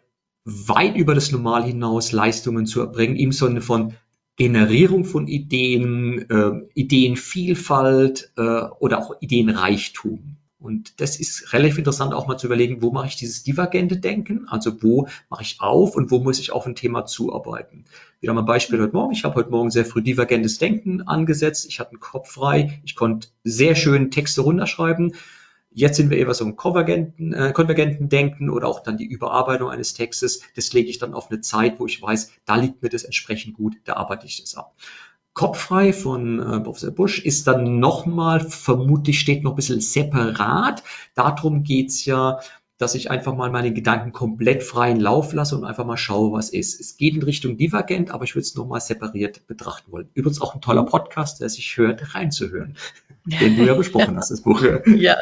weit 0.45 0.95
über 0.95 1.17
das 1.17 1.33
Normal 1.33 1.65
hinaus 1.65 2.13
Leistungen 2.13 2.67
zu 2.67 2.79
erbringen, 2.79 3.17
im 3.17 3.33
Sinne 3.33 3.63
von 3.63 3.95
Generierung 4.37 5.05
von 5.07 5.27
Ideen, 5.27 6.31
äh, 6.31 6.53
Ideenvielfalt 6.75 8.31
äh, 8.37 8.43
oder 8.79 9.01
auch 9.01 9.17
Ideenreichtum. 9.21 10.37
Und 10.63 11.01
das 11.01 11.19
ist 11.19 11.53
relativ 11.53 11.79
interessant 11.79 12.15
auch 12.15 12.29
mal 12.29 12.37
zu 12.37 12.47
überlegen, 12.47 12.83
wo 12.83 12.93
mache 12.93 13.09
ich 13.09 13.17
dieses 13.17 13.43
divergente 13.43 13.97
Denken, 13.97 14.47
also 14.49 14.83
wo 14.83 15.09
mache 15.29 15.43
ich 15.43 15.61
auf 15.61 15.97
und 15.97 16.13
wo 16.13 16.21
muss 16.21 16.39
ich 16.39 16.53
auf 16.53 16.67
ein 16.67 16.77
Thema 16.77 17.05
zuarbeiten. 17.05 17.85
Wieder 18.21 18.33
mal 18.33 18.43
ein 18.43 18.47
Beispiel 18.47 18.81
heute 18.81 18.93
Morgen. 18.93 19.13
Ich 19.13 19.25
habe 19.25 19.35
heute 19.35 19.51
Morgen 19.51 19.73
sehr 19.73 19.85
früh 19.85 20.03
divergentes 20.03 20.59
Denken 20.59 21.03
angesetzt. 21.03 21.67
Ich 21.67 21.81
hatte 21.81 21.91
einen 21.91 22.01
Kopf 22.01 22.31
frei. 22.31 22.81
Ich 22.85 22.95
konnte 22.95 23.29
sehr 23.43 23.75
schön 23.75 24.13
Texte 24.13 24.43
runterschreiben. 24.43 25.15
Jetzt 25.75 25.97
sind 25.97 26.11
wir 26.11 26.19
eher 26.19 26.33
so 26.35 26.45
im 26.45 26.55
konvergenten, 26.55 27.33
äh, 27.33 27.53
konvergenten 27.53 28.09
Denken 28.09 28.51
oder 28.51 28.69
auch 28.69 28.81
dann 28.81 28.99
die 28.99 29.07
Überarbeitung 29.07 29.71
eines 29.71 29.95
Textes. 29.95 30.43
Das 30.55 30.73
lege 30.73 30.91
ich 30.91 30.99
dann 30.99 31.15
auf 31.15 31.31
eine 31.31 31.41
Zeit, 31.41 31.81
wo 31.81 31.87
ich 31.87 32.01
weiß, 32.01 32.31
da 32.45 32.57
liegt 32.57 32.83
mir 32.83 32.91
das 32.91 33.05
entsprechend 33.05 33.55
gut, 33.55 33.75
da 33.85 33.95
arbeite 33.95 34.27
ich 34.27 34.41
das 34.41 34.55
ab. 34.55 34.77
Kopffrei 35.35 35.93
von 35.93 36.41
äh, 36.41 36.61
Professor 36.61 36.91
Busch 36.91 37.19
ist 37.19 37.47
dann 37.47 37.79
nochmal, 37.79 38.41
vermutlich 38.41 39.19
steht 39.19 39.43
noch 39.43 39.53
ein 39.53 39.57
bisschen 39.57 39.81
separat. 39.81 40.83
Darum 41.15 41.63
geht's 41.63 42.05
ja, 42.05 42.41
dass 42.77 42.95
ich 42.95 43.11
einfach 43.11 43.35
mal 43.35 43.51
meine 43.51 43.73
Gedanken 43.73 44.13
komplett 44.13 44.63
freien 44.63 45.01
Lauf 45.01 45.33
lasse 45.33 45.57
und 45.57 45.65
einfach 45.65 45.87
mal 45.87 45.97
schaue, 45.97 46.33
was 46.33 46.51
ist. 46.51 46.81
Es 46.81 46.97
geht 46.97 47.15
in 47.15 47.23
Richtung 47.23 47.57
Divergent, 47.57 48.11
aber 48.11 48.25
ich 48.25 48.35
würde 48.35 48.43
es 48.43 48.55
nochmal 48.57 48.81
separiert 48.81 49.47
betrachten 49.47 49.93
wollen. 49.93 50.09
Übrigens 50.15 50.43
auch 50.43 50.55
ein 50.55 50.61
toller 50.61 50.85
Podcast, 50.85 51.41
der 51.41 51.49
sich 51.49 51.77
hört, 51.77 52.15
reinzuhören, 52.15 52.77
den 53.25 53.57
du 53.57 53.65
ja 53.65 53.75
besprochen 53.75 54.17
hast, 54.17 54.31
das 54.31 54.43
Buch. 54.43 54.63
Ja, 54.87 55.17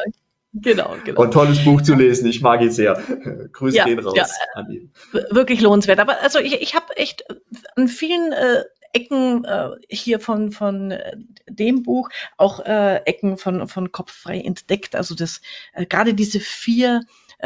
Genau, 0.53 0.97
genau. 1.05 1.21
Und 1.21 1.31
tolles 1.31 1.63
Buch 1.63 1.81
zu 1.81 1.95
lesen, 1.95 2.27
ich 2.27 2.41
mag 2.41 2.61
ihn 2.61 2.71
sehr. 2.71 3.01
Grüße 3.53 3.77
ja, 3.77 3.85
gehen 3.85 3.99
raus 3.99 4.15
ja, 4.17 4.25
an 4.55 4.69
ihn. 4.69 4.91
Wirklich 5.29 5.61
lohnenswert. 5.61 5.99
Aber 5.99 6.21
also 6.21 6.39
ich, 6.39 6.61
ich 6.61 6.75
habe 6.75 6.97
echt 6.97 7.23
an 7.77 7.87
vielen 7.87 8.33
äh, 8.33 8.63
Ecken 8.93 9.45
äh, 9.45 9.69
hier 9.89 10.19
von, 10.19 10.51
von 10.51 10.91
äh, 10.91 11.17
dem 11.47 11.83
Buch 11.83 12.09
auch 12.37 12.59
äh, 12.59 12.97
Ecken 13.05 13.37
von, 13.37 13.67
von 13.67 13.91
Kopffrei 13.91 14.39
entdeckt. 14.39 14.95
Also 14.95 15.15
das 15.15 15.41
äh, 15.73 15.85
gerade 15.85 16.13
diese 16.13 16.39
vier 16.39 17.01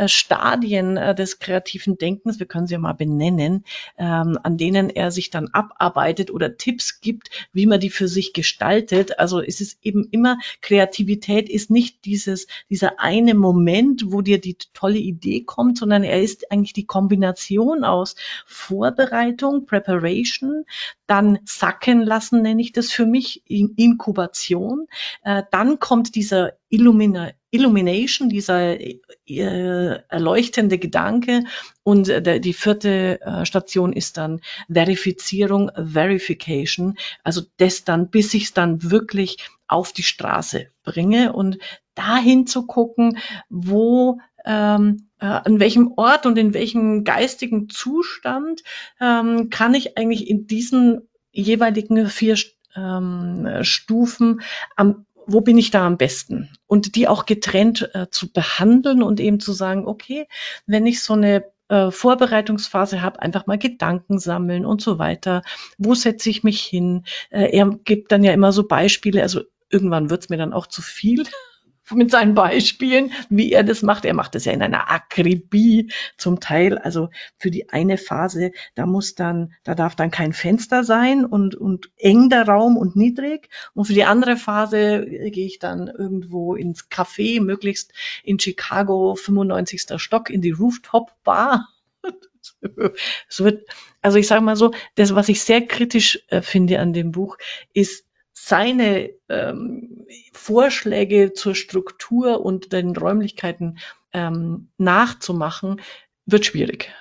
Stadien 0.08 0.97
äh, 0.97 1.15
des 1.15 1.39
kreativen 1.39 1.97
Denkens, 1.97 2.39
wir 2.39 2.45
können 2.45 2.67
sie 2.67 2.73
ja 2.73 2.79
mal 2.79 2.93
benennen, 2.93 3.63
ähm, 3.97 4.38
an 4.43 4.58
denen 4.58 4.89
er 4.89 5.12
sich 5.12 5.29
dann 5.29 5.47
abarbeitet 5.49 6.31
oder 6.31 6.58
Tipps 6.58 7.01
gibt, 7.01 7.29
wie 7.53 7.65
man 7.65 7.79
die 7.79 7.89
für 7.89 8.08
sich 8.08 8.34
gestaltet. 8.34 9.19
Also 9.19 9.41
es 9.41 9.62
ist 9.62 9.79
eben 9.84 10.08
immer, 10.12 10.38
Kreativität 10.62 11.49
ist 11.49 11.71
nicht 11.71 12.05
dieses, 12.05 12.47
dieser 12.69 12.99
eine 12.99 13.34
Moment, 13.34 14.12
wo 14.12 14.21
dir 14.21 14.39
die 14.39 14.58
tolle 14.73 14.97
Idee 14.99 15.41
kommt, 15.41 15.77
sondern 15.77 16.03
er 16.03 16.21
ist 16.21 16.51
eigentlich 16.51 16.73
die 16.73 16.86
Kombination 16.86 17.84
aus 17.84 18.15
Vorbereitung, 18.45 19.65
Preparation, 19.65 20.65
dann 21.08 21.39
sacken 21.45 22.01
lassen, 22.01 22.41
nenne 22.41 22.62
ich 22.62 22.71
das 22.71 22.91
für 22.91 23.05
mich, 23.05 23.43
Inkubation. 23.47 24.88
Äh, 25.23 25.43
dann 25.51 25.79
kommt 25.79 26.15
dieser 26.15 26.53
Illumina 26.69 27.31
Illumination, 27.55 28.29
dieser 28.29 28.79
äh, 28.79 28.99
erleuchtende 30.09 30.77
Gedanke. 30.77 31.43
Und 31.83 32.09
äh, 32.09 32.39
die 32.39 32.53
vierte 32.53 33.19
äh, 33.21 33.45
Station 33.45 33.93
ist 33.93 34.17
dann 34.17 34.41
Verifizierung, 34.69 35.71
Verification. 35.75 36.97
Also 37.23 37.41
das 37.57 37.83
dann, 37.83 38.09
bis 38.09 38.33
ich 38.33 38.43
es 38.43 38.53
dann 38.53 38.91
wirklich 38.91 39.37
auf 39.67 39.93
die 39.93 40.03
Straße 40.03 40.67
bringe 40.83 41.33
und 41.33 41.57
dahin 41.95 42.45
zu 42.45 42.67
gucken, 42.67 43.17
wo 43.49 44.19
ähm, 44.45 45.09
äh, 45.19 45.25
an 45.25 45.59
welchem 45.59 45.93
Ort 45.95 46.25
und 46.25 46.37
in 46.37 46.53
welchem 46.53 47.03
geistigen 47.03 47.69
Zustand 47.69 48.61
ähm, 48.99 49.49
kann 49.49 49.73
ich 49.73 49.97
eigentlich 49.97 50.29
in 50.29 50.45
diesen 50.47 51.07
jeweiligen 51.31 52.07
vier 52.07 52.37
ähm, 52.75 53.47
Stufen 53.61 54.41
am 54.75 55.04
wo 55.27 55.41
bin 55.41 55.57
ich 55.57 55.71
da 55.71 55.85
am 55.85 55.97
besten? 55.97 56.49
Und 56.67 56.95
die 56.95 57.07
auch 57.07 57.25
getrennt 57.25 57.89
äh, 57.93 58.07
zu 58.09 58.31
behandeln 58.31 59.03
und 59.03 59.19
eben 59.19 59.39
zu 59.39 59.53
sagen, 59.53 59.88
okay, 59.88 60.27
wenn 60.65 60.85
ich 60.85 61.03
so 61.03 61.13
eine 61.13 61.45
äh, 61.67 61.91
Vorbereitungsphase 61.91 63.01
habe, 63.01 63.21
einfach 63.21 63.47
mal 63.47 63.57
Gedanken 63.57 64.19
sammeln 64.19 64.65
und 64.65 64.81
so 64.81 64.99
weiter. 64.99 65.41
Wo 65.77 65.95
setze 65.95 66.29
ich 66.29 66.43
mich 66.43 66.61
hin? 66.61 67.05
Äh, 67.31 67.57
er 67.57 67.69
gibt 67.83 68.11
dann 68.11 68.23
ja 68.23 68.33
immer 68.33 68.51
so 68.51 68.67
Beispiele, 68.67 69.21
also 69.21 69.41
irgendwann 69.69 70.09
wird's 70.09 70.29
mir 70.29 70.38
dann 70.38 70.53
auch 70.53 70.67
zu 70.67 70.81
viel 70.81 71.23
mit 71.91 72.09
seinen 72.09 72.33
Beispielen, 72.33 73.11
wie 73.29 73.51
er 73.51 73.63
das 73.63 73.81
macht. 73.83 74.05
Er 74.05 74.13
macht 74.13 74.35
das 74.35 74.45
ja 74.45 74.51
in 74.51 74.61
einer 74.61 74.89
Akribie 74.89 75.91
zum 76.17 76.39
Teil. 76.39 76.77
Also 76.77 77.09
für 77.37 77.51
die 77.51 77.69
eine 77.69 77.97
Phase, 77.97 78.51
da 78.73 78.85
muss 78.85 79.15
dann, 79.15 79.53
da 79.63 79.75
darf 79.75 79.95
dann 79.95 80.11
kein 80.11 80.33
Fenster 80.33 80.83
sein 80.83 81.25
und, 81.25 81.55
und 81.55 81.91
eng 81.97 82.29
der 82.29 82.47
Raum 82.47 82.77
und 82.77 82.95
niedrig. 82.95 83.49
Und 83.73 83.85
für 83.85 83.93
die 83.93 84.05
andere 84.05 84.37
Phase 84.37 85.05
gehe 85.05 85.45
ich 85.45 85.59
dann 85.59 85.87
irgendwo 85.87 86.55
ins 86.55 86.89
Café, 86.89 87.41
möglichst 87.41 87.93
in 88.23 88.39
Chicago, 88.39 89.15
95. 89.15 89.85
Stock, 89.97 90.29
in 90.29 90.41
die 90.41 90.51
Rooftop 90.51 91.11
Bar. 91.23 91.67
Es 93.27 93.43
wird, 93.43 93.67
also 94.01 94.19
ich 94.19 94.27
sage 94.27 94.41
mal 94.41 94.55
so, 94.55 94.71
das, 94.95 95.15
was 95.15 95.29
ich 95.29 95.41
sehr 95.41 95.65
kritisch 95.65 96.23
äh, 96.27 96.41
finde 96.41 96.79
an 96.79 96.93
dem 96.93 97.11
Buch, 97.11 97.37
ist 97.73 98.05
seine 98.37 99.11
ähm, 99.29 100.05
Vorschläge 100.33 101.33
zur 101.33 101.55
Struktur 101.55 102.45
und 102.45 102.73
den 102.73 102.95
Räumlichkeiten 102.95 103.79
ähm, 104.13 104.67
nachzumachen, 104.77 105.81
wird 106.25 106.45
schwierig. 106.45 106.91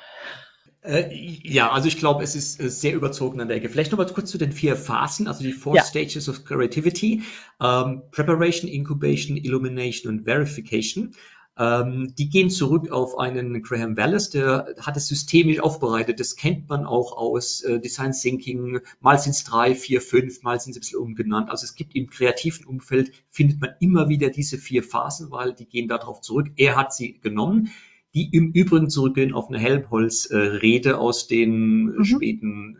Äh, 0.82 1.08
ja, 1.12 1.70
also 1.70 1.88
ich 1.88 1.98
glaube, 1.98 2.22
es 2.22 2.36
ist 2.36 2.60
äh, 2.60 2.70
sehr 2.70 2.94
überzogen 2.94 3.40
an 3.40 3.48
der 3.48 3.56
Ecke. 3.56 3.68
Vielleicht 3.68 3.90
noch 3.90 3.98
mal 3.98 4.06
kurz 4.06 4.30
zu 4.30 4.38
den 4.38 4.52
vier 4.52 4.76
Phasen, 4.76 5.26
also 5.26 5.42
die 5.42 5.52
Four 5.52 5.76
ja. 5.76 5.82
Stages 5.82 6.28
of 6.28 6.44
Creativity, 6.44 7.22
ähm, 7.60 8.02
Preparation, 8.10 8.70
Incubation, 8.70 9.36
Illumination 9.36 10.12
und 10.12 10.24
Verification. 10.24 11.14
Ähm, 11.56 12.14
die 12.16 12.28
gehen 12.28 12.50
zurück 12.50 12.90
auf 12.90 13.18
einen 13.18 13.62
Graham 13.62 13.96
Wallace, 13.96 14.30
der 14.30 14.74
hat 14.80 14.96
es 14.96 15.06
systemisch 15.06 15.60
aufbereitet. 15.60 16.18
Das 16.18 16.34
kennt 16.34 16.68
man 16.68 16.84
auch 16.84 17.16
aus 17.16 17.62
äh, 17.62 17.78
Design 17.78 18.12
Thinking. 18.12 18.80
Mal 19.00 19.18
sind 19.18 19.32
es 19.32 19.44
drei, 19.44 19.74
vier, 19.74 20.00
fünf, 20.00 20.42
mal 20.42 20.58
sind 20.58 20.72
sie 20.72 20.78
ein 20.78 20.82
bisschen 20.82 21.00
umgenannt. 21.00 21.50
Also 21.50 21.64
es 21.64 21.76
gibt 21.76 21.94
im 21.94 22.10
kreativen 22.10 22.66
Umfeld, 22.66 23.12
findet 23.30 23.60
man 23.60 23.70
immer 23.78 24.08
wieder 24.08 24.30
diese 24.30 24.58
vier 24.58 24.82
Phasen, 24.82 25.30
weil 25.30 25.54
die 25.54 25.66
gehen 25.66 25.86
darauf 25.86 26.20
zurück. 26.20 26.48
Er 26.56 26.76
hat 26.76 26.92
sie 26.92 27.20
genommen 27.20 27.70
die 28.14 28.28
im 28.32 28.52
Übrigen 28.52 28.88
zurückgehen 28.90 29.34
auf 29.34 29.48
eine 29.48 29.58
Helmholtz-Rede 29.58 30.90
äh, 30.90 30.94
aus 30.94 31.26
den 31.26 31.96
mhm. 31.96 32.04
späten 32.04 32.78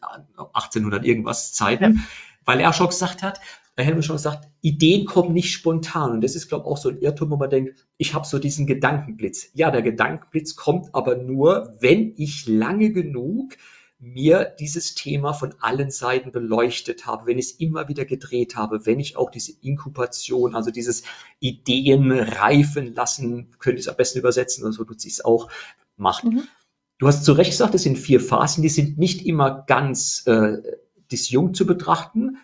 1800 0.00 1.04
äh, 1.04 1.08
irgendwas 1.08 1.52
Zeiten, 1.52 1.94
ja. 1.94 2.00
weil 2.44 2.60
er 2.60 2.72
schon 2.72 2.88
gesagt 2.88 3.22
hat, 3.22 3.40
bei 3.74 3.84
Helmut 3.84 4.04
schon 4.04 4.16
gesagt, 4.16 4.48
Ideen 4.60 5.06
kommen 5.06 5.32
nicht 5.32 5.52
spontan. 5.52 6.12
Und 6.12 6.20
das 6.22 6.36
ist, 6.36 6.48
glaube 6.48 6.64
ich, 6.64 6.70
auch 6.70 6.76
so 6.76 6.90
ein 6.90 7.00
Irrtum, 7.00 7.30
wo 7.30 7.36
man 7.36 7.50
denkt, 7.50 7.86
ich 7.96 8.14
habe 8.14 8.26
so 8.26 8.38
diesen 8.38 8.66
Gedankenblitz. 8.66 9.50
Ja, 9.54 9.70
der 9.70 9.82
Gedankenblitz 9.82 10.56
kommt 10.56 10.94
aber 10.94 11.16
nur, 11.16 11.74
wenn 11.80 12.12
ich 12.16 12.46
lange 12.46 12.92
genug 12.92 13.56
mir 13.98 14.52
dieses 14.58 14.96
Thema 14.96 15.32
von 15.32 15.54
allen 15.60 15.92
Seiten 15.92 16.32
beleuchtet 16.32 17.06
habe, 17.06 17.26
wenn 17.26 17.38
ich 17.38 17.46
es 17.46 17.52
immer 17.52 17.88
wieder 17.88 18.04
gedreht 18.04 18.56
habe, 18.56 18.84
wenn 18.84 18.98
ich 18.98 19.16
auch 19.16 19.30
diese 19.30 19.52
Inkubation, 19.62 20.56
also 20.56 20.72
dieses 20.72 21.04
Ideen 21.38 22.10
reifen 22.10 22.94
lassen, 22.94 23.52
könnte 23.60 23.78
ich 23.78 23.86
es 23.86 23.88
am 23.88 23.96
besten 23.96 24.18
übersetzen, 24.18 24.64
oder 24.64 24.72
so 24.72 24.82
tut 24.82 25.04
es 25.04 25.24
auch, 25.24 25.48
macht. 25.96 26.24
Mhm. 26.24 26.42
Du 26.98 27.06
hast 27.06 27.24
zu 27.24 27.32
Recht 27.32 27.52
gesagt, 27.52 27.76
es 27.76 27.84
sind 27.84 27.96
vier 27.96 28.20
Phasen, 28.20 28.62
die 28.62 28.68
sind 28.68 28.98
nicht 28.98 29.24
immer 29.24 29.62
ganz 29.66 30.26
äh, 30.26 30.58
disjunkt 31.12 31.56
zu 31.56 31.64
betrachten, 31.64 32.38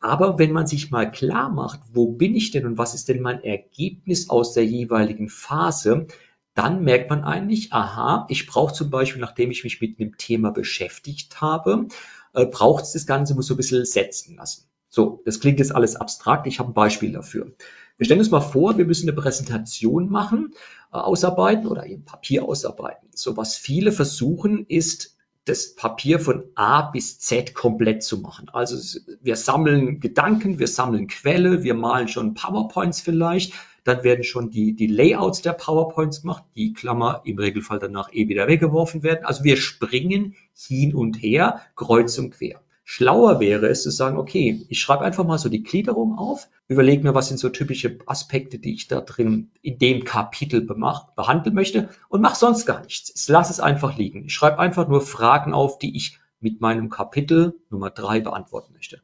aber 0.00 0.38
wenn 0.38 0.52
man 0.52 0.66
sich 0.66 0.90
mal 0.90 1.10
klar 1.10 1.50
macht, 1.50 1.80
wo 1.92 2.08
bin 2.08 2.34
ich 2.34 2.50
denn 2.50 2.66
und 2.66 2.78
was 2.78 2.94
ist 2.94 3.08
denn 3.08 3.20
mein 3.20 3.44
Ergebnis 3.44 4.30
aus 4.30 4.54
der 4.54 4.64
jeweiligen 4.64 5.28
Phase, 5.28 6.06
dann 6.54 6.82
merkt 6.82 7.10
man 7.10 7.22
eigentlich, 7.22 7.72
aha, 7.72 8.26
ich 8.28 8.46
brauche 8.46 8.72
zum 8.72 8.90
Beispiel, 8.90 9.20
nachdem 9.20 9.50
ich 9.50 9.62
mich 9.62 9.80
mit 9.80 10.00
einem 10.00 10.16
Thema 10.16 10.50
beschäftigt 10.50 11.40
habe, 11.40 11.86
äh, 12.34 12.46
braucht 12.46 12.84
es 12.84 12.92
das 12.92 13.06
Ganze, 13.06 13.34
muss 13.34 13.46
so 13.46 13.54
ein 13.54 13.58
bisschen 13.58 13.84
setzen 13.84 14.36
lassen. 14.36 14.64
So, 14.88 15.22
das 15.24 15.38
klingt 15.38 15.60
jetzt 15.60 15.74
alles 15.74 15.94
abstrakt, 15.94 16.46
ich 16.46 16.58
habe 16.58 16.70
ein 16.70 16.74
Beispiel 16.74 17.12
dafür. 17.12 17.52
Wir 17.96 18.06
stellen 18.06 18.20
uns 18.20 18.30
mal 18.30 18.40
vor, 18.40 18.78
wir 18.78 18.86
müssen 18.86 19.08
eine 19.08 19.20
Präsentation 19.20 20.10
machen, 20.10 20.54
äh, 20.92 20.96
ausarbeiten 20.96 21.66
oder 21.66 21.86
eben 21.86 22.04
Papier 22.04 22.44
ausarbeiten. 22.44 23.08
So, 23.14 23.36
was 23.36 23.56
viele 23.56 23.92
versuchen, 23.92 24.66
ist 24.66 25.16
das 25.44 25.74
Papier 25.74 26.20
von 26.20 26.44
A 26.54 26.82
bis 26.82 27.18
Z 27.18 27.54
komplett 27.54 28.02
zu 28.02 28.18
machen. 28.18 28.48
Also 28.52 29.00
wir 29.22 29.36
sammeln 29.36 30.00
Gedanken, 30.00 30.58
wir 30.58 30.68
sammeln 30.68 31.08
Quelle, 31.08 31.62
wir 31.62 31.74
malen 31.74 32.08
schon 32.08 32.34
PowerPoints 32.34 33.00
vielleicht, 33.00 33.54
dann 33.84 34.04
werden 34.04 34.24
schon 34.24 34.50
die, 34.50 34.74
die 34.74 34.86
Layouts 34.86 35.42
der 35.42 35.54
PowerPoints 35.54 36.22
gemacht, 36.22 36.44
die 36.54 36.72
Klammer 36.72 37.22
im 37.24 37.38
Regelfall 37.38 37.78
danach 37.78 38.12
eh 38.12 38.28
wieder 38.28 38.46
weggeworfen 38.46 39.02
werden. 39.02 39.24
Also 39.24 39.44
wir 39.44 39.56
springen 39.56 40.34
hin 40.54 40.94
und 40.94 41.16
her, 41.22 41.62
kreuz 41.76 42.18
und 42.18 42.32
quer. 42.32 42.60
Schlauer 42.84 43.40
wäre 43.40 43.68
es 43.68 43.82
zu 43.82 43.90
sagen, 43.90 44.18
okay, 44.18 44.66
ich 44.68 44.80
schreibe 44.80 45.04
einfach 45.04 45.24
mal 45.24 45.38
so 45.38 45.48
die 45.48 45.62
Gliederung 45.62 46.18
auf, 46.18 46.48
überlege 46.70 47.02
mir, 47.02 47.14
was 47.14 47.26
sind 47.26 47.38
so 47.38 47.48
typische 47.48 47.98
Aspekte, 48.06 48.60
die 48.60 48.74
ich 48.74 48.86
da 48.86 49.00
drin 49.00 49.50
in 49.60 49.78
dem 49.78 50.04
Kapitel 50.04 50.60
behandeln 50.60 51.54
möchte 51.54 51.88
und 52.08 52.20
mache 52.20 52.38
sonst 52.38 52.64
gar 52.64 52.80
nichts. 52.82 53.12
Ich 53.14 53.28
lasse 53.28 53.52
es 53.52 53.58
einfach 53.58 53.98
liegen. 53.98 54.24
Ich 54.26 54.34
schreibe 54.34 54.60
einfach 54.60 54.86
nur 54.86 55.00
Fragen 55.00 55.52
auf, 55.52 55.78
die 55.78 55.96
ich 55.96 56.20
mit 56.38 56.60
meinem 56.60 56.88
Kapitel 56.88 57.54
Nummer 57.70 57.90
drei 57.90 58.20
beantworten 58.20 58.72
möchte. 58.72 59.02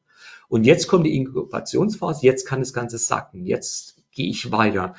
Und 0.48 0.64
jetzt 0.64 0.86
kommt 0.86 1.06
die 1.06 1.16
Inkubationsphase, 1.16 2.24
jetzt 2.24 2.46
kann 2.46 2.60
das 2.60 2.72
Ganze 2.72 2.98
sacken, 2.98 3.44
jetzt 3.46 3.96
gehe 4.12 4.30
ich 4.30 4.52
weiter. 4.52 4.94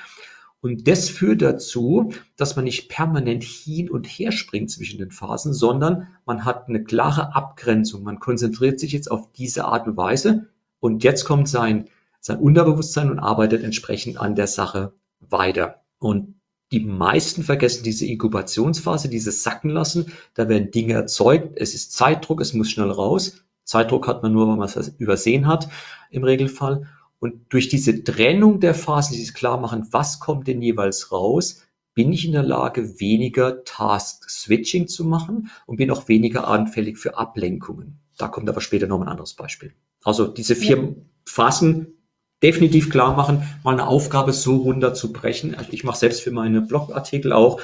Und 0.60 0.90
das 0.90 1.10
führt 1.10 1.42
dazu, 1.42 2.12
dass 2.36 2.58
man 2.58 2.66
nicht 2.66 2.90
permanent 2.90 3.46
hin 3.46 3.90
und 3.90 4.06
her 4.06 4.34
springt 4.34 4.72
zwischen 4.72 5.00
den 5.00 5.12
Phasen, 5.12 5.54
sondern 5.54 6.10
man 6.26 6.44
hat 6.44 6.68
eine 6.68 6.84
klare 6.84 7.34
Abgrenzung. 7.34 8.04
Man 8.04 8.20
konzentriert 8.20 8.78
sich 8.82 8.92
jetzt 8.92 9.10
auf 9.10 9.32
diese 9.32 9.64
Art 9.64 9.88
und 9.88 9.96
Weise 9.96 10.50
und 10.80 11.06
jetzt 11.06 11.24
kommt 11.24 11.48
sein, 11.48 11.88
sein 12.20 12.40
Unterbewusstsein 12.40 13.12
und 13.12 13.20
arbeitet 13.20 13.64
entsprechend 13.64 14.20
an 14.20 14.36
der 14.36 14.48
Sache 14.48 14.94
weiter. 15.20 15.84
Und 16.00 16.36
die 16.72 16.82
meisten 16.82 17.44
vergessen 17.44 17.84
diese 17.84 18.06
Inkubationsphase, 18.06 19.10
dieses 19.10 19.44
Sacken 19.44 19.70
lassen. 19.70 20.12
Da 20.34 20.50
werden 20.50 20.72
Dinge 20.72 20.94
erzeugt. 20.94 21.54
Es 21.56 21.74
ist 21.74 21.94
Zeitdruck, 21.94 22.42
es 22.42 22.54
muss 22.54 22.70
schnell 22.70 22.92
raus. 22.92 23.44
Zeitdruck 23.64 24.08
hat 24.08 24.24
man 24.24 24.34
nur, 24.34 24.50
wenn 24.50 24.58
man 24.58 24.68
es 24.68 24.94
übersehen 24.98 25.48
hat, 25.48 25.70
im 26.10 26.24
Regelfall. 26.24 26.88
Und 27.20 27.52
durch 27.54 27.70
diese 27.70 28.04
Trennung 28.04 28.60
der 28.60 28.74
Phasen, 28.74 29.14
dieses 29.14 29.34
Klarmachen, 29.34 29.88
was 29.92 30.20
kommt 30.20 30.48
denn 30.48 30.62
jeweils 30.62 31.12
raus, 31.12 31.64
bin 31.94 32.14
ich 32.14 32.26
in 32.26 32.34
der 32.34 32.44
Lage, 32.44 33.00
weniger 33.00 33.64
Task-Switching 33.64 34.88
zu 34.88 35.04
machen 35.04 35.50
und 35.66 35.78
bin 35.78 35.90
auch 35.90 36.08
weniger 36.08 36.48
anfällig 36.48 36.98
für 37.00 37.18
Ablenkungen. 37.18 38.00
Da 38.18 38.28
kommt 38.28 38.48
aber 38.50 38.62
später 38.62 38.88
noch 38.88 39.02
ein 39.02 39.08
anderes 39.08 39.34
Beispiel. 39.34 39.74
Also 40.04 40.28
diese 40.28 40.56
vier 40.56 40.78
ja. 40.78 40.96
Phasen 41.26 41.97
definitiv 42.44 42.90
klar 42.90 43.16
machen, 43.16 43.44
mal 43.64 43.74
eine 43.74 43.88
Aufgabe 43.88 44.34
so 44.34 44.58
runterzubrechen. 44.58 45.56
Also 45.56 45.72
ich 45.72 45.84
mache 45.84 45.98
selbst 45.98 46.22
für 46.22 46.32
meine 46.32 46.62
Blogartikel 46.62 47.34
auch 47.34 47.60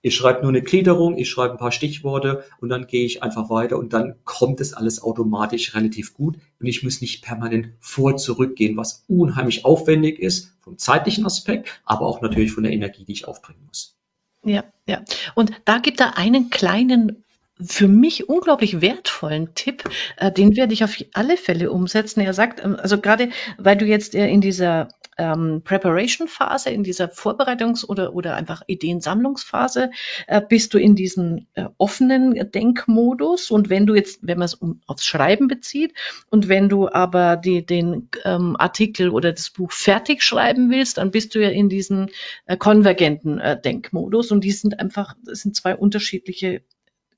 ich 0.00 0.14
schreibe 0.14 0.42
nur 0.42 0.50
eine 0.50 0.62
Gliederung, 0.62 1.18
ich 1.18 1.28
schreibe 1.28 1.54
ein 1.54 1.58
paar 1.58 1.72
Stichworte 1.72 2.44
und 2.60 2.68
dann 2.68 2.86
gehe 2.86 3.04
ich 3.04 3.22
einfach 3.22 3.50
weiter 3.50 3.78
und 3.78 3.92
dann 3.92 4.14
kommt 4.24 4.60
es 4.60 4.72
alles 4.72 5.02
automatisch 5.02 5.74
relativ 5.74 6.14
gut 6.14 6.36
und 6.60 6.66
ich 6.66 6.82
muss 6.84 7.00
nicht 7.00 7.24
permanent 7.24 7.70
vor 7.80 8.16
zurückgehen, 8.16 8.76
was 8.76 9.04
unheimlich 9.08 9.64
aufwendig 9.64 10.20
ist 10.20 10.54
vom 10.60 10.78
zeitlichen 10.78 11.26
Aspekt, 11.26 11.80
aber 11.84 12.06
auch 12.06 12.20
natürlich 12.20 12.52
von 12.52 12.62
der 12.62 12.72
Energie, 12.72 13.04
die 13.04 13.12
ich 13.12 13.26
aufbringen 13.26 13.64
muss. 13.66 13.96
Ja, 14.44 14.64
ja. 14.86 15.02
Und 15.34 15.50
da 15.64 15.78
gibt 15.78 16.00
er 16.00 16.16
einen 16.16 16.48
kleinen 16.48 17.24
für 17.60 17.88
mich 17.88 18.28
unglaublich 18.28 18.80
wertvollen 18.80 19.54
Tipp, 19.54 19.84
äh, 20.16 20.30
den 20.30 20.56
werde 20.56 20.74
ich 20.74 20.84
auf 20.84 20.96
alle 21.12 21.36
Fälle 21.36 21.70
umsetzen. 21.70 22.20
Er 22.20 22.34
sagt, 22.34 22.64
ähm, 22.64 22.76
also 22.76 23.00
gerade 23.00 23.30
weil 23.56 23.76
du 23.76 23.86
jetzt 23.86 24.14
äh, 24.14 24.28
in 24.28 24.40
dieser 24.40 24.88
ähm, 25.18 25.62
Preparation-Phase, 25.64 26.70
in 26.70 26.84
dieser 26.84 27.06
Vorbereitungs- 27.06 27.84
oder, 27.84 28.14
oder 28.14 28.36
einfach 28.36 28.62
Ideensammlungsphase, 28.66 29.90
äh, 30.28 30.40
bist 30.40 30.72
du 30.72 30.78
in 30.78 30.94
diesem 30.94 31.46
äh, 31.54 31.64
offenen 31.76 32.50
Denkmodus. 32.52 33.50
Und 33.50 33.68
wenn 33.68 33.86
du 33.86 33.94
jetzt, 33.94 34.20
wenn 34.22 34.38
man 34.38 34.46
es 34.46 34.54
um, 34.54 34.80
aufs 34.86 35.04
Schreiben 35.04 35.48
bezieht, 35.48 35.92
und 36.30 36.48
wenn 36.48 36.68
du 36.68 36.88
aber 36.88 37.36
die, 37.36 37.66
den 37.66 38.08
ähm, 38.24 38.56
Artikel 38.56 39.10
oder 39.10 39.32
das 39.32 39.50
Buch 39.50 39.72
fertig 39.72 40.22
schreiben 40.22 40.70
willst, 40.70 40.98
dann 40.98 41.10
bist 41.10 41.34
du 41.34 41.40
ja 41.40 41.50
in 41.50 41.68
diesem 41.68 42.06
äh, 42.46 42.56
konvergenten 42.56 43.40
äh, 43.40 43.60
Denkmodus. 43.60 44.30
Und 44.30 44.44
die 44.44 44.52
sind 44.52 44.78
einfach, 44.78 45.14
das 45.24 45.40
sind 45.40 45.56
zwei 45.56 45.74
unterschiedliche 45.74 46.62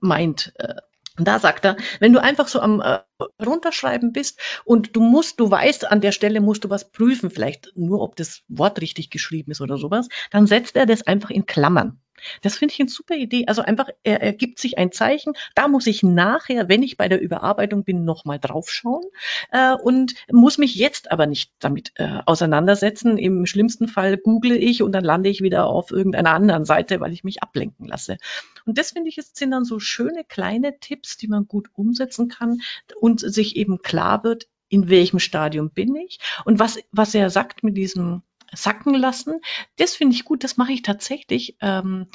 Mind- 0.01 0.53
äh, 0.59 0.75
da 1.19 1.39
sagt 1.39 1.65
er, 1.67 1.77
wenn 1.99 2.13
du 2.13 2.23
einfach 2.23 2.49
so 2.49 2.61
am 2.61 2.81
äh, 2.81 3.01
runterschreiben 3.45 4.13
bist 4.13 4.41
und 4.65 4.97
du 4.97 5.01
musst, 5.01 5.39
du 5.41 5.51
weißt, 5.51 5.91
an 5.91 6.01
der 6.01 6.13
Stelle 6.13 6.41
musst 6.41 6.65
du 6.65 6.71
was 6.71 6.91
prüfen, 6.93 7.31
vielleicht 7.31 7.73
nur, 7.77 8.01
ob 8.01 8.17
das 8.17 8.43
Wort 8.49 8.81
richtig 8.81 9.11
geschrieben 9.11 9.51
ist 9.51 9.61
oder 9.61 9.77
sowas, 9.77 10.09
dann 10.31 10.47
setzt 10.47 10.77
er 10.77 10.87
das 10.87 11.07
einfach 11.07 11.31
in 11.31 11.45
Klammern. 11.47 12.01
Das 12.43 12.57
finde 12.57 12.75
ich 12.75 12.81
eine 12.81 12.89
super 12.89 13.15
Idee. 13.15 13.45
Also 13.47 13.63
einfach, 13.63 13.89
er, 14.03 14.23
er 14.23 14.33
gibt 14.33 14.59
sich 14.59 14.79
ein 14.79 14.93
Zeichen. 14.93 15.35
Da 15.55 15.69
muss 15.69 15.87
ich 15.87 16.03
nachher, 16.03 16.69
wenn 16.69 16.83
ich 16.83 16.97
bei 16.97 17.09
der 17.09 17.21
Überarbeitung 17.21 17.85
bin, 17.85 18.05
nochmal 18.05 18.39
draufschauen 18.39 19.05
äh, 19.51 19.75
und 19.75 20.15
muss 20.31 20.59
mich 20.59 20.75
jetzt 20.75 21.11
aber 21.11 21.27
nicht 21.27 21.53
damit 21.59 21.93
äh, 21.97 22.21
auseinandersetzen. 22.27 23.19
Im 23.19 23.47
schlimmsten 23.47 23.89
Fall 23.89 24.17
google 24.17 24.57
ich 24.57 24.83
und 24.83 24.93
dann 24.93 25.05
lande 25.05 25.31
ich 25.31 25.43
wieder 25.43 25.67
auf 25.67 25.91
irgendeiner 25.91 26.33
anderen 26.33 26.65
Seite, 26.65 27.01
weil 27.01 27.13
ich 27.13 27.25
mich 27.25 27.43
ablenken 27.43 27.87
lasse. 27.87 28.19
Und 28.67 28.79
das 28.79 28.93
finde 28.93 29.09
ich, 29.09 29.19
es 29.19 29.33
sind 29.35 29.51
dann 29.51 29.65
so 29.65 29.79
schöne 29.81 30.25
kleine 30.25 30.79
Tipps, 30.79 31.17
die 31.17 31.29
man 31.29 31.47
gut 31.47 31.69
umsetzen 31.75 32.29
kann 32.29 32.61
und 33.01 33.21
sich 33.21 33.57
eben 33.57 33.83
klar 33.83 34.25
wird, 34.25 34.47
in 34.69 34.89
welchem 34.89 35.19
Stadium 35.19 35.71
bin 35.71 35.95
ich 35.97 36.19
und 36.45 36.59
was, 36.59 36.79
was 36.93 37.15
er 37.15 37.29
sagt 37.29 37.65
mit 37.65 37.77
diesem 37.77 38.23
sacken 38.53 38.95
lassen. 38.95 39.41
Das 39.77 39.95
finde 39.95 40.15
ich 40.15 40.25
gut, 40.25 40.45
das 40.45 40.57
mache 40.57 40.73
ich 40.73 40.83
tatsächlich. 40.83 41.57
Ähm, 41.61 42.07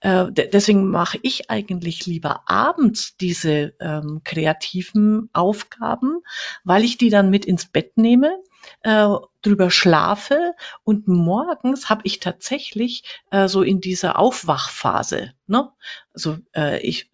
äh, 0.00 0.26
deswegen 0.30 0.90
mache 0.90 1.18
ich 1.22 1.50
eigentlich 1.50 2.06
lieber 2.06 2.42
abends 2.46 3.16
diese 3.16 3.74
ähm, 3.80 4.20
kreativen 4.24 5.30
Aufgaben, 5.32 6.20
weil 6.64 6.84
ich 6.84 6.98
die 6.98 7.10
dann 7.10 7.30
mit 7.30 7.44
ins 7.44 7.66
Bett 7.66 7.96
nehme 7.96 8.38
äh, 8.82 9.08
drüber 9.42 9.70
schlafe 9.70 10.54
und 10.84 11.08
morgens 11.08 11.90
habe 11.90 12.02
ich 12.04 12.20
tatsächlich 12.20 13.04
äh, 13.30 13.48
so 13.48 13.62
in 13.62 13.80
dieser 13.80 14.18
Aufwachphase. 14.18 15.32
Ne? 15.46 15.70
Also 16.14 16.38
äh, 16.54 16.80
ich 16.80 17.10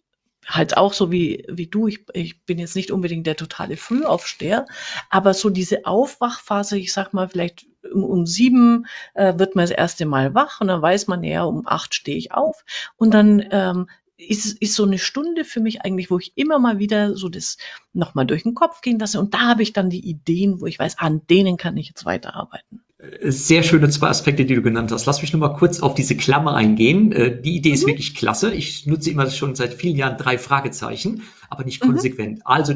halt 0.48 0.76
auch 0.76 0.94
so 0.94 1.12
wie, 1.12 1.44
wie 1.48 1.66
du, 1.66 1.86
ich, 1.86 2.06
ich 2.14 2.44
bin 2.44 2.58
jetzt 2.58 2.74
nicht 2.74 2.90
unbedingt 2.90 3.26
der 3.26 3.36
totale 3.36 3.76
Frühaufsteher, 3.76 4.66
aber 5.10 5.34
so 5.34 5.50
diese 5.50 5.84
Aufwachphase, 5.84 6.78
ich 6.78 6.92
sag 6.92 7.12
mal, 7.12 7.28
vielleicht 7.28 7.66
um, 7.92 8.02
um 8.02 8.26
sieben 8.26 8.86
äh, 9.14 9.38
wird 9.38 9.54
man 9.54 9.64
das 9.64 9.70
erste 9.70 10.06
Mal 10.06 10.34
wach 10.34 10.60
und 10.60 10.68
dann 10.68 10.82
weiß 10.82 11.06
man, 11.06 11.22
ja, 11.22 11.44
um 11.44 11.66
acht 11.66 11.94
stehe 11.94 12.16
ich 12.16 12.32
auf 12.32 12.64
und 12.96 13.12
dann 13.12 13.46
ähm, 13.50 13.88
ist, 14.16 14.60
ist 14.60 14.74
so 14.74 14.84
eine 14.84 14.98
Stunde 14.98 15.44
für 15.44 15.60
mich 15.60 15.82
eigentlich, 15.82 16.10
wo 16.10 16.18
ich 16.18 16.32
immer 16.34 16.58
mal 16.58 16.78
wieder 16.78 17.14
so 17.14 17.28
das 17.28 17.58
nochmal 17.92 18.26
durch 18.26 18.42
den 18.42 18.54
Kopf 18.54 18.80
gehen 18.80 18.98
lasse 18.98 19.20
und 19.20 19.34
da 19.34 19.40
habe 19.40 19.62
ich 19.62 19.72
dann 19.72 19.90
die 19.90 20.08
Ideen, 20.08 20.60
wo 20.60 20.66
ich 20.66 20.78
weiß, 20.78 20.98
an 20.98 21.26
denen 21.28 21.56
kann 21.56 21.76
ich 21.76 21.88
jetzt 21.88 22.04
weiterarbeiten. 22.04 22.82
Sehr 23.22 23.62
schöne 23.62 23.88
zwei 23.90 24.08
Aspekte, 24.08 24.44
die 24.44 24.56
du 24.56 24.62
genannt 24.62 24.90
hast. 24.90 25.06
Lass 25.06 25.22
mich 25.22 25.32
noch 25.32 25.38
mal 25.38 25.54
kurz 25.56 25.78
auf 25.78 25.94
diese 25.94 26.16
Klammer 26.16 26.56
eingehen. 26.56 27.12
Äh, 27.12 27.40
die 27.40 27.54
Idee 27.54 27.70
ist 27.70 27.84
mhm. 27.84 27.90
wirklich 27.90 28.16
klasse. 28.16 28.52
Ich 28.52 28.86
nutze 28.86 29.10
immer 29.10 29.30
schon 29.30 29.54
seit 29.54 29.74
vielen 29.74 29.96
Jahren 29.96 30.18
drei 30.18 30.36
Fragezeichen, 30.36 31.22
aber 31.48 31.64
nicht 31.64 31.82
mhm. 31.82 31.90
konsequent. 31.90 32.38
Mhm. 32.38 32.42
Also 32.44 32.74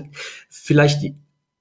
vielleicht, 0.49 1.13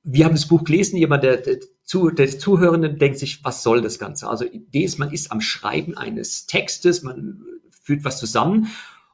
wir 0.03 0.25
haben 0.25 0.35
das 0.35 0.47
Buch 0.47 0.63
gelesen, 0.63 0.97
jemand, 0.97 1.23
der, 1.23 1.37
der, 1.37 1.57
zu, 1.83 2.11
der 2.11 2.29
Zuhörende 2.37 2.93
denkt 2.93 3.17
sich, 3.17 3.43
was 3.43 3.63
soll 3.63 3.81
das 3.81 3.97
Ganze? 3.97 4.29
Also 4.29 4.45
Idee 4.45 4.83
ist, 4.83 4.99
man 4.99 5.11
ist 5.11 5.31
am 5.31 5.41
Schreiben 5.41 5.97
eines 5.97 6.45
Textes, 6.45 7.01
man 7.01 7.43
führt 7.71 8.03
was 8.03 8.19
zusammen 8.19 8.67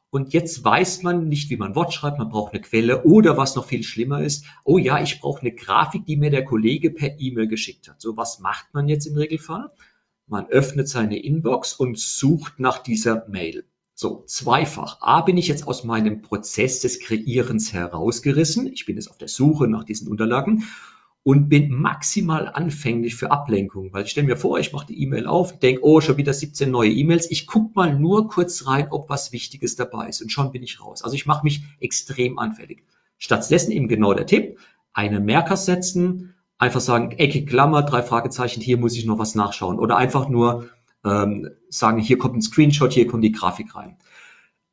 und 0.10 0.34
jetzt 0.34 0.64
weiß 0.64 1.04
man 1.04 1.28
nicht, 1.28 1.50
wie 1.50 1.58
man 1.58 1.76
Wort 1.76 1.94
schreibt, 1.94 2.18
man 2.18 2.30
braucht 2.30 2.54
eine 2.54 2.62
Quelle 2.62 3.04
oder 3.04 3.38
was 3.38 3.56
noch 3.56 3.66
viel 3.66 3.84
schlimmer 3.84 4.24
ist, 4.24 4.46
oh 4.64 4.78
ja, 4.78 5.02
ich 5.02 5.20
brauche 5.20 5.42
eine 5.42 5.52
Grafik, 5.52 6.06
die 6.06 6.16
mir 6.16 6.30
der 6.30 6.46
Kollege 6.46 6.92
per 6.92 7.20
E-Mail 7.20 7.48
geschickt 7.48 7.90
hat. 7.90 8.02
So, 8.02 8.16
was 8.16 8.40
macht 8.40 8.74
man 8.74 8.88
jetzt 8.88 9.06
im 9.06 9.18
Regelfall? 9.18 9.72
Man 10.26 10.48
öffnet 10.48 10.88
seine 10.88 11.22
Inbox 11.22 11.74
und 11.74 12.00
sucht 12.00 12.60
nach 12.60 12.80
dieser 12.80 13.28
Mail. 13.28 13.66
So, 13.94 14.24
zweifach. 14.28 15.02
A, 15.02 15.22
bin 15.22 15.38
ich 15.38 15.48
jetzt 15.48 15.68
aus 15.68 15.84
meinem 15.84 16.22
Prozess 16.22 16.82
des 16.82 17.00
Kreierens 17.00 17.74
herausgerissen. 17.74 18.72
Ich 18.72 18.86
bin 18.86 18.96
jetzt 18.96 19.10
auf 19.10 19.18
der 19.18 19.28
Suche 19.28 19.68
nach 19.68 19.84
diesen 19.84 20.08
Unterlagen 20.08 20.64
und 21.28 21.50
bin 21.50 21.74
maximal 21.74 22.48
anfänglich 22.48 23.16
für 23.16 23.32
Ablenkung, 23.32 23.92
weil 23.92 24.06
ich 24.06 24.12
stelle 24.12 24.28
mir 24.28 24.38
vor, 24.38 24.60
ich 24.60 24.72
mache 24.72 24.88
die 24.88 25.02
E-Mail 25.04 25.28
auf, 25.28 25.60
denke, 25.60 25.84
oh, 25.84 26.00
schon 26.00 26.16
wieder 26.16 26.32
17 26.32 26.72
neue 26.72 26.90
E-Mails. 26.90 27.30
Ich 27.30 27.48
gucke 27.48 27.72
mal 27.74 28.00
nur 28.00 28.30
kurz 28.30 28.66
rein, 28.66 28.88
ob 28.92 29.10
was 29.10 29.34
Wichtiges 29.34 29.76
dabei 29.76 30.08
ist 30.08 30.22
und 30.22 30.32
schon 30.32 30.54
bin 30.54 30.64
ich 30.64 30.80
raus. 30.80 31.04
Also 31.04 31.16
ich 31.18 31.26
mache 31.26 31.44
mich 31.44 31.64
extrem 31.82 32.40
anfällig. 32.40 32.86
Stattdessen 33.18 33.74
eben 33.74 33.90
genau 33.90 34.14
der 34.14 34.26
Tipp, 34.26 34.58
einen 34.94 35.26
Merker 35.26 35.58
setzen, 35.58 36.34
einfach 36.60 36.80
sagen, 36.80 37.12
Ecke, 37.12 37.44
Klammer, 37.44 37.84
drei 37.84 38.04
Fragezeichen, 38.04 38.62
hier 38.62 38.78
muss 38.78 38.96
ich 38.96 39.06
noch 39.06 39.20
was 39.20 39.36
nachschauen. 39.36 39.80
Oder 39.80 39.98
einfach 39.98 40.30
nur 40.30 40.70
ähm, 41.04 41.50
sagen, 41.68 42.00
hier 42.00 42.18
kommt 42.18 42.38
ein 42.38 42.42
Screenshot, 42.42 42.94
hier 42.94 43.06
kommt 43.06 43.26
die 43.26 43.34
Grafik 43.34 43.76
rein. 43.76 43.98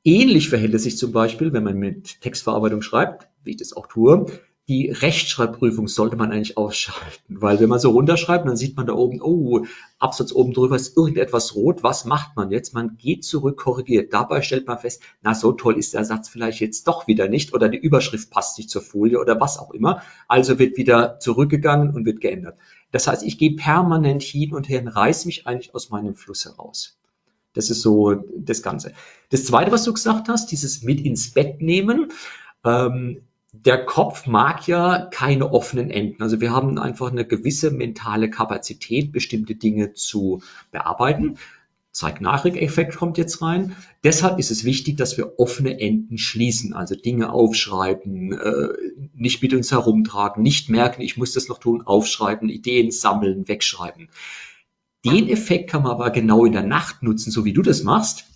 Ähnlich 0.04 0.50
verhält 0.50 0.74
es 0.74 0.84
sich 0.84 0.98
zum 0.98 1.10
Beispiel, 1.10 1.52
wenn 1.52 1.64
man 1.64 1.76
mit 1.76 2.20
Textverarbeitung 2.20 2.80
schreibt, 2.80 3.26
wie 3.42 3.50
ich 3.50 3.56
das 3.56 3.76
auch 3.76 3.88
tue, 3.88 4.26
die 4.66 4.88
Rechtschreibprüfung 4.88 5.88
sollte 5.88 6.16
man 6.16 6.32
eigentlich 6.32 6.56
ausschalten, 6.56 7.36
weil 7.40 7.60
wenn 7.60 7.68
man 7.68 7.78
so 7.78 7.90
runterschreibt, 7.90 8.48
dann 8.48 8.56
sieht 8.56 8.76
man 8.76 8.86
da 8.86 8.94
oben, 8.94 9.20
oh, 9.20 9.66
Absatz 9.98 10.32
oben 10.32 10.54
drüber 10.54 10.76
ist 10.76 10.96
irgendetwas 10.96 11.54
rot. 11.54 11.82
Was 11.82 12.06
macht 12.06 12.34
man 12.34 12.50
jetzt? 12.50 12.72
Man 12.72 12.96
geht 12.96 13.24
zurück, 13.24 13.58
korrigiert. 13.58 14.14
Dabei 14.14 14.40
stellt 14.40 14.66
man 14.66 14.78
fest, 14.78 15.02
na, 15.20 15.34
so 15.34 15.52
toll 15.52 15.76
ist 15.76 15.92
der 15.92 16.06
Satz 16.06 16.30
vielleicht 16.30 16.60
jetzt 16.60 16.88
doch 16.88 17.06
wieder 17.06 17.28
nicht 17.28 17.52
oder 17.52 17.68
die 17.68 17.76
Überschrift 17.76 18.30
passt 18.30 18.56
nicht 18.56 18.70
zur 18.70 18.80
Folie 18.80 19.20
oder 19.20 19.38
was 19.38 19.58
auch 19.58 19.72
immer. 19.72 20.02
Also 20.28 20.58
wird 20.58 20.78
wieder 20.78 21.18
zurückgegangen 21.18 21.94
und 21.94 22.06
wird 22.06 22.22
geändert. 22.22 22.56
Das 22.90 23.06
heißt, 23.06 23.22
ich 23.22 23.36
gehe 23.36 23.56
permanent 23.56 24.22
hin 24.22 24.54
und 24.54 24.70
her 24.70 24.80
und 24.80 24.88
reiß 24.88 25.26
mich 25.26 25.46
eigentlich 25.46 25.74
aus 25.74 25.90
meinem 25.90 26.14
Fluss 26.14 26.46
heraus. 26.46 26.96
Das 27.52 27.68
ist 27.68 27.82
so 27.82 28.14
das 28.36 28.62
Ganze. 28.62 28.92
Das 29.28 29.44
Zweite, 29.44 29.72
was 29.72 29.84
du 29.84 29.92
gesagt 29.92 30.28
hast, 30.28 30.50
dieses 30.52 30.82
mit 30.82 31.00
ins 31.00 31.32
Bett 31.32 31.60
nehmen. 31.60 32.12
Ähm, 32.64 33.20
der 33.62 33.84
Kopf 33.84 34.26
mag 34.26 34.66
ja 34.66 35.06
keine 35.06 35.52
offenen 35.52 35.90
Enden. 35.90 36.22
Also 36.22 36.40
wir 36.40 36.50
haben 36.50 36.78
einfach 36.78 37.10
eine 37.10 37.24
gewisse 37.24 37.70
mentale 37.70 38.28
Kapazität, 38.28 39.12
bestimmte 39.12 39.54
Dinge 39.54 39.92
zu 39.92 40.42
bearbeiten. 40.72 41.38
Zeig-Nachricht-Effekt 41.92 42.96
kommt 42.96 43.16
jetzt 43.16 43.40
rein. 43.40 43.76
Deshalb 44.02 44.40
ist 44.40 44.50
es 44.50 44.64
wichtig, 44.64 44.96
dass 44.96 45.16
wir 45.16 45.38
offene 45.38 45.78
Enden 45.78 46.18
schließen, 46.18 46.74
also 46.74 46.96
Dinge 46.96 47.32
aufschreiben, 47.32 48.32
äh, 48.32 48.68
nicht 49.14 49.40
mit 49.40 49.54
uns 49.54 49.70
herumtragen, 49.70 50.42
nicht 50.42 50.68
merken, 50.68 51.02
ich 51.02 51.16
muss 51.16 51.32
das 51.32 51.46
noch 51.48 51.58
tun, 51.58 51.82
aufschreiben, 51.82 52.48
Ideen 52.48 52.90
sammeln, 52.90 53.46
wegschreiben. 53.46 54.08
Den 55.04 55.28
Effekt 55.28 55.70
kann 55.70 55.84
man 55.84 55.92
aber 55.92 56.10
genau 56.10 56.44
in 56.44 56.52
der 56.52 56.64
Nacht 56.64 57.04
nutzen, 57.04 57.30
so 57.30 57.44
wie 57.44 57.52
du 57.52 57.62
das 57.62 57.84
machst 57.84 58.26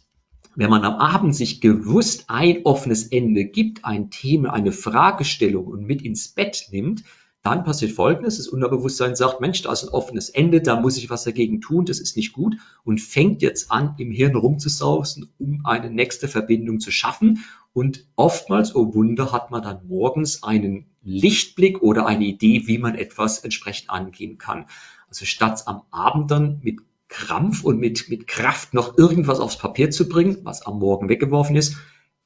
wenn 0.58 0.70
man 0.70 0.84
am 0.84 0.96
Abend 0.96 1.36
sich 1.36 1.60
gewusst 1.60 2.24
ein 2.26 2.62
offenes 2.64 3.06
Ende 3.06 3.44
gibt, 3.44 3.84
ein 3.84 4.10
Thema, 4.10 4.52
eine 4.52 4.72
Fragestellung 4.72 5.66
und 5.68 5.86
mit 5.86 6.02
ins 6.02 6.30
Bett 6.30 6.66
nimmt, 6.72 7.04
dann 7.44 7.62
passiert 7.62 7.92
Folgendes. 7.92 8.38
Das 8.38 8.48
Unterbewusstsein 8.48 9.14
sagt, 9.14 9.40
Mensch, 9.40 9.62
da 9.62 9.72
ist 9.72 9.84
ein 9.84 9.90
offenes 9.90 10.30
Ende, 10.30 10.60
da 10.60 10.80
muss 10.80 10.96
ich 10.96 11.10
was 11.10 11.22
dagegen 11.22 11.60
tun, 11.60 11.84
das 11.84 12.00
ist 12.00 12.16
nicht 12.16 12.32
gut 12.32 12.56
und 12.82 13.00
fängt 13.00 13.40
jetzt 13.40 13.70
an, 13.70 13.94
im 13.98 14.10
Hirn 14.10 14.34
rumzusausen, 14.34 15.30
um 15.38 15.60
eine 15.64 15.90
nächste 15.90 16.26
Verbindung 16.26 16.80
zu 16.80 16.90
schaffen. 16.90 17.44
Und 17.72 18.08
oftmals, 18.16 18.74
oh 18.74 18.94
Wunder, 18.94 19.30
hat 19.30 19.52
man 19.52 19.62
dann 19.62 19.86
morgens 19.86 20.42
einen 20.42 20.86
Lichtblick 21.04 21.82
oder 21.82 22.06
eine 22.06 22.24
Idee, 22.24 22.64
wie 22.66 22.78
man 22.78 22.96
etwas 22.96 23.44
entsprechend 23.44 23.90
angehen 23.90 24.38
kann. 24.38 24.66
Also 25.08 25.24
statt 25.24 25.62
am 25.66 25.82
Abend 25.92 26.32
dann 26.32 26.58
mit 26.64 26.80
Krampf 27.08 27.64
und 27.64 27.78
mit, 27.78 28.08
mit 28.08 28.26
Kraft 28.26 28.74
noch 28.74 28.96
irgendwas 28.98 29.40
aufs 29.40 29.58
Papier 29.58 29.90
zu 29.90 30.08
bringen, 30.08 30.38
was 30.42 30.62
am 30.62 30.78
Morgen 30.78 31.08
weggeworfen 31.08 31.56
ist, 31.56 31.76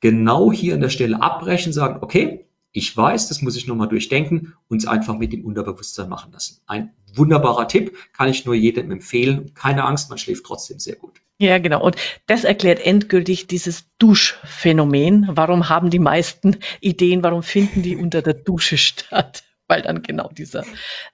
genau 0.01 0.53
hier 0.53 0.75
an 0.75 0.81
der 0.81 0.91
Stelle 0.91 1.23
abbrechen, 1.23 1.73
sagen, 1.73 1.99
okay, 2.03 2.47
ich 2.73 2.97
weiß, 2.97 3.29
das 3.29 3.43
muss 3.43 3.57
ich 3.57 3.67
nochmal 3.67 3.89
durchdenken 3.89 4.55
und 4.69 4.79
es 4.79 4.87
einfach 4.87 5.17
mit 5.17 5.33
dem 5.33 5.45
Unterbewusstsein 5.45 6.09
machen 6.09 6.33
lassen. 6.33 6.63
Ein 6.67 6.91
wunderbarer 7.15 7.69
Tipp, 7.69 7.97
kann 8.15 8.29
ich 8.29 8.47
nur 8.47 8.55
jedem 8.55 8.91
empfehlen. 8.91 9.53
Keine 9.55 9.85
Angst, 9.85 10.09
man 10.09 10.17
schläft 10.19 10.45
trotzdem 10.47 10.79
sehr 10.79 10.97
gut. 10.97 11.21
Ja, 11.39 11.59
genau. 11.59 11.83
Und 11.83 11.97
das 12.27 12.45
erklärt 12.45 12.85
endgültig 12.85 13.47
dieses 13.47 13.85
Duschphänomen. 13.99 15.29
Warum 15.33 15.69
haben 15.69 15.91
die 15.91 15.99
meisten 15.99 16.57
Ideen, 16.81 17.23
warum 17.23 17.43
finden 17.43 17.83
die 17.83 17.97
unter 17.97 18.23
der 18.23 18.35
Dusche 18.35 18.79
statt? 18.79 19.45
Weil 19.69 19.83
dann 19.83 20.03
genau 20.03 20.29
dieser 20.29 20.65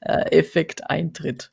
äh, 0.00 0.30
Effekt 0.30 0.88
eintritt. 0.88 1.50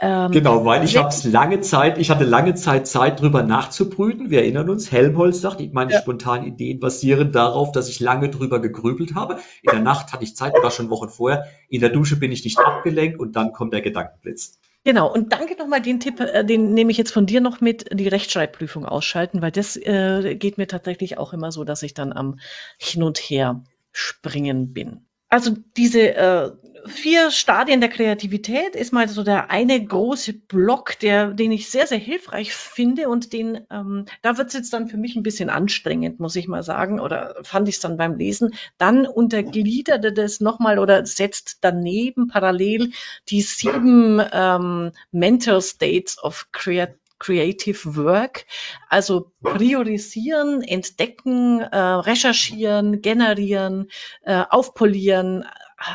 Ähm, 0.00 0.32
genau, 0.32 0.64
weil 0.64 0.84
ich 0.84 0.96
habe 0.96 1.08
es 1.08 1.24
lange 1.24 1.60
Zeit, 1.60 1.98
ich 1.98 2.10
hatte 2.10 2.24
lange 2.24 2.54
Zeit 2.54 2.86
Zeit, 2.86 3.20
drüber 3.20 3.42
nachzubrüten. 3.42 4.30
Wir 4.30 4.40
erinnern 4.40 4.70
uns, 4.70 4.90
Helmholtz 4.90 5.40
sagt, 5.40 5.60
meine 5.72 5.92
ja. 5.92 6.00
spontanen 6.00 6.46
Ideen 6.46 6.80
basieren 6.80 7.30
darauf, 7.30 7.72
dass 7.72 7.88
ich 7.88 8.00
lange 8.00 8.30
drüber 8.30 8.60
gegrübelt 8.60 9.14
habe. 9.14 9.38
In 9.62 9.70
der 9.70 9.80
Nacht 9.80 10.12
hatte 10.12 10.24
ich 10.24 10.34
Zeit, 10.34 10.54
war 10.62 10.70
schon 10.70 10.90
Wochen 10.90 11.08
vorher. 11.08 11.46
In 11.68 11.80
der 11.80 11.90
Dusche 11.90 12.16
bin 12.16 12.32
ich 12.32 12.44
nicht 12.44 12.58
abgelenkt 12.58 13.20
und 13.20 13.36
dann 13.36 13.52
kommt 13.52 13.72
der 13.72 13.82
Gedankenblitz. 13.82 14.58
Genau, 14.84 15.12
und 15.12 15.32
danke 15.32 15.56
nochmal 15.56 15.80
den 15.80 16.00
Tipp, 16.00 16.18
äh, 16.18 16.44
den 16.44 16.74
nehme 16.74 16.90
ich 16.90 16.98
jetzt 16.98 17.12
von 17.12 17.26
dir 17.26 17.40
noch 17.40 17.60
mit, 17.60 17.86
die 17.92 18.08
Rechtschreibprüfung 18.08 18.84
ausschalten, 18.84 19.40
weil 19.40 19.52
das 19.52 19.76
äh, 19.76 20.34
geht 20.34 20.58
mir 20.58 20.66
tatsächlich 20.66 21.18
auch 21.18 21.32
immer 21.32 21.52
so, 21.52 21.62
dass 21.62 21.84
ich 21.84 21.94
dann 21.94 22.12
am 22.12 22.40
Hin 22.78 23.04
und 23.04 23.18
Her 23.18 23.62
springen 23.92 24.72
bin. 24.72 25.06
Also 25.32 25.56
diese 25.78 26.14
äh, 26.14 26.50
vier 26.84 27.30
Stadien 27.30 27.80
der 27.80 27.88
Kreativität 27.88 28.76
ist 28.76 28.92
mal 28.92 29.08
so 29.08 29.22
der 29.22 29.50
eine 29.50 29.82
große 29.82 30.34
Block, 30.34 30.98
der, 30.98 31.28
den 31.28 31.52
ich 31.52 31.70
sehr, 31.70 31.86
sehr 31.86 31.96
hilfreich 31.96 32.54
finde 32.54 33.08
und 33.08 33.32
den, 33.32 33.66
ähm, 33.70 34.04
da 34.20 34.36
wird 34.36 34.48
es 34.48 34.52
jetzt 34.52 34.74
dann 34.74 34.88
für 34.88 34.98
mich 34.98 35.16
ein 35.16 35.22
bisschen 35.22 35.48
anstrengend, 35.48 36.20
muss 36.20 36.36
ich 36.36 36.48
mal 36.48 36.62
sagen, 36.62 37.00
oder 37.00 37.34
fand 37.44 37.66
ich 37.70 37.76
es 37.76 37.80
dann 37.80 37.96
beim 37.96 38.18
Lesen. 38.18 38.54
Dann 38.76 39.06
untergliederte 39.06 40.12
das 40.12 40.40
nochmal 40.40 40.78
oder 40.78 41.06
setzt 41.06 41.60
daneben 41.62 42.28
parallel 42.28 42.90
die 43.30 43.40
sieben 43.40 44.20
ähm, 44.34 44.92
Mental 45.12 45.62
States 45.62 46.22
of 46.22 46.48
Creativity 46.52 47.01
Creative 47.22 47.94
Work, 47.94 48.46
also 48.88 49.30
priorisieren, 49.42 50.60
entdecken, 50.60 51.60
äh, 51.60 51.78
recherchieren, 51.78 53.00
generieren, 53.00 53.88
äh, 54.22 54.42
aufpolieren, 54.50 55.44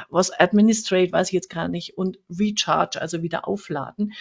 was 0.10 0.32
Administrate, 0.32 1.12
weiß 1.12 1.28
ich 1.28 1.34
jetzt 1.34 1.50
gar 1.50 1.68
nicht, 1.68 1.98
und 1.98 2.18
Recharge, 2.30 3.02
also 3.02 3.24
wieder 3.24 3.46
aufladen. 3.46 4.14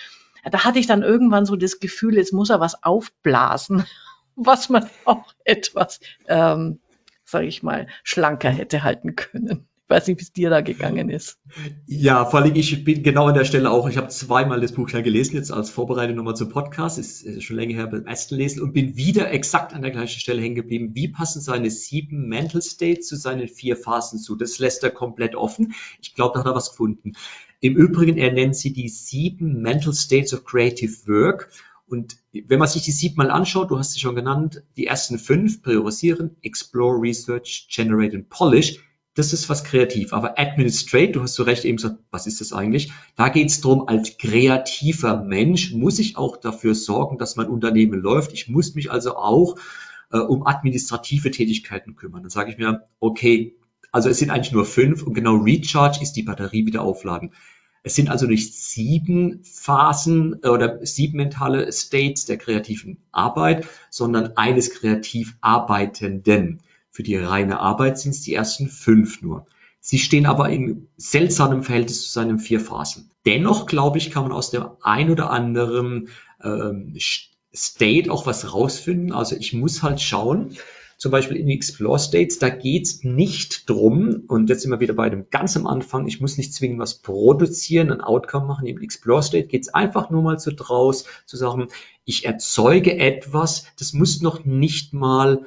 Da 0.50 0.64
hatte 0.64 0.80
ich 0.80 0.88
dann 0.88 1.04
irgendwann 1.04 1.46
so 1.46 1.54
das 1.54 1.78
Gefühl, 1.78 2.16
jetzt 2.16 2.32
muss 2.32 2.50
er 2.50 2.58
was 2.58 2.82
aufblasen, 2.82 3.84
was 4.34 4.68
man 4.68 4.90
auch 5.04 5.32
etwas, 5.44 6.00
ähm, 6.26 6.80
sage 7.24 7.46
ich 7.46 7.62
mal, 7.62 7.86
schlanker 8.02 8.50
hätte 8.50 8.82
halten 8.82 9.14
können. 9.14 9.68
Weiß 9.88 10.08
nicht, 10.08 10.18
wie 10.18 10.24
es 10.24 10.32
dir 10.32 10.50
da 10.50 10.62
gegangen 10.62 11.10
ist. 11.10 11.38
Ja, 11.86 12.24
vor 12.24 12.40
allem 12.40 12.56
ich 12.56 12.84
bin 12.84 13.04
genau 13.04 13.28
an 13.28 13.34
der 13.34 13.44
Stelle 13.44 13.70
auch, 13.70 13.88
ich 13.88 13.96
habe 13.96 14.08
zweimal 14.08 14.60
das 14.60 14.72
Buch 14.72 14.90
ja 14.90 15.00
gelesen, 15.00 15.36
jetzt 15.36 15.52
als 15.52 15.70
Vorbereitung 15.70 16.16
nochmal 16.16 16.34
zum 16.34 16.48
Podcast, 16.48 16.98
ist, 16.98 17.22
ist 17.22 17.44
schon 17.44 17.56
länger 17.56 17.74
her 17.74 17.86
beim 17.86 18.04
ersten 18.04 18.34
Lesen 18.34 18.62
und 18.62 18.72
bin 18.72 18.96
wieder 18.96 19.30
exakt 19.30 19.74
an 19.74 19.82
der 19.82 19.92
gleichen 19.92 20.18
Stelle 20.18 20.42
hängen 20.42 20.56
geblieben. 20.56 20.90
Wie 20.94 21.06
passen 21.06 21.40
seine 21.40 21.70
sieben 21.70 22.26
Mental 22.26 22.62
States 22.62 23.06
zu 23.06 23.16
seinen 23.16 23.46
vier 23.46 23.76
Phasen 23.76 24.18
zu? 24.18 24.34
Das 24.34 24.58
lässt 24.58 24.82
er 24.82 24.90
komplett 24.90 25.36
offen. 25.36 25.74
Ich 26.02 26.16
glaube, 26.16 26.34
da 26.34 26.40
hat 26.40 26.46
er 26.46 26.56
was 26.56 26.70
gefunden. 26.70 27.12
Im 27.60 27.76
Übrigen, 27.76 28.18
er 28.18 28.32
nennt 28.32 28.56
sie 28.56 28.72
die 28.72 28.88
sieben 28.88 29.62
Mental 29.62 29.94
States 29.94 30.34
of 30.34 30.44
Creative 30.44 30.92
Work. 31.06 31.50
Und 31.86 32.16
wenn 32.32 32.58
man 32.58 32.66
sich 32.66 32.82
die 32.82 32.90
sieben 32.90 33.16
mal 33.16 33.30
anschaut, 33.30 33.70
du 33.70 33.78
hast 33.78 33.92
sie 33.92 34.00
schon 34.00 34.16
genannt, 34.16 34.64
die 34.76 34.86
ersten 34.86 35.20
fünf, 35.20 35.62
priorisieren, 35.62 36.36
explore, 36.42 37.00
research, 37.00 37.68
generate 37.70 38.16
und 38.16 38.28
polish, 38.28 38.80
das 39.16 39.32
ist 39.32 39.48
was 39.48 39.64
kreativ. 39.64 40.12
Aber 40.12 40.38
Administrate, 40.38 41.12
du 41.12 41.22
hast 41.22 41.34
so 41.34 41.42
recht 41.42 41.64
eben 41.64 41.76
gesagt, 41.76 41.96
was 42.10 42.26
ist 42.26 42.40
das 42.40 42.52
eigentlich? 42.52 42.92
Da 43.16 43.30
geht 43.30 43.48
es 43.48 43.62
darum, 43.62 43.88
als 43.88 44.18
kreativer 44.18 45.22
Mensch 45.22 45.72
muss 45.72 45.98
ich 45.98 46.16
auch 46.16 46.36
dafür 46.36 46.74
sorgen, 46.74 47.18
dass 47.18 47.34
mein 47.34 47.48
Unternehmen 47.48 48.00
läuft. 48.00 48.32
Ich 48.34 48.48
muss 48.48 48.74
mich 48.74 48.90
also 48.90 49.16
auch 49.16 49.56
äh, 50.12 50.18
um 50.18 50.46
administrative 50.46 51.30
Tätigkeiten 51.30 51.96
kümmern. 51.96 52.22
Dann 52.22 52.30
sage 52.30 52.50
ich 52.50 52.58
mir, 52.58 52.82
okay, 53.00 53.56
also 53.90 54.10
es 54.10 54.18
sind 54.18 54.30
eigentlich 54.30 54.52
nur 54.52 54.66
fünf 54.66 55.02
und 55.02 55.14
genau 55.14 55.36
Recharge 55.36 56.00
ist 56.02 56.12
die 56.12 56.22
Batterie 56.22 56.66
wieder 56.66 56.82
aufladen. 56.82 57.32
Es 57.82 57.94
sind 57.94 58.10
also 58.10 58.26
nicht 58.26 58.52
sieben 58.52 59.42
Phasen 59.44 60.40
äh, 60.42 60.48
oder 60.48 60.84
sieben 60.84 61.16
mentale 61.16 61.72
States 61.72 62.26
der 62.26 62.36
kreativen 62.36 62.98
Arbeit, 63.12 63.66
sondern 63.88 64.36
eines 64.36 64.72
kreativ 64.72 65.36
Arbeitenden. 65.40 66.60
Für 66.96 67.02
die 67.02 67.16
reine 67.16 67.60
Arbeit 67.60 67.98
sind 67.98 68.12
es 68.12 68.22
die 68.22 68.32
ersten 68.32 68.68
fünf 68.68 69.20
nur. 69.20 69.44
Sie 69.80 69.98
stehen 69.98 70.24
aber 70.24 70.48
in 70.48 70.88
seltsamem 70.96 71.62
Verhältnis 71.62 72.00
zu 72.06 72.10
seinen 72.10 72.38
vier 72.38 72.58
Phasen. 72.58 73.10
Dennoch, 73.26 73.66
glaube 73.66 73.98
ich, 73.98 74.10
kann 74.10 74.22
man 74.22 74.32
aus 74.32 74.50
dem 74.50 74.64
ein 74.80 75.10
oder 75.10 75.28
anderen 75.28 76.08
ähm, 76.42 76.96
State 77.54 78.10
auch 78.10 78.24
was 78.24 78.54
rausfinden. 78.54 79.12
Also 79.12 79.36
ich 79.36 79.52
muss 79.52 79.82
halt 79.82 80.00
schauen, 80.00 80.56
zum 80.96 81.12
Beispiel 81.12 81.36
in 81.36 81.50
Explore 81.50 81.98
States, 81.98 82.38
da 82.38 82.48
geht's 82.48 83.04
nicht 83.04 83.68
drum, 83.68 84.22
und 84.26 84.48
jetzt 84.48 84.62
sind 84.62 84.70
wir 84.70 84.80
wieder 84.80 84.94
bei 84.94 85.10
dem 85.10 85.28
ganz 85.28 85.54
am 85.54 85.66
Anfang, 85.66 86.06
ich 86.06 86.22
muss 86.22 86.38
nicht 86.38 86.54
zwingend 86.54 86.78
was 86.78 87.00
produzieren, 87.00 87.92
ein 87.92 88.00
Outcome 88.00 88.46
machen. 88.46 88.66
Im 88.66 88.80
Explore 88.80 89.22
State 89.22 89.48
geht's 89.48 89.68
einfach 89.68 90.08
nur 90.08 90.22
mal 90.22 90.38
so 90.38 90.50
draus, 90.50 91.04
zu 91.26 91.36
sagen, 91.36 91.68
ich 92.06 92.24
erzeuge 92.24 92.96
etwas, 92.96 93.66
das 93.78 93.92
muss 93.92 94.22
noch 94.22 94.46
nicht 94.46 94.94
mal 94.94 95.44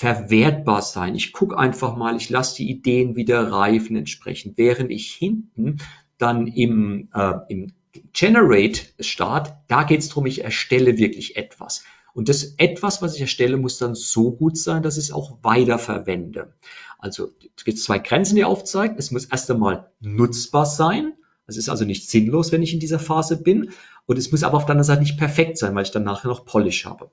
verwertbar 0.00 0.80
sein. 0.80 1.14
Ich 1.14 1.30
gucke 1.34 1.58
einfach 1.58 1.94
mal, 1.94 2.16
ich 2.16 2.30
lasse 2.30 2.56
die 2.56 2.70
Ideen 2.70 3.16
wieder 3.16 3.52
reifen 3.52 3.96
entsprechend, 3.96 4.56
während 4.56 4.90
ich 4.90 5.12
hinten 5.12 5.76
dann 6.16 6.46
im, 6.46 7.10
äh, 7.12 7.34
im 7.50 7.74
Generate-Start, 8.14 9.52
da 9.68 9.82
geht 9.82 10.00
es 10.00 10.08
darum, 10.08 10.24
ich 10.24 10.42
erstelle 10.42 10.96
wirklich 10.96 11.36
etwas. 11.36 11.84
Und 12.14 12.30
das 12.30 12.54
etwas, 12.56 13.02
was 13.02 13.14
ich 13.14 13.20
erstelle, 13.20 13.58
muss 13.58 13.76
dann 13.76 13.94
so 13.94 14.30
gut 14.32 14.56
sein, 14.56 14.82
dass 14.82 14.96
ich 14.96 15.04
es 15.04 15.12
auch 15.12 15.36
weiterverwende. 15.42 16.54
Also 16.98 17.32
es 17.54 17.64
gibt 17.64 17.78
zwei 17.78 17.98
Grenzen, 17.98 18.36
die 18.36 18.44
aufzeigen. 18.44 18.96
Es 18.96 19.10
muss 19.10 19.26
erst 19.26 19.50
einmal 19.50 19.90
nutzbar 20.00 20.64
sein. 20.64 21.12
Es 21.46 21.58
ist 21.58 21.68
also 21.68 21.84
nicht 21.84 22.08
sinnlos, 22.08 22.52
wenn 22.52 22.62
ich 22.62 22.72
in 22.72 22.80
dieser 22.80 23.00
Phase 23.00 23.36
bin. 23.36 23.72
Und 24.06 24.16
es 24.16 24.32
muss 24.32 24.44
aber 24.44 24.56
auf 24.56 24.64
der 24.64 24.76
anderen 24.76 24.86
Seite 24.86 25.02
nicht 25.02 25.18
perfekt 25.18 25.58
sein, 25.58 25.74
weil 25.74 25.84
ich 25.84 25.90
dann 25.90 26.04
nachher 26.04 26.28
noch 26.28 26.46
Polish 26.46 26.86
habe. 26.86 27.10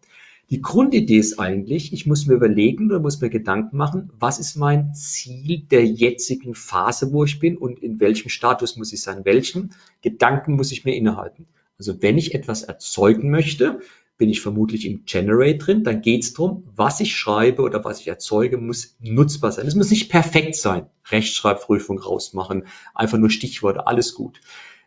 Die 0.49 0.61
Grundidee 0.61 1.17
ist 1.17 1.39
eigentlich, 1.39 1.91
ich 1.91 2.05
muss 2.05 2.25
mir 2.25 2.35
überlegen 2.35 2.85
oder 2.85 3.01
muss 3.01 3.19
mir 3.19 3.29
Gedanken 3.29 3.75
machen, 3.75 4.09
was 4.17 4.39
ist 4.39 4.55
mein 4.55 4.93
Ziel 4.93 5.59
der 5.69 5.85
jetzigen 5.85 6.55
Phase, 6.55 7.11
wo 7.11 7.25
ich 7.25 7.39
bin 7.39 7.57
und 7.57 7.79
in 7.79 7.99
welchem 7.99 8.29
Status 8.29 8.77
muss 8.77 8.93
ich 8.93 9.01
sein, 9.01 9.25
welchen 9.25 9.73
Gedanken 10.01 10.55
muss 10.55 10.71
ich 10.71 10.85
mir 10.85 10.95
innehalten. 10.95 11.47
Also 11.77 12.01
wenn 12.01 12.17
ich 12.17 12.33
etwas 12.33 12.63
erzeugen 12.63 13.29
möchte, 13.29 13.81
bin 14.17 14.29
ich 14.29 14.39
vermutlich 14.39 14.85
im 14.85 15.03
Generate 15.05 15.57
drin, 15.57 15.83
dann 15.83 16.01
geht 16.01 16.23
es 16.23 16.33
darum, 16.33 16.63
was 16.75 17.01
ich 17.01 17.13
schreibe 17.13 17.61
oder 17.61 17.83
was 17.83 17.99
ich 17.99 18.07
erzeuge, 18.07 18.57
muss 18.57 18.95
nutzbar 19.01 19.51
sein. 19.51 19.67
Es 19.67 19.75
muss 19.75 19.91
nicht 19.91 20.09
perfekt 20.09 20.55
sein. 20.55 20.85
Rechtschreibprüfung 21.11 21.99
rausmachen, 21.99 22.67
einfach 22.95 23.17
nur 23.17 23.29
Stichworte, 23.29 23.85
alles 23.85 24.13
gut. 24.13 24.39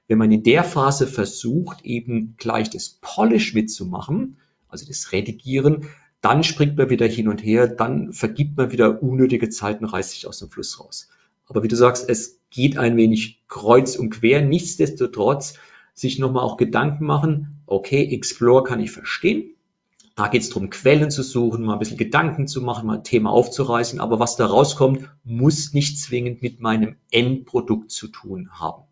Wenn 0.09 0.18
man 0.18 0.33
in 0.33 0.42
der 0.42 0.64
Phase 0.64 1.07
versucht, 1.07 1.85
eben 1.85 2.35
gleich 2.38 2.70
das 2.70 2.99
Polish 3.03 3.53
mitzumachen, 3.53 4.38
also 4.70 4.87
das 4.87 5.12
Redigieren, 5.12 5.87
dann 6.20 6.44
springt 6.44 6.76
man 6.76 6.90
wieder 6.90 7.06
hin 7.06 7.28
und 7.28 7.42
her, 7.42 7.66
dann 7.66 8.12
vergibt 8.12 8.56
man 8.56 8.72
wieder 8.72 9.02
unnötige 9.02 9.48
Zeit 9.48 9.80
und 9.80 9.87
reißt 9.87 10.11
sich 10.11 10.26
aus 10.26 10.38
dem 10.38 10.50
Fluss 10.50 10.78
raus. 10.80 11.09
Aber 11.46 11.62
wie 11.62 11.68
du 11.68 11.76
sagst, 11.76 12.09
es 12.09 12.40
geht 12.50 12.76
ein 12.76 12.96
wenig 12.96 13.42
kreuz 13.48 13.96
und 13.96 14.11
quer. 14.11 14.42
Nichtsdestotrotz 14.42 15.54
sich 15.94 16.18
nochmal 16.18 16.44
auch 16.44 16.56
Gedanken 16.56 17.04
machen, 17.04 17.62
okay, 17.66 18.09
Explore 18.14 18.64
kann 18.64 18.80
ich 18.80 18.90
verstehen. 18.90 19.54
Da 20.14 20.28
geht 20.28 20.42
es 20.42 20.50
darum, 20.50 20.70
Quellen 20.70 21.11
zu 21.11 21.22
suchen, 21.22 21.64
mal 21.64 21.74
ein 21.74 21.78
bisschen 21.78 21.96
Gedanken 21.96 22.46
zu 22.46 22.61
machen, 22.61 22.87
mal 22.87 22.98
ein 22.98 23.04
Thema 23.04 23.30
aufzureißen. 23.30 24.00
Aber 24.00 24.20
was 24.20 24.37
da 24.37 24.46
rauskommt, 24.46 25.09
muss 25.24 25.72
nicht 25.72 25.98
zwingend 25.98 26.42
mit 26.42 26.61
meinem 26.61 26.96
Endprodukt 27.11 27.90
zu 27.90 28.09
tun 28.09 28.50
haben. 28.52 28.85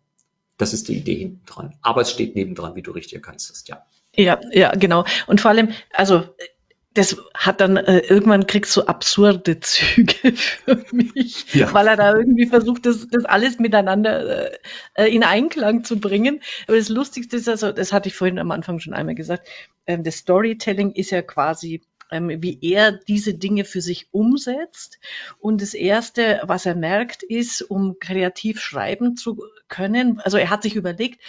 Das 0.57 0.73
ist 0.73 0.87
die 0.87 0.97
Idee 0.97 1.15
hinten 1.15 1.45
dran. 1.45 1.75
Aber 1.81 2.01
es 2.01 2.11
steht 2.11 2.35
nebendran, 2.35 2.75
wie 2.75 2.81
du 2.81 2.91
richtig 2.91 3.13
erkannt 3.13 3.45
hast, 3.49 3.67
ja. 3.67 3.85
Ja, 4.19 4.39
ja, 4.51 4.71
genau. 4.75 5.05
Und 5.27 5.39
vor 5.39 5.51
allem, 5.51 5.69
also 5.93 6.23
das 6.93 7.15
hat 7.33 7.61
dann 7.61 7.77
äh, 7.77 7.99
irgendwann 7.99 8.47
kriegst 8.47 8.73
so 8.73 8.85
absurde 8.85 9.59
Züge 9.61 10.33
für 10.33 10.83
mich, 10.91 11.53
ja. 11.53 11.73
weil 11.73 11.87
er 11.87 11.95
da 11.95 12.13
irgendwie 12.13 12.47
versucht, 12.47 12.85
das, 12.85 13.07
das 13.07 13.23
alles 13.23 13.59
miteinander 13.59 14.51
äh, 14.95 15.07
in 15.15 15.23
Einklang 15.23 15.85
zu 15.85 15.99
bringen. 15.99 16.41
Aber 16.67 16.75
das 16.75 16.89
Lustigste 16.89 17.37
ist 17.37 17.47
also, 17.47 17.71
das 17.71 17.93
hatte 17.93 18.09
ich 18.09 18.15
vorhin 18.15 18.39
am 18.39 18.51
Anfang 18.51 18.79
schon 18.79 18.93
einmal 18.93 19.15
gesagt, 19.15 19.47
ähm, 19.87 20.03
das 20.03 20.17
Storytelling 20.17 20.91
ist 20.91 21.11
ja 21.11 21.21
quasi 21.21 21.81
ähm, 22.11 22.41
wie 22.41 22.57
er 22.61 22.91
diese 22.91 23.35
Dinge 23.35 23.65
für 23.65 23.81
sich 23.81 24.07
umsetzt. 24.11 24.99
Und 25.37 25.61
das 25.61 25.75
Erste, 25.75 26.41
was 26.43 26.65
er 26.65 26.75
merkt, 26.75 27.21
ist, 27.21 27.61
um 27.61 27.97
kreativ 27.99 28.59
schreiben 28.59 29.15
zu 29.15 29.43
können, 29.67 30.19
also 30.19 30.37
er 30.37 30.49
hat 30.49 30.63
sich 30.63 30.75
überlegt, 30.75 31.21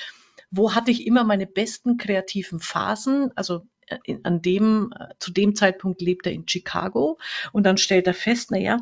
wo 0.51 0.75
hatte 0.75 0.91
ich 0.91 1.07
immer 1.07 1.25
meine 1.25 1.47
besten 1.47 1.97
kreativen 1.97 2.61
Phasen, 2.61 3.31
also 3.37 3.67
äh, 3.87 4.19
an 4.23 4.43
dem, 4.43 4.93
äh, 4.99 5.15
zu 5.19 5.33
dem 5.33 5.55
Zeitpunkt 5.55 6.01
lebt 6.01 6.27
er 6.27 6.33
in 6.33 6.49
Chicago 6.49 7.19
und 7.53 7.65
dann 7.65 7.77
stellt 7.77 8.07
er 8.07 8.15
fest, 8.15 8.51
na 8.51 8.59
ja, 8.59 8.79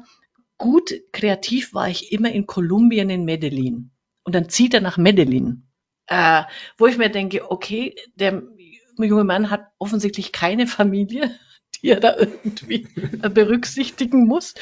gut 0.57 0.93
kreativ 1.13 1.75
war 1.75 1.89
ich 1.89 2.13
immer 2.13 2.31
in 2.31 2.47
Kolumbien 2.47 3.11
in 3.11 3.25
Medellin. 3.25 3.91
Und 4.25 4.35
dann 4.35 4.49
zieht 4.49 4.75
er 4.75 4.81
nach 4.81 4.99
Medellin, 4.99 5.69
äh, 6.07 6.43
wo 6.77 6.87
ich 6.87 6.99
mir 6.99 7.11
denke, 7.11 7.51
okay, 7.51 7.95
der 8.15 8.43
junge 8.99 9.25
Mann 9.25 9.51
hat 9.51 9.69
offensichtlich 9.79 10.33
keine 10.33 10.67
Familie, 10.67 11.31
die 11.77 11.91
er 11.91 12.01
da 12.01 12.17
irgendwie 12.17 12.89
berücksichtigen 13.21 14.27
muss. 14.27 14.55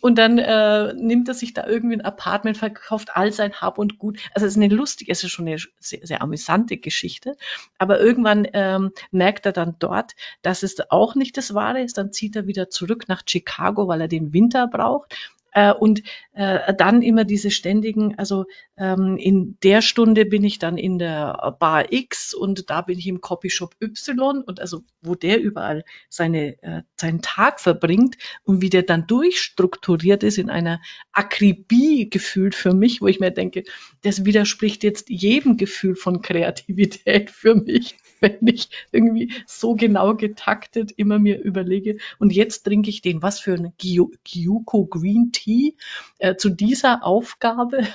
Und 0.00 0.18
dann 0.18 0.38
äh, 0.38 0.92
nimmt 0.94 1.28
er 1.28 1.34
sich 1.34 1.54
da 1.54 1.66
irgendwie 1.66 1.96
ein 1.96 2.04
Apartment, 2.04 2.56
verkauft 2.56 3.10
all 3.14 3.32
sein 3.32 3.54
Hab 3.54 3.78
und 3.78 3.98
Gut. 3.98 4.18
Also 4.34 4.46
es 4.46 4.52
ist 4.52 4.62
eine 4.62 4.74
lustige, 4.74 5.12
es 5.12 5.24
ist 5.24 5.30
schon 5.30 5.46
eine 5.46 5.58
sehr, 5.78 6.06
sehr 6.06 6.22
amüsante 6.22 6.76
Geschichte. 6.76 7.36
Aber 7.78 8.00
irgendwann 8.00 8.46
ähm, 8.52 8.92
merkt 9.10 9.46
er 9.46 9.52
dann 9.52 9.76
dort, 9.78 10.14
dass 10.42 10.62
es 10.62 10.76
auch 10.90 11.14
nicht 11.14 11.36
das 11.36 11.54
Wahre 11.54 11.82
ist. 11.82 11.98
Dann 11.98 12.12
zieht 12.12 12.36
er 12.36 12.46
wieder 12.46 12.68
zurück 12.70 13.04
nach 13.08 13.22
Chicago, 13.26 13.88
weil 13.88 14.02
er 14.02 14.08
den 14.08 14.32
Winter 14.32 14.66
braucht 14.66 15.14
Äh, 15.52 15.72
und 15.72 16.02
äh, 16.32 16.74
dann 16.74 17.02
immer 17.02 17.24
diese 17.24 17.50
ständigen, 17.50 18.18
also 18.18 18.44
ähm, 18.76 19.16
in 19.16 19.58
der 19.62 19.82
Stunde 19.82 20.26
bin 20.26 20.44
ich 20.44 20.58
dann 20.58 20.76
in 20.76 20.98
der 20.98 21.56
Bar 21.58 21.92
X 21.92 22.34
und 22.34 22.70
da 22.70 22.82
bin 22.82 22.98
ich 22.98 23.06
im 23.06 23.20
Copyshop 23.20 23.74
Y 23.80 24.42
und 24.42 24.60
also 24.60 24.82
wo 25.00 25.14
der 25.14 25.40
überall 25.40 25.84
seine, 26.08 26.62
äh, 26.62 26.82
seinen 26.96 27.22
Tag 27.22 27.60
verbringt 27.60 28.16
und 28.44 28.60
wie 28.60 28.70
der 28.70 28.82
dann 28.82 29.06
durchstrukturiert 29.06 30.22
ist 30.22 30.38
in 30.38 30.50
einer 30.50 30.80
Akribie 31.12 32.10
gefühlt 32.10 32.54
für 32.54 32.74
mich, 32.74 33.00
wo 33.00 33.06
ich 33.06 33.20
mir 33.20 33.30
denke, 33.30 33.64
das 34.02 34.24
widerspricht 34.24 34.84
jetzt 34.84 35.08
jedem 35.08 35.56
Gefühl 35.56 35.96
von 35.96 36.22
Kreativität 36.22 37.30
für 37.30 37.54
mich. 37.54 37.96
wenn 38.20 38.46
ich 38.46 38.70
irgendwie 38.92 39.32
so 39.46 39.74
genau 39.74 40.14
getaktet 40.14 40.92
immer 40.92 41.18
mir 41.18 41.40
überlege, 41.40 41.98
und 42.18 42.32
jetzt 42.32 42.64
trinke 42.64 42.90
ich 42.90 43.02
den, 43.02 43.22
was 43.22 43.40
für 43.40 43.54
ein 43.54 43.72
Gyuko 43.78 44.86
Green 44.86 45.32
Tea 45.32 45.74
äh, 46.18 46.36
zu 46.36 46.50
dieser 46.50 47.04
Aufgabe. 47.04 47.82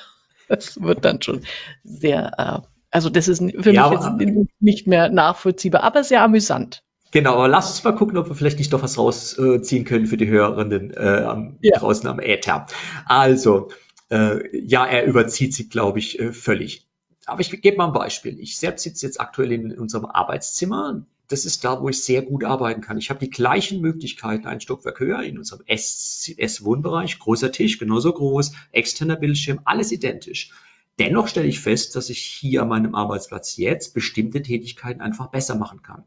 Das 0.50 0.80
wird 0.82 1.06
dann 1.06 1.22
schon 1.22 1.42
sehr, 1.86 2.34
äh, 2.38 2.68
also 2.92 3.10
das 3.10 3.30
ist 3.30 3.42
für 3.62 3.72
ja, 3.72 3.90
mich 3.90 4.02
jetzt 4.20 4.50
nicht 4.60 4.88
mehr 4.88 5.10
nachvollziehbar, 5.10 5.84
aber 5.84 6.04
sehr 6.04 6.22
amüsant. 6.22 6.84
Genau, 7.12 7.36
aber 7.36 7.48
lass 7.48 7.70
uns 7.70 7.84
mal 7.84 7.94
gucken, 7.94 8.18
ob 8.18 8.28
wir 8.28 8.36
vielleicht 8.36 8.58
nicht 8.58 8.74
doch 8.74 8.84
was 8.84 8.98
rausziehen 8.98 9.86
können 9.86 10.08
für 10.08 10.18
die 10.18 10.28
Hörerinnen 10.28 10.92
äh, 10.92 11.24
am, 11.26 11.58
ja. 11.62 11.78
draußen 11.78 12.10
am 12.10 12.20
Äther. 12.20 12.66
Also, 13.06 13.70
äh, 14.10 14.40
ja, 14.58 14.86
er 14.86 15.06
überzieht 15.06 15.54
sich, 15.54 15.70
glaube 15.70 16.00
ich, 16.00 16.20
äh, 16.20 16.34
völlig. 16.34 16.88
Aber 17.26 17.42
ich 17.42 17.62
gebe 17.62 17.78
mal 17.78 17.88
ein 17.88 17.94
Beispiel. 17.94 18.40
Ich 18.40 18.58
selbst 18.58 18.84
sitze 18.84 19.06
jetzt 19.06 19.22
aktuell 19.22 19.52
in 19.52 19.78
unserem 19.78 20.06
Arbeitszimmer. 20.06 21.06
Das 21.30 21.46
ist 21.46 21.64
da, 21.64 21.82
wo 21.82 21.90
ich 21.90 22.04
sehr 22.04 22.22
gut 22.22 22.44
arbeiten 22.44 22.82
kann. 22.82 22.98
Ich 22.98 23.10
habe 23.10 23.20
die 23.20 23.30
gleichen 23.30 23.80
Möglichkeiten, 23.82 24.46
ein 24.46 24.60
Stockwerk 24.60 25.00
höher 25.00 25.24
in 25.24 25.38
unserem 25.38 25.64
S-Wohnbereich, 25.66 27.18
großer 27.20 27.52
Tisch, 27.52 27.80
genauso 27.80 28.12
groß, 28.12 28.52
externer 28.72 29.16
Bildschirm, 29.16 29.62
alles 29.64 29.92
identisch. 29.92 30.52
Dennoch 31.00 31.28
stelle 31.28 31.48
ich 31.48 31.60
fest, 31.60 31.96
dass 31.96 32.10
ich 32.10 32.20
hier 32.20 32.62
an 32.62 32.68
meinem 32.68 32.94
Arbeitsplatz 32.94 33.58
jetzt 33.58 33.94
bestimmte 33.94 34.42
Tätigkeiten 34.42 35.02
einfach 35.02 35.28
besser 35.28 35.56
machen 35.56 35.82
kann. 35.82 36.04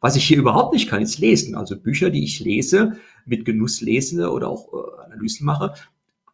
Was 0.00 0.16
ich 0.16 0.24
hier 0.24 0.38
überhaupt 0.38 0.72
nicht 0.72 0.88
kann, 0.88 1.02
ist 1.02 1.18
lesen. 1.18 1.56
Also 1.56 1.76
Bücher, 1.76 2.10
die 2.10 2.24
ich 2.24 2.40
lese, 2.40 2.98
mit 3.26 3.44
Genuss 3.44 3.80
lese 3.80 4.30
oder 4.30 4.48
auch 4.48 4.72
äh, 4.72 5.04
Analysen 5.04 5.44
mache, 5.44 5.74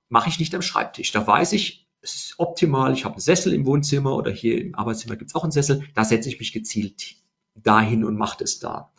mache 0.09 0.29
ich 0.29 0.39
nicht 0.39 0.55
am 0.55 0.63
Schreibtisch. 0.63 1.11
Da 1.13 1.27
weiß 1.27 1.53
ich, 1.53 1.86
es 2.07 2.15
ist 2.15 2.35
optimal, 2.39 2.93
ich 2.93 3.05
habe 3.05 3.15
einen 3.15 3.21
Sessel 3.21 3.53
im 3.53 3.67
Wohnzimmer 3.67 4.15
oder 4.15 4.31
hier 4.31 4.61
im 4.61 4.75
Arbeitszimmer 4.75 5.17
gibt 5.17 5.31
es 5.31 5.35
auch 5.35 5.43
einen 5.43 5.53
Sessel, 5.53 5.83
da 5.95 6.05
setze 6.05 6.29
ich 6.29 6.39
mich 6.39 6.53
gezielt 6.53 7.17
dahin 7.55 8.05
und 8.05 8.17
mache 8.17 8.39
das 8.41 8.61
da. 8.61 8.93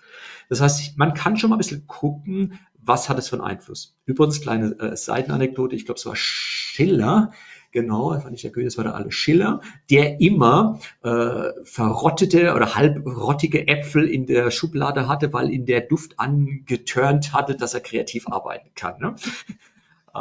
Das 0.50 0.62
heißt, 0.62 0.98
man 0.98 1.14
kann 1.14 1.38
schon 1.38 1.50
mal 1.50 1.56
ein 1.56 1.60
bisschen 1.60 1.88
gucken, 1.88 2.60
was 2.80 3.10
hat 3.10 3.18
es 3.18 3.30
für 3.30 3.38
einen 3.38 3.46
Einfluss. 3.46 3.98
Übrigens, 4.06 4.42
kleine 4.42 4.78
äh, 4.80 4.96
Seitenanekdote, 4.96 5.76
ich 5.76 5.86
glaube, 5.86 6.00
es 6.00 6.06
war 6.06 6.16
Schiller, 6.16 7.32
genau, 7.72 8.20
fand 8.20 8.36
ich 8.36 8.44
ja 8.44 8.50
gut, 8.50 8.66
das 8.66 8.78
war 8.78 8.84
der 8.84 8.96
alle 8.96 9.12
Schiller, 9.12 9.62
der 9.90 10.20
immer 10.20 10.80
äh, 11.04 11.50
verrottete 11.64 12.54
oder 12.56 12.76
halbrottige 12.76 13.68
Äpfel 13.68 14.10
in 14.10 14.26
der 14.26 14.52
Schublade 14.52 15.08
hatte, 15.08 15.32
weil 15.32 15.50
ihn 15.50 15.66
der 15.66 15.82
Duft 15.82 16.20
angetörnt 16.20 17.34
hatte, 17.34 17.56
dass 17.56 17.74
er 17.74 17.82
kreativ 17.82 18.28
arbeiten 18.28 18.72
kann. 18.76 19.00
Ne? 19.00 19.16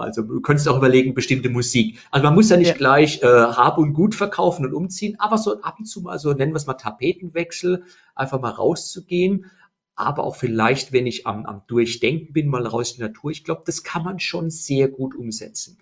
Also 0.01 0.23
du 0.23 0.41
könntest 0.41 0.69
auch 0.69 0.77
überlegen, 0.77 1.15
bestimmte 1.15 1.51
Musik. 1.51 1.99
Also 2.11 2.25
man 2.25 2.35
muss 2.35 2.51
ja 2.51 2.57
nicht 2.57 2.69
ja. 2.69 2.75
gleich 2.75 3.23
äh, 3.23 3.27
Hab 3.27 3.79
und 3.79 3.95
Gut 3.95 4.15
verkaufen 4.15 4.67
und 4.67 4.75
umziehen, 4.75 5.17
aber 5.19 5.39
so 5.39 5.61
ab 5.63 5.77
und 5.79 5.87
zu 5.87 6.03
mal 6.03 6.19
so, 6.19 6.33
nennen 6.33 6.53
wir 6.53 6.57
es 6.57 6.67
mal 6.67 6.75
Tapetenwechsel, 6.75 7.85
einfach 8.15 8.41
mal 8.41 8.51
rauszugehen. 8.51 9.47
Aber 9.95 10.25
auch 10.25 10.37
vielleicht, 10.37 10.93
wenn 10.93 11.07
ich 11.07 11.27
am, 11.27 11.47
am 11.47 11.63
Durchdenken 11.69 12.33
bin, 12.33 12.49
mal 12.49 12.67
raus 12.67 12.93
in 12.93 12.97
die 12.97 13.03
Natur. 13.03 13.31
Ich 13.31 13.45
glaube, 13.45 13.63
das 13.65 13.83
kann 13.83 14.05
man 14.05 14.21
schon 14.21 14.51
sehr 14.51 14.89
gut 14.89 15.15
umsetzen. 15.15 15.79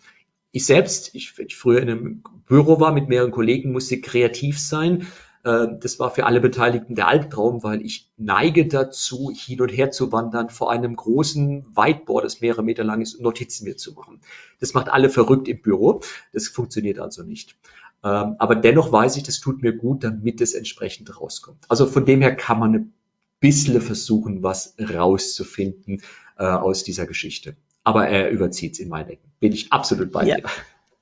Ich 0.52 0.66
selbst, 0.66 1.16
ich, 1.16 1.36
ich 1.38 1.56
früher 1.56 1.82
in 1.82 1.90
einem 1.90 2.22
Büro 2.46 2.78
war 2.78 2.92
mit 2.92 3.08
mehreren 3.08 3.32
Kollegen, 3.32 3.72
musste 3.72 4.00
kreativ 4.00 4.60
sein. 4.60 5.08
Äh, 5.44 5.68
das 5.78 5.98
war 5.98 6.10
für 6.10 6.26
alle 6.26 6.40
Beteiligten 6.40 6.94
der 6.94 7.06
Albtraum, 7.06 7.62
weil 7.62 7.82
ich 7.82 8.10
neige 8.16 8.66
dazu, 8.66 9.30
hin 9.34 9.60
und 9.60 9.68
her 9.68 9.90
zu 9.90 10.10
wandern, 10.10 10.50
vor 10.50 10.70
einem 10.70 10.96
großen 10.96 11.76
Whiteboard, 11.76 12.24
das 12.24 12.40
mehrere 12.40 12.62
Meter 12.62 12.84
lang 12.84 13.00
ist, 13.00 13.20
Notizen 13.20 13.64
mir 13.64 13.76
zu 13.76 13.92
machen. 13.92 14.20
Das 14.60 14.74
macht 14.74 14.88
alle 14.88 15.10
verrückt 15.10 15.46
im 15.46 15.60
Büro. 15.60 16.00
Das 16.32 16.48
funktioniert 16.48 16.98
also 16.98 17.22
nicht. 17.22 17.56
Ähm, 18.02 18.36
aber 18.38 18.54
dennoch 18.54 18.90
weiß 18.90 19.16
ich, 19.16 19.22
das 19.22 19.40
tut 19.40 19.62
mir 19.62 19.72
gut, 19.72 20.04
damit 20.04 20.40
es 20.40 20.54
entsprechend 20.54 21.20
rauskommt. 21.20 21.64
Also 21.68 21.86
von 21.86 22.04
dem 22.04 22.20
her 22.20 22.34
kann 22.34 22.58
man 22.58 22.74
ein 22.74 22.92
bisschen 23.40 23.80
versuchen, 23.80 24.42
was 24.42 24.74
rauszufinden 24.78 26.02
äh, 26.38 26.44
aus 26.44 26.84
dieser 26.84 27.06
Geschichte. 27.06 27.56
Aber 27.82 28.08
er 28.08 28.30
überzieht 28.30 28.72
es 28.72 28.78
in 28.78 28.88
meinen 28.88 29.10
Ecken. 29.10 29.30
Bin 29.40 29.52
ich 29.52 29.72
absolut 29.72 30.10
bei 30.10 30.24
ja. 30.24 30.36
dir. 30.36 30.44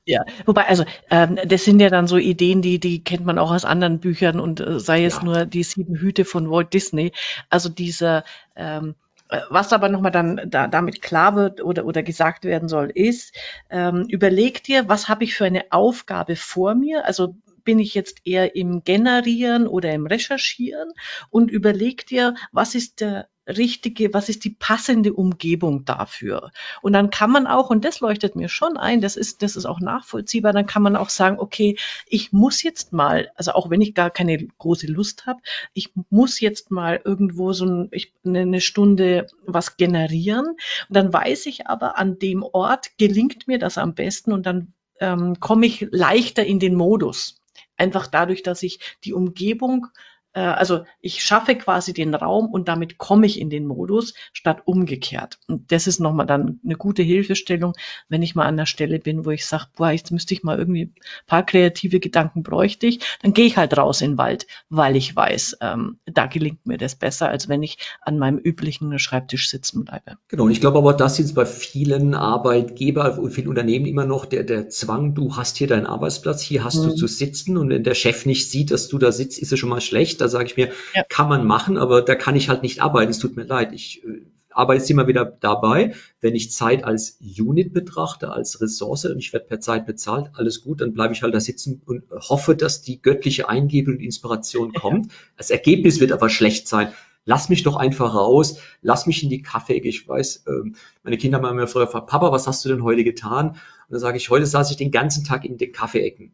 Ja, 0.05 0.25
wobei, 0.47 0.67
also 0.67 0.85
ähm, 1.11 1.39
das 1.47 1.65
sind 1.65 1.79
ja 1.81 1.89
dann 1.89 2.09
so 2.09 2.17
Ideen, 2.17 2.61
die, 2.61 2.81
die 2.81 3.05
kennt 3.05 3.25
man 3.25 3.39
auch 3.39 3.53
aus 3.53 3.65
anderen 3.65 4.01
Büchern 4.01 4.41
und 4.41 4.59
äh, 4.61 4.81
sei 4.81 5.05
es 5.05 5.17
ja. 5.17 5.23
nur 5.23 5.47
die 5.47 5.63
sieben 5.63 5.95
Hüte 5.97 6.25
von 6.25 6.51
Walt 6.51 6.75
Disney. 6.75 7.13
Also 7.51 7.69
dieser, 7.69 8.25
ähm, 8.57 8.97
äh, 9.29 9.41
was 9.49 9.73
aber 9.73 9.89
nochmal 9.89 10.11
dann 10.11 10.41
da, 10.47 10.67
damit 10.67 11.03
klar 11.03 11.37
wird 11.37 11.63
oder, 11.63 11.85
oder 11.85 12.03
gesagt 12.03 12.45
werden 12.45 12.69
soll, 12.69 12.91
ist, 12.93 13.37
ähm, 13.71 14.05
überleg 14.09 14.65
dir, 14.65 14.89
was 14.89 15.09
habe 15.09 15.23
ich 15.23 15.35
für 15.37 15.45
eine 15.45 15.67
Aufgabe 15.71 16.35
vor 16.35 16.75
mir? 16.75 17.05
Also 17.07 17.37
bin 17.65 17.79
ich 17.79 17.95
jetzt 17.95 18.21
eher 18.25 18.55
im 18.57 18.85
Generieren 18.85 19.67
oder 19.67 19.93
im 19.93 20.07
Recherchieren 20.07 20.93
und 21.31 21.51
überleg 21.51 22.07
dir, 22.07 22.35
was 22.53 22.75
ist 22.75 23.01
der 23.01 23.29
richtige, 23.47 24.15
was 24.15 24.29
ist 24.29 24.45
die 24.45 24.51
passende 24.51 25.13
Umgebung 25.13 25.85
dafür? 25.85 26.53
Und 26.81 26.93
dann 26.93 27.11
kann 27.11 27.31
man 27.31 27.47
auch, 27.47 27.71
und 27.71 27.85
das 27.85 28.01
leuchtet 28.01 28.37
mir 28.37 28.49
schon 28.49 28.77
ein, 28.77 29.01
das 29.01 29.17
ist, 29.17 29.43
das 29.43 29.57
ist 29.57 29.67
auch 29.67 29.81
nachvollziehbar, 29.81 30.53
dann 30.53 30.67
kann 30.67 30.83
man 30.83 30.97
auch 30.97 31.09
sagen, 31.09 31.39
okay, 31.39 31.77
ich 32.07 32.33
muss 32.33 32.63
jetzt 32.63 32.93
mal, 32.93 33.31
also 33.35 33.53
auch 33.53 33.71
wenn 33.71 33.81
ich 33.81 33.95
gar 33.95 34.11
keine 34.11 34.39
große 34.39 34.87
Lust 34.87 35.27
habe, 35.27 35.41
ich 35.73 35.91
muss 36.11 36.41
jetzt 36.41 36.71
mal 36.71 37.01
irgendwo 37.05 37.53
so 37.53 37.67
ein, 37.67 37.89
ich, 37.91 38.13
eine 38.25 38.61
Stunde 38.61 39.27
was 39.47 39.77
generieren. 39.77 40.47
Und 40.47 40.97
dann 40.97 41.13
weiß 41.13 41.47
ich 41.47 41.67
aber, 41.67 41.99
an 41.99 42.19
dem 42.19 42.43
Ort 42.43 42.97
gelingt 42.99 43.49
mir 43.49 43.59
das 43.59 43.79
am 43.79 43.95
besten 43.95 44.33
und 44.33 44.47
dann 44.47 44.73
ähm, 45.01 45.41
komme 45.41 45.67
ich 45.67 45.89
leichter 45.91 46.45
in 46.45 46.61
den 46.61 46.75
Modus. 46.77 47.42
Einfach 47.77 48.07
dadurch, 48.07 48.43
dass 48.43 48.63
ich 48.63 48.79
die 49.05 49.13
Umgebung 49.13 49.89
also 50.41 50.85
ich 51.01 51.23
schaffe 51.23 51.55
quasi 51.57 51.93
den 51.93 52.15
Raum 52.15 52.47
und 52.47 52.69
damit 52.69 52.97
komme 52.97 53.27
ich 53.27 53.39
in 53.39 53.51
den 53.51 53.67
Modus, 53.67 54.15
statt 54.33 54.63
umgekehrt. 54.65 55.39
Und 55.47 55.71
das 55.73 55.87
ist 55.87 56.01
nochmal 56.01 56.27
dann 56.27 56.61
eine 56.65 56.77
gute 56.77 57.03
Hilfestellung, 57.03 57.75
wenn 58.09 58.23
ich 58.23 58.35
mal 58.35 58.47
an 58.47 58.57
der 58.57 58.67
Stelle 58.67 58.99
bin, 58.99 59.27
wo 59.27 59.31
ich 59.31 59.45
sage, 59.45 59.67
boah, 59.77 59.91
jetzt 59.91 60.11
müsste 60.11 60.33
ich 60.33 60.43
mal 60.43 60.59
irgendwie 60.59 60.85
ein 60.85 60.95
paar 61.27 61.45
kreative 61.45 62.01
Gedanken 62.01 62.43
bräuchte 62.43 62.87
ich, 62.87 63.01
dann 63.21 63.35
gehe 63.35 63.47
ich 63.47 63.57
halt 63.57 63.77
raus 63.77 64.01
in 64.01 64.13
den 64.13 64.19
Wald, 64.19 64.47
weil 64.71 64.97
ich 64.97 65.15
weiß, 65.15 65.59
ähm, 65.61 65.99
da 66.07 66.27
gelingt 66.27 66.67
mir 66.67 66.79
das 66.79 66.95
besser, 66.95 67.29
als 67.29 67.49
wenn 67.49 67.63
ich 67.63 67.79
an 68.01 68.19
meinem 68.19 68.39
üblichen 68.39 68.99
Schreibtisch 68.99 69.51
sitzen 69.51 69.85
bleibe. 69.85 70.17
Genau, 70.29 70.45
und 70.45 70.51
ich 70.51 70.61
glaube 70.61 70.79
aber, 70.79 70.95
das 70.95 71.19
ist 71.19 71.35
bei 71.35 71.45
vielen 71.45 72.15
Arbeitgeber 72.15 73.19
und 73.19 73.33
vielen 73.33 73.49
Unternehmen 73.49 73.85
immer 73.85 74.07
noch 74.07 74.25
der, 74.25 74.45
der 74.45 74.71
Zwang, 74.71 75.15
du 75.15 75.37
hast 75.37 75.59
hier 75.59 75.67
deinen 75.67 75.87
Arbeitsplatz, 75.87 76.41
hier 76.41 76.65
hast 76.65 76.77
mhm. 76.77 76.91
du 76.91 76.95
zu 76.95 77.07
sitzen 77.07 77.59
und 77.59 77.69
wenn 77.69 77.85
der 77.85 77.95
Chef 77.95 78.25
nicht 78.25 78.51
sieht, 78.51 78.71
dass 78.71 78.89
du 78.89 78.99
da 78.99 79.13
sitzt, 79.13 79.39
ist 79.39 79.53
es 79.53 79.59
schon 79.59 79.69
mal 79.69 79.83
schlecht 79.83 80.22
da 80.23 80.29
sage 80.29 80.47
ich 80.47 80.57
mir, 80.57 80.71
ja. 80.95 81.03
kann 81.09 81.29
man 81.29 81.47
machen, 81.47 81.77
aber 81.77 82.03
da 82.03 82.15
kann 82.15 82.37
ich 82.37 82.49
halt 82.49 82.63
nicht 82.63 82.81
arbeiten. 82.81 83.11
Es 83.11 83.19
tut 83.19 83.37
mir 83.37 83.45
leid. 83.45 83.73
Ich 83.73 84.03
äh, 84.05 84.23
arbeite 84.55 84.81
jetzt 84.81 84.91
immer 84.91 85.07
wieder 85.07 85.25
dabei, 85.25 85.95
wenn 86.21 86.35
ich 86.35 86.53
Zeit 86.53 86.85
als 86.85 87.19
Unit 87.21 87.73
betrachte, 87.73 88.31
als 88.31 88.61
Ressource 88.61 89.07
und 89.07 89.19
ich 89.19 89.33
werde 89.33 89.47
per 89.47 89.61
Zeit 89.61 89.87
bezahlt, 89.87 90.31
alles 90.35 90.63
gut, 90.63 90.81
dann 90.81 90.93
bleibe 90.93 91.15
ich 91.15 91.23
halt 91.23 91.35
da 91.35 91.41
sitzen 91.41 91.83
und 91.85 92.05
hoffe, 92.11 92.55
dass 92.55 92.83
die 92.83 93.01
göttliche 93.01 93.49
Eingebung 93.49 93.95
und 93.95 94.01
Inspiration 94.01 94.73
kommt. 94.73 95.13
Das 95.37 95.51
Ergebnis 95.51 96.01
wird 96.01 96.13
aber 96.13 96.29
schlecht 96.29 96.69
sein. 96.69 96.93
Lass 97.25 97.49
mich 97.49 97.63
doch 97.63 97.77
einfach 97.77 98.15
raus, 98.15 98.59
lass 98.81 99.07
mich 99.07 99.23
in 99.23 99.31
die 99.31 99.43
Kaffeeecke. 99.43 99.89
Ich 99.89 100.09
weiß, 100.09 100.45
ähm, 100.49 100.75
meine 101.05 101.19
Kinder 101.19 101.41
haben 101.41 101.57
mir 101.57 101.69
früher 101.69 101.87
gefragt, 101.87 102.09
Papa, 102.09 102.33
was 102.33 102.49
hast 102.49 102.65
du 102.65 102.69
denn 102.69 102.83
heute 102.83 103.05
getan? 103.05 103.51
Und 103.51 103.59
dann 103.91 104.01
sage 104.01 104.17
ich, 104.17 104.29
heute 104.29 104.47
saß 104.47 104.73
ich 104.73 104.77
den 104.77 104.91
ganzen 104.91 105.25
Tag 105.25 105.45
in 105.45 105.57
den 105.57 105.71
Kaffeeecken. 105.71 106.33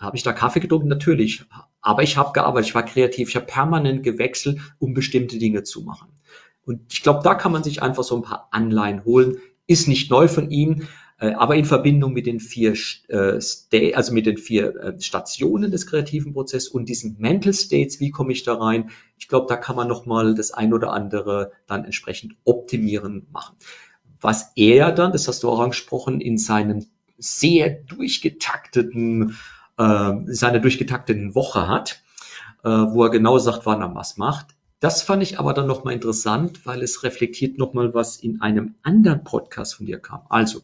Habe 0.00 0.16
ich 0.16 0.22
da 0.22 0.32
Kaffee 0.32 0.60
getrunken? 0.60 0.88
Natürlich. 0.88 1.44
Aber 1.82 2.02
ich 2.02 2.16
habe 2.16 2.32
gearbeitet, 2.32 2.68
ich 2.68 2.74
war 2.74 2.84
kreativ, 2.84 3.28
ich 3.28 3.36
habe 3.36 3.46
permanent 3.46 4.02
gewechselt, 4.02 4.58
um 4.78 4.94
bestimmte 4.94 5.38
Dinge 5.38 5.62
zu 5.62 5.82
machen. 5.82 6.08
Und 6.64 6.92
ich 6.92 7.02
glaube, 7.02 7.20
da 7.22 7.34
kann 7.34 7.52
man 7.52 7.62
sich 7.62 7.82
einfach 7.82 8.02
so 8.02 8.16
ein 8.16 8.22
paar 8.22 8.48
Anleihen 8.50 9.04
holen. 9.04 9.36
Ist 9.66 9.88
nicht 9.88 10.10
neu 10.10 10.26
von 10.26 10.50
ihm, 10.50 10.88
äh, 11.18 11.32
aber 11.32 11.54
in 11.56 11.66
Verbindung 11.66 12.14
mit 12.14 12.26
den 12.26 12.40
vier, 12.40 12.74
äh, 13.08 13.92
also 13.94 14.12
mit 14.14 14.26
den 14.26 14.38
vier 14.38 14.74
äh, 14.76 15.00
Stationen 15.00 15.70
des 15.70 15.86
kreativen 15.86 16.32
Prozesses 16.32 16.68
und 16.68 16.88
diesen 16.88 17.16
Mental 17.18 17.52
States, 17.52 18.00
wie 18.00 18.10
komme 18.10 18.32
ich 18.32 18.42
da 18.42 18.54
rein? 18.54 18.90
Ich 19.18 19.28
glaube, 19.28 19.46
da 19.48 19.56
kann 19.56 19.76
man 19.76 19.86
nochmal 19.86 20.34
das 20.34 20.50
ein 20.50 20.72
oder 20.72 20.92
andere 20.92 21.52
dann 21.66 21.84
entsprechend 21.84 22.36
optimieren 22.44 23.26
machen. 23.32 23.56
Was 24.20 24.52
er 24.56 24.92
dann, 24.92 25.12
das 25.12 25.28
hast 25.28 25.42
du 25.42 25.50
auch 25.50 25.60
angesprochen, 25.60 26.20
in 26.20 26.38
seinem 26.38 26.86
sehr 27.18 27.68
durchgetakteten 27.68 29.36
äh, 29.80 30.12
seine 30.26 30.60
durchgetakteten 30.60 31.34
Woche 31.34 31.66
hat, 31.66 32.02
äh, 32.64 32.68
wo 32.68 33.04
er 33.04 33.10
genau 33.10 33.38
sagt, 33.38 33.66
wann 33.66 33.80
er 33.80 33.94
was 33.94 34.18
macht. 34.18 34.48
Das 34.78 35.02
fand 35.02 35.22
ich 35.22 35.38
aber 35.38 35.54
dann 35.54 35.66
nochmal 35.66 35.94
interessant, 35.94 36.66
weil 36.66 36.82
es 36.82 37.02
reflektiert 37.02 37.58
nochmal, 37.58 37.92
was 37.94 38.16
in 38.16 38.40
einem 38.40 38.74
anderen 38.82 39.24
Podcast 39.24 39.74
von 39.74 39.86
dir 39.86 39.98
kam. 39.98 40.22
Also, 40.28 40.60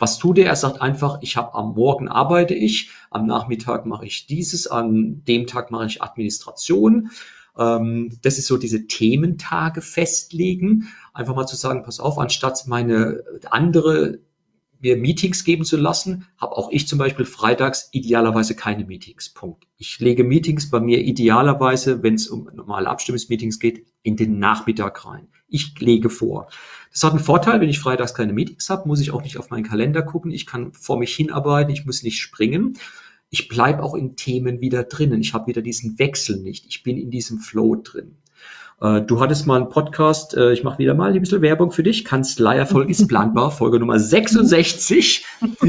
Was 0.00 0.18
tut 0.18 0.38
er? 0.38 0.46
Er 0.46 0.56
sagt 0.56 0.80
einfach, 0.80 1.18
ich 1.22 1.36
habe 1.36 1.54
am 1.54 1.74
Morgen 1.74 2.08
arbeite 2.08 2.54
ich, 2.54 2.90
am 3.10 3.26
Nachmittag 3.26 3.84
mache 3.84 4.06
ich 4.06 4.26
dieses, 4.26 4.68
an 4.68 5.24
dem 5.26 5.46
Tag 5.48 5.70
mache 5.72 5.86
ich 5.86 6.02
Administration. 6.02 7.10
Ähm, 7.58 8.16
das 8.22 8.38
ist 8.38 8.46
so 8.46 8.56
diese 8.58 8.86
Thementage 8.86 9.82
festlegen. 9.82 10.88
Einfach 11.12 11.34
mal 11.34 11.46
zu 11.46 11.56
sagen, 11.56 11.82
pass 11.82 11.98
auf, 11.98 12.18
anstatt 12.18 12.64
meine 12.68 13.24
andere 13.50 14.20
mir 14.80 14.96
Meetings 14.96 15.44
geben 15.44 15.64
zu 15.64 15.76
lassen, 15.76 16.26
habe 16.38 16.56
auch 16.56 16.70
ich 16.70 16.86
zum 16.86 16.98
Beispiel 16.98 17.24
freitags 17.24 17.88
idealerweise 17.92 18.54
keine 18.54 18.84
Meetings. 18.84 19.28
Punkt. 19.30 19.66
Ich 19.76 19.98
lege 20.00 20.24
Meetings 20.24 20.70
bei 20.70 20.80
mir 20.80 21.00
idealerweise, 21.00 22.02
wenn 22.02 22.14
es 22.14 22.28
um 22.28 22.48
normale 22.54 22.88
Abstimmungsmeetings 22.88 23.58
geht, 23.58 23.86
in 24.02 24.16
den 24.16 24.38
Nachmittag 24.38 25.04
rein. 25.04 25.28
Ich 25.48 25.78
lege 25.80 26.10
vor. 26.10 26.48
Das 26.92 27.04
hat 27.04 27.12
einen 27.12 27.20
Vorteil, 27.22 27.60
wenn 27.60 27.68
ich 27.68 27.78
freitags 27.78 28.14
keine 28.14 28.32
Meetings 28.32 28.70
habe, 28.70 28.88
muss 28.88 29.00
ich 29.00 29.10
auch 29.10 29.22
nicht 29.22 29.38
auf 29.38 29.50
meinen 29.50 29.64
Kalender 29.64 30.02
gucken. 30.02 30.30
Ich 30.30 30.46
kann 30.46 30.72
vor 30.72 30.98
mich 30.98 31.14
hinarbeiten, 31.14 31.72
ich 31.72 31.86
muss 31.86 32.02
nicht 32.02 32.20
springen. 32.20 32.78
Ich 33.30 33.48
bleibe 33.48 33.82
auch 33.82 33.94
in 33.94 34.16
Themen 34.16 34.60
wieder 34.60 34.84
drinnen. 34.84 35.20
Ich 35.20 35.34
habe 35.34 35.48
wieder 35.48 35.62
diesen 35.62 35.98
Wechsel 35.98 36.40
nicht. 36.40 36.66
Ich 36.66 36.82
bin 36.82 36.96
in 36.96 37.10
diesem 37.10 37.38
Flow 37.40 37.76
drin. 37.76 38.16
Äh, 38.80 39.02
du 39.02 39.20
hattest 39.20 39.46
mal 39.46 39.56
einen 39.56 39.70
Podcast, 39.70 40.36
äh, 40.36 40.52
ich 40.52 40.62
mache 40.62 40.78
wieder 40.78 40.94
mal 40.94 41.12
ein 41.12 41.20
bisschen 41.20 41.42
Werbung 41.42 41.72
für 41.72 41.82
dich. 41.82 42.04
Kanzleierfolg 42.04 42.88
ist 42.88 43.08
planbar, 43.08 43.50
Folge 43.50 43.80
Nummer 43.80 43.98
66. 43.98 45.24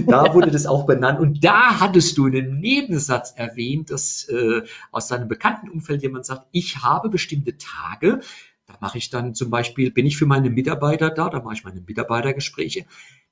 Da 0.05 0.34
wurde 0.34 0.51
das 0.51 0.68
auch 0.68 0.86
benannt. 0.86 1.20
Und 1.20 1.43
da 1.43 1.80
hattest 1.80 2.18
du 2.18 2.28
in 2.28 2.36
einem 2.36 2.60
Nebensatz 2.60 3.34
erwähnt, 3.36 3.89
dass 3.89 4.26
äh, 4.30 4.62
aus 4.91 5.07
deinem 5.07 5.28
bekannten 5.28 5.70
Umfeld 5.70 6.03
jemand 6.03 6.26
sagt, 6.26 6.47
ich 6.51 6.84
habe 6.84 7.10
bestimmte 7.10 7.57
Tage, 7.57 8.20
da 8.68 8.76
mache 8.80 8.99
ich 8.99 9.10
dann 9.10 9.34
zum 9.34 9.49
Beispiel, 9.49 9.89
bin 9.89 10.05
ich 10.05 10.18
für 10.18 10.28
meine 10.28 10.51
Mitarbeiter 10.51 11.10
da, 11.10 11.30
da 11.30 11.41
mache 11.41 11.55
ich 11.55 11.64
meine 11.64 11.82
Mitarbeitergespräche. 11.82 12.86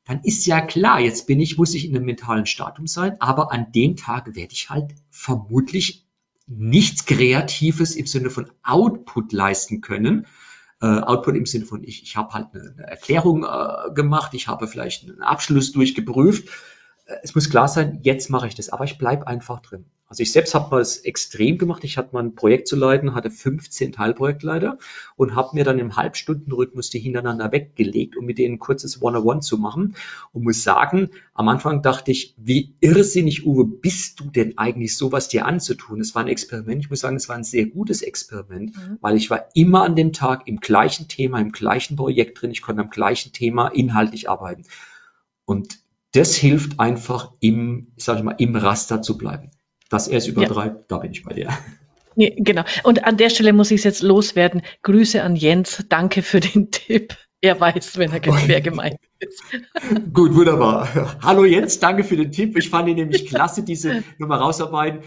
Dann 0.05 0.21
ist 0.23 0.47
ja 0.47 0.61
klar, 0.61 1.01
jetzt 1.01 1.27
bin 1.27 1.39
ich, 1.39 1.57
muss 1.57 1.75
ich 1.75 1.85
in 1.85 1.95
einem 1.95 2.05
mentalen 2.05 2.47
Statum 2.47 2.87
sein, 2.87 3.17
aber 3.19 3.51
an 3.51 3.71
dem 3.73 3.95
Tag 3.95 4.35
werde 4.35 4.53
ich 4.53 4.71
halt 4.71 4.95
vermutlich 5.11 6.06
nichts 6.47 7.05
Kreatives 7.05 7.95
im 7.95 8.07
Sinne 8.07 8.29
von 8.29 8.49
Output 8.63 9.33
leisten 9.33 9.81
können. 9.81 10.25
Äh, 10.81 10.85
Output 10.85 11.35
im 11.35 11.45
Sinne 11.45 11.65
von, 11.65 11.83
ich, 11.83 12.03
ich 12.03 12.15
habe 12.15 12.33
halt 12.33 12.47
eine, 12.53 12.73
eine 12.77 12.87
Erklärung 12.87 13.43
äh, 13.43 13.93
gemacht, 13.93 14.33
ich 14.33 14.47
habe 14.47 14.67
vielleicht 14.67 15.03
einen 15.03 15.21
Abschluss 15.21 15.71
durchgeprüft. 15.71 16.49
Äh, 17.07 17.15
es 17.23 17.33
muss 17.35 17.49
klar 17.49 17.67
sein, 17.67 17.99
jetzt 18.03 18.29
mache 18.29 18.47
ich 18.47 18.55
das, 18.55 18.69
aber 18.69 18.83
ich 18.83 18.97
bleibe 18.97 19.27
einfach 19.27 19.61
drin. 19.61 19.85
Also 20.09 20.23
ich 20.23 20.31
selbst 20.31 20.55
habe 20.55 20.71
mal 20.71 20.81
es 20.81 20.99
extrem 20.99 21.57
gemacht. 21.57 21.83
Ich 21.83 21.97
hatte 21.97 22.13
mal 22.13 22.23
ein 22.23 22.35
Projekt 22.35 22.69
zu 22.69 22.77
leiten, 22.77 23.13
hatte 23.13 23.29
15 23.29 23.91
Teilprojektleiter 23.91 24.77
und 25.17 25.35
habe 25.35 25.49
mir 25.53 25.65
dann 25.65 25.79
im 25.79 25.97
Halbstundenrhythmus 25.97 26.89
die 26.89 26.99
hintereinander 26.99 27.51
weggelegt, 27.51 28.15
um 28.15 28.25
mit 28.25 28.37
denen 28.37 28.55
ein 28.55 28.59
kurzes 28.59 29.01
One-on-One 29.01 29.41
zu 29.41 29.57
machen. 29.57 29.95
Und 30.31 30.43
muss 30.43 30.63
sagen, 30.63 31.09
am 31.33 31.49
Anfang 31.49 31.81
dachte 31.81 32.11
ich, 32.11 32.35
wie 32.37 32.73
irrsinnig, 32.79 33.45
Uwe, 33.45 33.65
bist 33.65 34.21
du 34.21 34.29
denn 34.29 34.57
eigentlich 34.57 34.95
sowas 34.95 35.27
dir 35.27 35.45
anzutun? 35.45 35.99
Es 35.99 36.15
war 36.15 36.23
ein 36.23 36.29
Experiment. 36.29 36.83
Ich 36.83 36.89
muss 36.89 37.01
sagen, 37.01 37.17
es 37.17 37.27
war 37.27 37.35
ein 37.35 37.43
sehr 37.43 37.65
gutes 37.65 38.01
Experiment, 38.01 38.77
mhm. 38.77 38.97
weil 39.01 39.17
ich 39.17 39.29
war 39.29 39.49
immer 39.55 39.83
an 39.83 39.97
dem 39.97 40.13
Tag 40.13 40.47
im 40.47 40.61
gleichen 40.61 41.09
Thema, 41.09 41.41
im 41.41 41.51
gleichen 41.51 41.97
Projekt 41.97 42.41
drin. 42.41 42.51
Ich 42.51 42.61
konnte 42.61 42.81
am 42.81 42.89
gleichen 42.89 43.33
Thema 43.33 43.67
inhaltlich 43.67 44.29
arbeiten. 44.29 44.63
Und 45.43 45.79
das 46.13 46.35
hilft 46.35 46.79
einfach 46.79 47.33
im, 47.39 47.93
sag 47.97 48.17
ich 48.17 48.23
mal, 48.23 48.35
im 48.37 48.55
Raster 48.55 49.01
zu 49.01 49.17
bleiben. 49.17 49.51
Dass 49.89 50.07
er 50.07 50.17
es 50.17 50.27
übertreibt, 50.27 50.75
ja. 50.75 50.85
da 50.87 50.97
bin 50.97 51.11
ich 51.11 51.23
bei 51.23 51.33
dir. 51.33 51.49
Nee, 52.15 52.33
genau. 52.35 52.63
Und 52.83 53.05
an 53.05 53.17
der 53.17 53.29
Stelle 53.29 53.53
muss 53.53 53.71
ich 53.71 53.79
es 53.79 53.83
jetzt 53.83 54.01
loswerden. 54.01 54.63
Grüße 54.81 55.21
an 55.21 55.35
Jens. 55.35 55.85
Danke 55.87 56.23
für 56.23 56.39
den 56.39 56.71
Tipp. 56.71 57.15
Er 57.39 57.59
weiß, 57.59 57.97
wenn 57.97 58.11
er 58.11 58.47
wer 58.47 58.61
gemeint 58.61 58.97
ist. 59.19 59.43
Gut, 60.13 60.33
wunderbar. 60.33 61.19
Hallo 61.21 61.45
Jens, 61.45 61.79
danke 61.79 62.03
für 62.03 62.17
den 62.17 62.31
Tipp. 62.31 62.57
Ich 62.57 62.69
fand 62.69 62.89
ihn 62.89 62.95
nämlich 62.95 63.27
klasse, 63.27 63.61
diese 63.61 64.03
Nummer 64.17 64.37
rausarbeiten. 64.37 65.03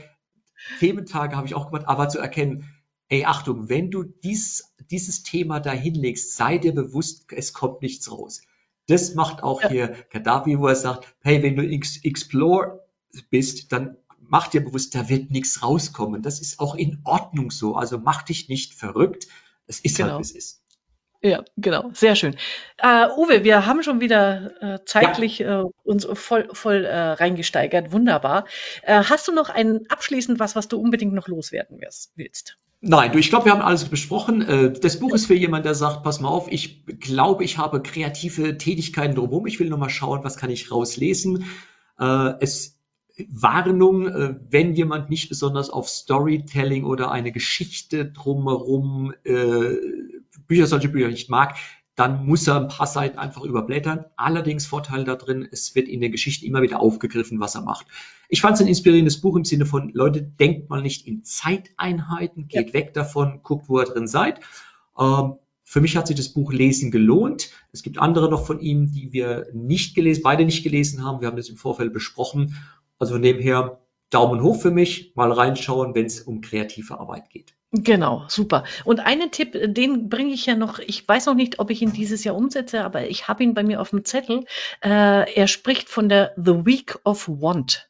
Thementage 0.78 1.34
habe 1.36 1.48
ich 1.48 1.54
auch 1.54 1.70
gemacht, 1.70 1.88
aber 1.88 2.08
zu 2.08 2.20
erkennen, 2.20 2.68
ey, 3.08 3.24
Achtung, 3.24 3.68
wenn 3.68 3.90
du 3.90 4.04
dies, 4.04 4.72
dieses 4.90 5.24
Thema 5.24 5.58
da 5.58 5.72
hinlegst, 5.72 6.36
sei 6.36 6.58
dir 6.58 6.72
bewusst, 6.72 7.32
es 7.32 7.52
kommt 7.52 7.82
nichts 7.82 8.10
raus. 8.12 8.42
Das 8.90 9.14
macht 9.14 9.42
auch 9.42 9.62
ja. 9.62 9.68
hier 9.68 9.96
Gaddafi, 10.10 10.58
wo 10.58 10.66
er 10.66 10.74
sagt, 10.74 11.06
hey, 11.22 11.42
wenn 11.42 11.56
du 11.56 11.62
Explore 11.62 12.84
bist, 13.30 13.72
dann 13.72 13.96
mach 14.18 14.48
dir 14.48 14.64
bewusst, 14.64 14.94
da 14.94 15.08
wird 15.08 15.30
nichts 15.30 15.62
rauskommen. 15.62 16.22
Das 16.22 16.40
ist 16.40 16.60
auch 16.60 16.74
in 16.74 17.00
Ordnung 17.04 17.50
so. 17.50 17.76
Also 17.76 17.98
mach 17.98 18.22
dich 18.22 18.48
nicht 18.48 18.74
verrückt. 18.74 19.28
Es 19.66 19.80
ist 19.80 19.98
halt, 19.98 20.08
genau. 20.08 20.10
halt, 20.12 20.18
wie 20.18 20.22
es 20.22 20.34
ist. 20.36 20.62
Ja, 21.22 21.44
genau, 21.58 21.90
sehr 21.92 22.16
schön. 22.16 22.34
Uh, 22.82 23.20
Uwe, 23.20 23.44
wir 23.44 23.66
haben 23.66 23.82
schon 23.82 24.00
wieder 24.00 24.52
uh, 24.62 24.78
zeitlich 24.86 25.40
ja. 25.40 25.64
uh, 25.64 25.72
uns 25.82 26.06
voll, 26.14 26.48
voll 26.52 26.86
reingesteigert. 26.86 27.92
Wunderbar. 27.92 28.46
hast 28.84 29.28
du 29.28 29.32
noch 29.32 29.50
ein 29.50 29.86
abschließend 29.88 30.40
was, 30.40 30.56
was 30.56 30.68
du 30.68 30.80
unbedingt 30.80 31.12
noch 31.12 31.28
loswerden 31.28 31.80
willst? 32.14 32.58
Nein, 32.82 33.12
du, 33.12 33.18
ich 33.18 33.28
glaube, 33.28 33.44
wir 33.44 33.52
haben 33.52 33.60
alles 33.60 33.84
besprochen. 33.84 34.74
Das 34.80 34.98
Buch 34.98 35.14
ist 35.14 35.26
für 35.26 35.34
jemanden, 35.34 35.64
der 35.64 35.74
sagt, 35.74 36.02
pass 36.02 36.20
mal 36.20 36.28
auf, 36.28 36.50
ich 36.50 36.86
glaube, 36.86 37.44
ich 37.44 37.58
habe 37.58 37.82
kreative 37.82 38.56
Tätigkeiten 38.56 39.14
drumherum. 39.14 39.46
Ich 39.46 39.60
will 39.60 39.68
nur 39.68 39.78
mal 39.78 39.90
schauen, 39.90 40.24
was 40.24 40.36
kann 40.38 40.48
ich 40.48 40.70
rauslesen. 40.70 41.44
Es 41.98 42.80
Warnung, 43.28 44.06
äh, 44.06 44.34
wenn 44.48 44.74
jemand 44.74 45.10
nicht 45.10 45.28
besonders 45.28 45.70
auf 45.70 45.88
Storytelling 45.88 46.84
oder 46.84 47.10
eine 47.10 47.32
Geschichte 47.32 48.06
drumherum 48.06 49.12
äh, 49.24 49.76
Bücher, 50.46 50.66
solche 50.66 50.88
Bücher 50.88 51.08
nicht 51.08 51.30
mag, 51.30 51.56
dann 52.00 52.24
muss 52.24 52.48
er 52.48 52.56
ein 52.56 52.68
paar 52.68 52.86
Seiten 52.86 53.18
einfach 53.18 53.42
überblättern. 53.42 54.06
Allerdings 54.16 54.64
Vorteil 54.64 55.04
da 55.04 55.16
drin, 55.16 55.46
es 55.50 55.74
wird 55.74 55.86
in 55.86 56.00
der 56.00 56.08
Geschichte 56.08 56.46
immer 56.46 56.62
wieder 56.62 56.80
aufgegriffen, 56.80 57.40
was 57.40 57.54
er 57.54 57.60
macht. 57.60 57.86
Ich 58.30 58.40
fand 58.40 58.54
es 58.54 58.62
ein 58.62 58.68
inspirierendes 58.68 59.20
Buch 59.20 59.36
im 59.36 59.44
Sinne 59.44 59.66
von, 59.66 59.90
Leute, 59.92 60.22
denkt 60.22 60.70
mal 60.70 60.80
nicht 60.80 61.06
in 61.06 61.24
Zeiteinheiten, 61.24 62.48
geht 62.48 62.68
ja. 62.68 62.72
weg 62.72 62.94
davon, 62.94 63.40
guckt, 63.42 63.68
wo 63.68 63.80
ihr 63.80 63.84
drin 63.84 64.08
seid. 64.08 64.40
Ähm, 64.98 65.34
für 65.62 65.82
mich 65.82 65.94
hat 65.96 66.06
sich 66.06 66.16
das 66.16 66.30
Buch 66.30 66.52
Lesen 66.52 66.90
gelohnt. 66.90 67.50
Es 67.70 67.82
gibt 67.82 67.98
andere 67.98 68.30
noch 68.30 68.46
von 68.46 68.60
ihm, 68.60 68.90
die 68.90 69.12
wir 69.12 69.48
nicht 69.52 69.94
gelesen, 69.94 70.22
beide 70.24 70.46
nicht 70.46 70.64
gelesen 70.64 71.04
haben. 71.04 71.20
Wir 71.20 71.28
haben 71.28 71.36
das 71.36 71.50
im 71.50 71.56
Vorfeld 71.56 71.92
besprochen 71.92 72.56
also 73.00 73.14
von 73.14 73.22
dem 73.22 73.38
her 73.40 73.80
Daumen 74.10 74.42
hoch 74.42 74.60
für 74.60 74.70
mich, 74.70 75.12
mal 75.14 75.32
reinschauen, 75.32 75.94
wenn 75.94 76.06
es 76.06 76.20
um 76.20 76.40
kreative 76.40 76.98
Arbeit 76.98 77.30
geht. 77.30 77.54
Genau, 77.72 78.24
super. 78.26 78.64
Und 78.84 78.98
einen 78.98 79.30
Tipp, 79.30 79.52
den 79.52 80.08
bringe 80.08 80.34
ich 80.34 80.46
ja 80.46 80.56
noch, 80.56 80.80
ich 80.80 81.06
weiß 81.06 81.26
noch 81.26 81.34
nicht, 81.34 81.60
ob 81.60 81.70
ich 81.70 81.82
ihn 81.82 81.92
dieses 81.92 82.24
Jahr 82.24 82.34
umsetze, 82.34 82.82
aber 82.82 83.08
ich 83.08 83.28
habe 83.28 83.44
ihn 83.44 83.54
bei 83.54 83.62
mir 83.62 83.80
auf 83.80 83.90
dem 83.90 84.04
Zettel. 84.04 84.44
Äh, 84.82 85.32
er 85.32 85.46
spricht 85.46 85.88
von 85.88 86.08
der 86.08 86.32
The 86.36 86.66
Week 86.66 86.98
of 87.04 87.28
Want. 87.28 87.89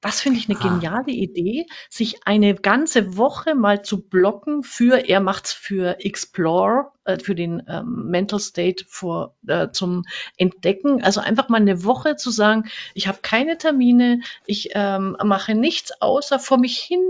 Das 0.00 0.20
finde 0.20 0.38
ich 0.38 0.48
eine 0.48 0.58
ah. 0.58 0.62
geniale 0.62 1.12
Idee, 1.12 1.66
sich 1.88 2.26
eine 2.26 2.54
ganze 2.54 3.16
Woche 3.16 3.54
mal 3.54 3.82
zu 3.82 4.06
blocken 4.06 4.62
für, 4.62 5.08
er 5.08 5.20
macht's 5.20 5.52
für 5.52 6.04
Explore, 6.04 6.92
äh, 7.04 7.18
für 7.18 7.34
den 7.34 7.62
ähm, 7.68 8.06
Mental 8.08 8.38
State 8.38 8.84
vor, 8.88 9.36
äh, 9.46 9.70
zum 9.70 10.04
Entdecken. 10.36 11.02
Also 11.02 11.20
einfach 11.20 11.48
mal 11.48 11.60
eine 11.60 11.84
Woche 11.84 12.16
zu 12.16 12.30
sagen, 12.30 12.64
ich 12.94 13.08
habe 13.08 13.18
keine 13.22 13.58
Termine, 13.58 14.20
ich 14.44 14.70
ähm, 14.74 15.16
mache 15.24 15.54
nichts 15.54 16.00
außer 16.00 16.38
vor 16.38 16.58
mich 16.58 16.78
hin 16.78 17.00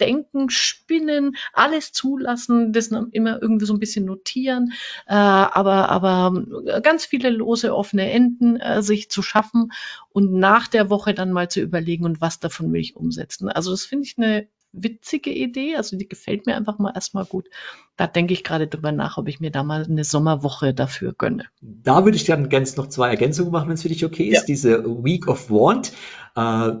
denken, 0.00 0.50
spinnen, 0.50 1.36
alles 1.52 1.92
zulassen, 1.92 2.72
das 2.72 2.88
immer 2.88 3.40
irgendwie 3.40 3.66
so 3.66 3.72
ein 3.72 3.78
bisschen 3.78 4.04
notieren, 4.04 4.72
äh, 5.06 5.14
aber, 5.14 5.88
aber 5.90 6.44
ganz 6.82 7.04
viele 7.04 7.30
lose, 7.30 7.74
offene 7.74 8.10
Enden 8.10 8.56
äh, 8.56 8.82
sich 8.82 9.10
zu 9.10 9.22
schaffen 9.22 9.72
und 10.12 10.32
nach 10.32 10.68
der 10.68 10.90
Woche 10.90 11.14
dann 11.14 11.32
mal 11.32 11.48
zu 11.48 11.60
überlegen, 11.60 12.04
und 12.04 12.20
was 12.20 12.40
davon 12.40 12.72
will 12.72 12.80
ich 12.80 12.96
umsetzen. 12.96 13.48
Also 13.48 13.70
das 13.70 13.84
finde 13.84 14.06
ich 14.06 14.18
eine 14.18 14.48
witzige 14.72 15.30
Idee. 15.30 15.76
Also 15.76 15.96
die 15.96 16.08
gefällt 16.08 16.46
mir 16.46 16.56
einfach 16.56 16.78
mal 16.78 16.92
erstmal 16.94 17.24
gut. 17.24 17.48
Da 17.96 18.06
denke 18.06 18.32
ich 18.32 18.42
gerade 18.42 18.66
drüber 18.66 18.92
nach, 18.92 19.18
ob 19.18 19.28
ich 19.28 19.40
mir 19.40 19.50
da 19.50 19.62
mal 19.62 19.84
eine 19.84 20.04
Sommerwoche 20.04 20.74
dafür 20.74 21.12
gönne. 21.12 21.44
Da 21.60 22.04
würde 22.04 22.16
ich 22.16 22.24
dann 22.24 22.48
ganz 22.48 22.76
noch 22.76 22.88
zwei 22.88 23.10
Ergänzungen 23.10 23.52
machen, 23.52 23.68
wenn 23.68 23.74
es 23.74 23.82
für 23.82 23.88
dich 23.88 24.04
okay 24.04 24.28
ist. 24.28 24.40
Ja. 24.40 24.44
Diese 24.46 24.84
Week 24.84 25.28
of 25.28 25.50
Want. 25.50 25.92
Äh, 26.34 26.72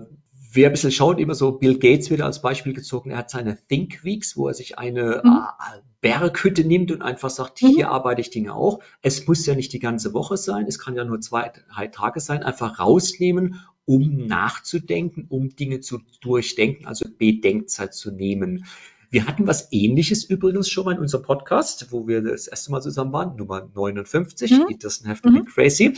wer 0.52 0.68
ein 0.68 0.72
bisschen 0.72 0.92
schaut, 0.92 1.18
immer 1.18 1.34
so 1.34 1.52
Bill 1.52 1.78
Gates 1.78 2.10
wieder 2.10 2.26
als 2.26 2.42
Beispiel 2.42 2.72
gezogen. 2.72 3.10
Er 3.10 3.18
hat 3.18 3.30
seine 3.30 3.58
Think 3.68 4.04
Weeks, 4.04 4.36
wo 4.36 4.48
er 4.48 4.54
sich 4.54 4.78
eine 4.78 5.22
mhm. 5.24 5.30
Äh, 5.30 5.80
Berghütte 6.00 6.64
nimmt 6.64 6.90
und 6.90 7.02
einfach 7.02 7.30
sagt, 7.30 7.62
mhm. 7.62 7.68
hier 7.68 7.90
arbeite 7.90 8.20
ich 8.20 8.30
Dinge 8.30 8.54
auch. 8.54 8.80
Es 9.00 9.26
muss 9.26 9.46
ja 9.46 9.54
nicht 9.54 9.72
die 9.72 9.78
ganze 9.78 10.14
Woche 10.14 10.36
sein, 10.36 10.66
es 10.66 10.78
kann 10.78 10.96
ja 10.96 11.04
nur 11.04 11.20
zwei, 11.20 11.52
drei 11.74 11.86
Tage 11.86 12.20
sein. 12.20 12.42
Einfach 12.42 12.78
rausnehmen, 12.78 13.60
um 13.84 14.26
nachzudenken, 14.26 15.26
um 15.28 15.56
Dinge 15.56 15.80
zu 15.80 16.00
durchdenken, 16.20 16.86
also 16.86 17.06
Bedenkzeit 17.18 17.94
zu 17.94 18.10
nehmen. 18.10 18.66
Wir 19.10 19.26
hatten 19.26 19.46
was 19.46 19.68
ähnliches 19.72 20.24
übrigens 20.24 20.70
schon 20.70 20.86
mal 20.86 20.94
in 20.94 21.00
unserem 21.00 21.24
Podcast, 21.24 21.92
wo 21.92 22.06
wir 22.06 22.22
das 22.22 22.46
erste 22.46 22.70
Mal 22.70 22.80
zusammen 22.80 23.12
waren, 23.12 23.36
Nummer 23.36 23.68
59, 23.74 24.50
mhm. 24.50 24.66
It 24.70 24.84
doesn't 24.84 25.06
have 25.06 25.20
to 25.22 25.30
be 25.30 25.44
crazy. 25.44 25.94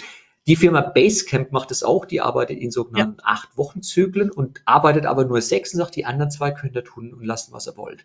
Die 0.47 0.57
Firma 0.57 0.83
Basecamp 0.83 1.53
macht 1.53 1.71
es 1.71 1.83
auch, 1.83 2.05
die 2.05 2.21
arbeitet 2.21 2.59
in 2.59 2.71
sogenannten 2.71 3.21
ja. 3.21 3.27
acht 3.27 3.57
Wochen 3.57 3.83
Zyklen 3.83 4.31
und 4.31 4.61
arbeitet 4.67 5.07
aber 5.07 5.25
nur 5.25 5.41
sechs 5.41 5.73
und 5.73 5.79
sagt, 5.79 5.97
die 5.97 6.05
anderen 6.05 6.31
zwei 6.31 6.51
könnt 6.51 6.77
ihr 6.77 6.85
tun 6.85 7.15
und 7.15 7.25
lassen, 7.25 7.53
was 7.53 7.67
ihr 7.67 7.77
wollt. 7.77 8.05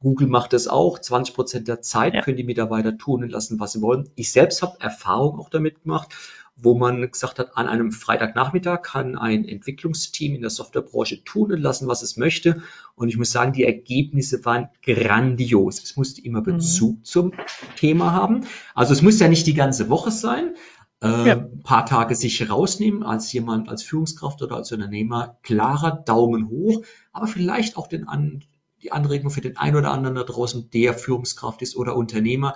Google 0.00 0.28
macht 0.28 0.52
das 0.52 0.68
auch. 0.68 0.98
20 0.98 1.34
Prozent 1.34 1.68
der 1.68 1.80
Zeit 1.80 2.14
Ja. 2.14 2.22
können 2.22 2.36
die 2.36 2.44
Mitarbeiter 2.44 2.96
tun 2.96 3.22
und 3.22 3.30
lassen, 3.30 3.60
was 3.60 3.72
sie 3.72 3.82
wollen. 3.82 4.08
Ich 4.16 4.32
selbst 4.32 4.62
habe 4.62 4.80
Erfahrung 4.80 5.38
auch 5.38 5.50
damit 5.50 5.82
gemacht, 5.82 6.14
wo 6.60 6.74
man 6.74 7.08
gesagt 7.08 7.38
hat, 7.38 7.56
an 7.56 7.68
einem 7.68 7.92
Freitagnachmittag 7.92 8.82
kann 8.82 9.16
ein 9.16 9.44
Entwicklungsteam 9.46 10.34
in 10.34 10.40
der 10.40 10.50
Softwarebranche 10.50 11.22
tun 11.22 11.52
und 11.52 11.60
lassen, 11.60 11.86
was 11.86 12.02
es 12.02 12.16
möchte. 12.16 12.62
Und 12.96 13.08
ich 13.08 13.16
muss 13.16 13.30
sagen, 13.30 13.52
die 13.52 13.64
Ergebnisse 13.64 14.44
waren 14.44 14.68
grandios. 14.82 15.82
Es 15.82 15.96
musste 15.96 16.20
immer 16.24 16.42
Bezug 16.42 17.06
zum 17.06 17.32
Thema 17.76 18.12
haben. 18.12 18.44
Also 18.74 18.92
es 18.92 19.02
muss 19.02 19.20
ja 19.20 19.28
nicht 19.28 19.46
die 19.46 19.54
ganze 19.54 19.88
Woche 19.88 20.10
sein. 20.10 20.54
Äh, 21.02 21.26
Ja. 21.28 21.34
ein 21.36 21.62
paar 21.62 21.86
Tage 21.86 22.14
sich 22.14 22.50
rausnehmen 22.50 23.02
als 23.04 23.32
jemand, 23.32 23.68
als 23.68 23.82
Führungskraft 23.82 24.42
oder 24.42 24.56
als 24.56 24.72
Unternehmer. 24.72 25.38
Klarer 25.42 25.92
Daumen 25.92 26.48
hoch, 26.48 26.82
aber 27.12 27.26
vielleicht 27.28 27.76
auch 27.76 27.86
den 27.86 28.08
an, 28.08 28.44
die 28.82 28.92
Anregung 28.92 29.30
für 29.30 29.40
den 29.40 29.56
einen 29.56 29.76
oder 29.76 29.90
anderen 29.92 30.16
da 30.16 30.24
draußen, 30.24 30.70
der 30.70 30.94
Führungskraft 30.94 31.62
ist 31.62 31.76
oder 31.76 31.96
Unternehmer. 31.96 32.54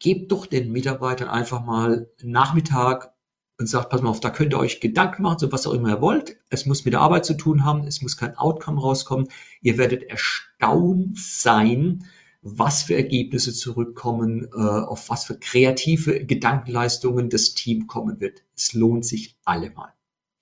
Gebt 0.00 0.32
doch 0.32 0.46
den 0.46 0.72
Mitarbeitern 0.72 1.28
einfach 1.28 1.64
mal 1.64 2.08
Nachmittag 2.22 3.12
und 3.58 3.68
sagt, 3.68 3.90
pass 3.90 4.02
mal 4.02 4.10
auf, 4.10 4.18
da 4.18 4.30
könnt 4.30 4.52
ihr 4.54 4.58
euch 4.58 4.80
Gedanken 4.80 5.22
machen, 5.22 5.38
so 5.38 5.52
was 5.52 5.66
auch 5.68 5.72
immer 5.74 5.90
ihr 5.90 6.00
wollt. 6.00 6.36
Es 6.50 6.66
muss 6.66 6.84
mit 6.84 6.94
der 6.94 7.00
Arbeit 7.00 7.24
zu 7.24 7.34
tun 7.34 7.64
haben, 7.64 7.86
es 7.86 8.02
muss 8.02 8.16
kein 8.16 8.36
Outcome 8.36 8.80
rauskommen. 8.80 9.28
Ihr 9.60 9.78
werdet 9.78 10.02
erstaunt 10.02 11.16
sein, 11.18 12.04
was 12.42 12.82
für 12.82 12.96
Ergebnisse 12.96 13.52
zurückkommen, 13.52 14.48
äh, 14.52 14.58
auf 14.58 15.08
was 15.08 15.24
für 15.24 15.38
kreative 15.38 16.24
Gedankenleistungen 16.26 17.30
das 17.30 17.54
Team 17.54 17.86
kommen 17.86 18.20
wird. 18.20 18.42
Es 18.56 18.72
lohnt 18.74 19.06
sich 19.06 19.36
allemal. 19.44 19.92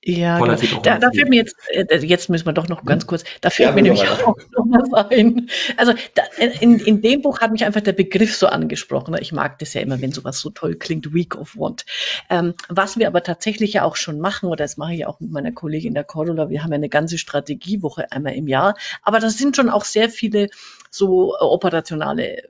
Ja, 0.02 0.38
genau. 0.38 0.80
Da, 0.82 0.98
da 0.98 1.10
fällt 1.10 1.28
mir 1.28 1.36
jetzt, 1.36 1.56
äh, 1.68 1.98
jetzt 1.98 2.30
müssen 2.30 2.46
wir 2.46 2.54
doch 2.54 2.68
noch 2.68 2.84
ganz 2.86 3.06
kurz, 3.06 3.22
da 3.42 3.50
fällt 3.50 3.68
Ja, 3.68 3.74
mir 3.74 3.82
nämlich 3.82 4.08
auch 4.08 4.36
noch 4.56 4.64
was 4.66 5.10
ein. 5.10 5.50
Also 5.76 5.92
da, 6.14 6.22
in, 6.38 6.78
in 6.80 7.02
dem 7.02 7.20
Buch 7.20 7.40
hat 7.40 7.52
mich 7.52 7.66
einfach 7.66 7.82
der 7.82 7.92
Begriff 7.92 8.34
so 8.34 8.46
angesprochen. 8.46 9.14
Ich 9.20 9.32
mag 9.32 9.58
das 9.58 9.74
ja 9.74 9.82
immer, 9.82 10.00
wenn 10.00 10.12
sowas 10.12 10.40
so 10.40 10.48
toll 10.48 10.76
klingt, 10.76 11.12
Week 11.12 11.36
of 11.36 11.54
Want. 11.56 11.84
Ähm, 12.30 12.54
was 12.70 12.98
wir 12.98 13.08
aber 13.08 13.22
tatsächlich 13.22 13.74
ja 13.74 13.84
auch 13.84 13.96
schon 13.96 14.20
machen, 14.20 14.46
oder 14.48 14.64
das 14.64 14.78
mache 14.78 14.94
ich 14.94 15.04
auch 15.04 15.20
mit 15.20 15.32
meiner 15.32 15.52
Kollegin 15.52 15.92
der 15.92 16.04
Cordula, 16.04 16.48
wir 16.48 16.62
haben 16.62 16.70
ja 16.70 16.76
eine 16.76 16.88
ganze 16.88 17.18
Strategiewoche 17.18 18.10
einmal 18.10 18.34
im 18.34 18.48
Jahr, 18.48 18.76
aber 19.02 19.20
das 19.20 19.36
sind 19.36 19.54
schon 19.54 19.68
auch 19.68 19.84
sehr 19.84 20.08
viele 20.08 20.48
so 20.90 21.36
operationale 21.38 22.44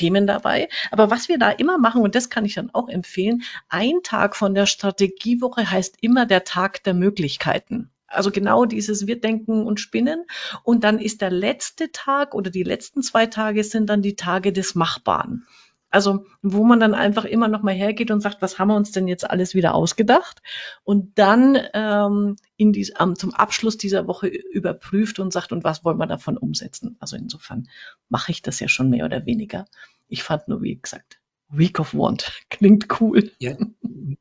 Themen 0.00 0.26
dabei. 0.26 0.70
Aber 0.90 1.10
was 1.10 1.28
wir 1.28 1.38
da 1.38 1.50
immer 1.50 1.76
machen, 1.76 2.00
und 2.00 2.14
das 2.14 2.30
kann 2.30 2.46
ich 2.46 2.54
dann 2.54 2.70
auch 2.72 2.88
empfehlen, 2.88 3.42
ein 3.68 4.02
Tag 4.02 4.34
von 4.34 4.54
der 4.54 4.64
Strategiewoche 4.64 5.70
heißt 5.70 5.98
immer 6.00 6.24
der 6.24 6.44
Tag 6.44 6.82
der 6.84 6.94
Möglichkeiten. 6.94 7.90
Also 8.06 8.30
genau 8.30 8.64
dieses 8.64 9.06
Wir 9.06 9.20
denken 9.20 9.66
und 9.66 9.78
spinnen. 9.78 10.24
Und 10.64 10.84
dann 10.84 10.98
ist 10.98 11.20
der 11.20 11.30
letzte 11.30 11.92
Tag 11.92 12.34
oder 12.34 12.50
die 12.50 12.62
letzten 12.62 13.02
zwei 13.02 13.26
Tage 13.26 13.62
sind 13.62 13.90
dann 13.90 14.00
die 14.00 14.16
Tage 14.16 14.54
des 14.54 14.74
Machbaren. 14.74 15.46
Also 15.90 16.24
wo 16.42 16.64
man 16.64 16.80
dann 16.80 16.94
einfach 16.94 17.24
immer 17.24 17.48
noch 17.48 17.62
mal 17.62 17.74
hergeht 17.74 18.10
und 18.10 18.20
sagt, 18.20 18.42
was 18.42 18.58
haben 18.58 18.68
wir 18.68 18.76
uns 18.76 18.92
denn 18.92 19.08
jetzt 19.08 19.28
alles 19.28 19.54
wieder 19.54 19.74
ausgedacht? 19.74 20.42
Und 20.84 21.18
dann 21.18 21.58
ähm, 21.74 22.36
in 22.56 22.72
dies, 22.72 22.92
ähm, 22.98 23.16
zum 23.16 23.34
Abschluss 23.34 23.76
dieser 23.76 24.06
Woche 24.06 24.28
überprüft 24.28 25.18
und 25.18 25.32
sagt, 25.32 25.52
und 25.52 25.64
was 25.64 25.84
wollen 25.84 25.98
wir 25.98 26.06
davon 26.06 26.36
umsetzen? 26.36 26.96
Also 27.00 27.16
insofern 27.16 27.68
mache 28.08 28.32
ich 28.32 28.42
das 28.42 28.60
ja 28.60 28.68
schon 28.68 28.90
mehr 28.90 29.04
oder 29.04 29.26
weniger. 29.26 29.66
Ich 30.08 30.22
fand 30.22 30.48
nur, 30.48 30.62
wie 30.62 30.76
gesagt, 30.76 31.20
Week 31.50 31.78
of 31.80 31.94
Want 31.94 32.32
klingt 32.50 32.88
cool. 33.00 33.30
Ja, 33.38 33.56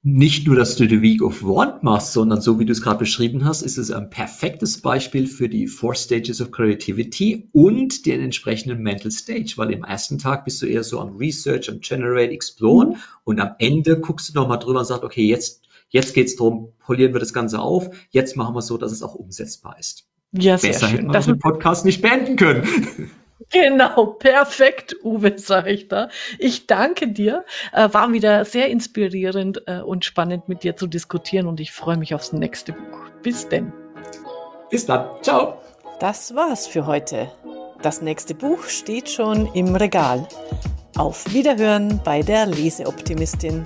nicht 0.01 0.47
nur, 0.47 0.55
dass 0.55 0.75
du 0.75 0.87
die 0.87 1.01
Week 1.01 1.21
of 1.21 1.43
Want 1.43 1.83
machst, 1.83 2.13
sondern 2.13 2.41
so 2.41 2.59
wie 2.59 2.65
du 2.65 2.71
es 2.71 2.81
gerade 2.81 2.99
beschrieben 2.99 3.45
hast, 3.45 3.61
ist 3.61 3.77
es 3.77 3.91
ein 3.91 4.09
perfektes 4.09 4.81
Beispiel 4.81 5.27
für 5.27 5.49
die 5.49 5.67
Four 5.67 5.95
Stages 5.95 6.41
of 6.41 6.51
Creativity 6.51 7.49
und 7.51 8.05
den 8.05 8.21
entsprechenden 8.21 8.81
Mental 8.81 9.11
Stage, 9.11 9.53
weil 9.57 9.71
im 9.71 9.83
ersten 9.83 10.17
Tag 10.17 10.45
bist 10.45 10.61
du 10.61 10.65
eher 10.65 10.83
so 10.83 10.99
am 10.99 11.17
Research, 11.17 11.69
am 11.69 11.79
Generate, 11.79 12.31
Exploren 12.31 12.97
und 13.23 13.39
am 13.39 13.55
Ende 13.59 13.99
guckst 13.99 14.29
du 14.29 14.33
nochmal 14.33 14.59
drüber 14.59 14.79
und 14.79 14.85
sagst, 14.85 15.03
okay, 15.03 15.25
jetzt, 15.25 15.63
jetzt 15.89 16.13
geht's 16.13 16.35
drum, 16.35 16.69
polieren 16.79 17.13
wir 17.13 17.19
das 17.19 17.33
Ganze 17.33 17.59
auf, 17.59 17.89
jetzt 18.09 18.37
machen 18.37 18.55
wir 18.55 18.59
es 18.59 18.67
so, 18.67 18.77
dass 18.77 18.91
es 18.91 19.03
auch 19.03 19.15
umsetzbar 19.15 19.77
ist. 19.79 20.05
Ja, 20.31 20.57
sehr 20.57 20.71
Besser 20.71 20.87
hätten 20.87 20.97
schön. 20.97 21.07
wir 21.07 21.13
Das 21.13 21.25
den 21.25 21.39
Podcast 21.39 21.85
nicht 21.85 22.01
beenden 22.01 22.35
können. 22.35 22.67
Genau, 23.51 24.05
perfekt, 24.05 24.95
Uwe, 25.03 25.37
sage 25.37 25.71
ich 25.71 25.87
da. 25.87 26.09
Ich 26.37 26.67
danke 26.67 27.07
dir. 27.07 27.45
Äh, 27.71 27.89
war 27.93 28.11
wieder 28.11 28.45
sehr 28.45 28.67
inspirierend 28.67 29.63
äh, 29.65 29.79
und 29.79 30.05
spannend 30.05 30.49
mit 30.49 30.63
dir 30.63 30.75
zu 30.75 30.87
diskutieren 30.87 31.47
und 31.47 31.59
ich 31.59 31.71
freue 31.71 31.97
mich 31.97 32.13
aufs 32.13 32.33
nächste 32.33 32.73
Buch. 32.73 33.09
Bis 33.23 33.47
denn. 33.47 33.71
Bis 34.69 34.85
dann. 34.85 35.07
Ciao. 35.21 35.61
Das 35.99 36.35
war's 36.35 36.67
für 36.67 36.85
heute. 36.85 37.31
Das 37.81 38.01
nächste 38.01 38.35
Buch 38.35 38.65
steht 38.65 39.09
schon 39.09 39.47
im 39.53 39.75
Regal. 39.75 40.27
Auf 40.97 41.33
Wiederhören 41.33 42.01
bei 42.03 42.21
der 42.21 42.45
Leseoptimistin. 42.45 43.65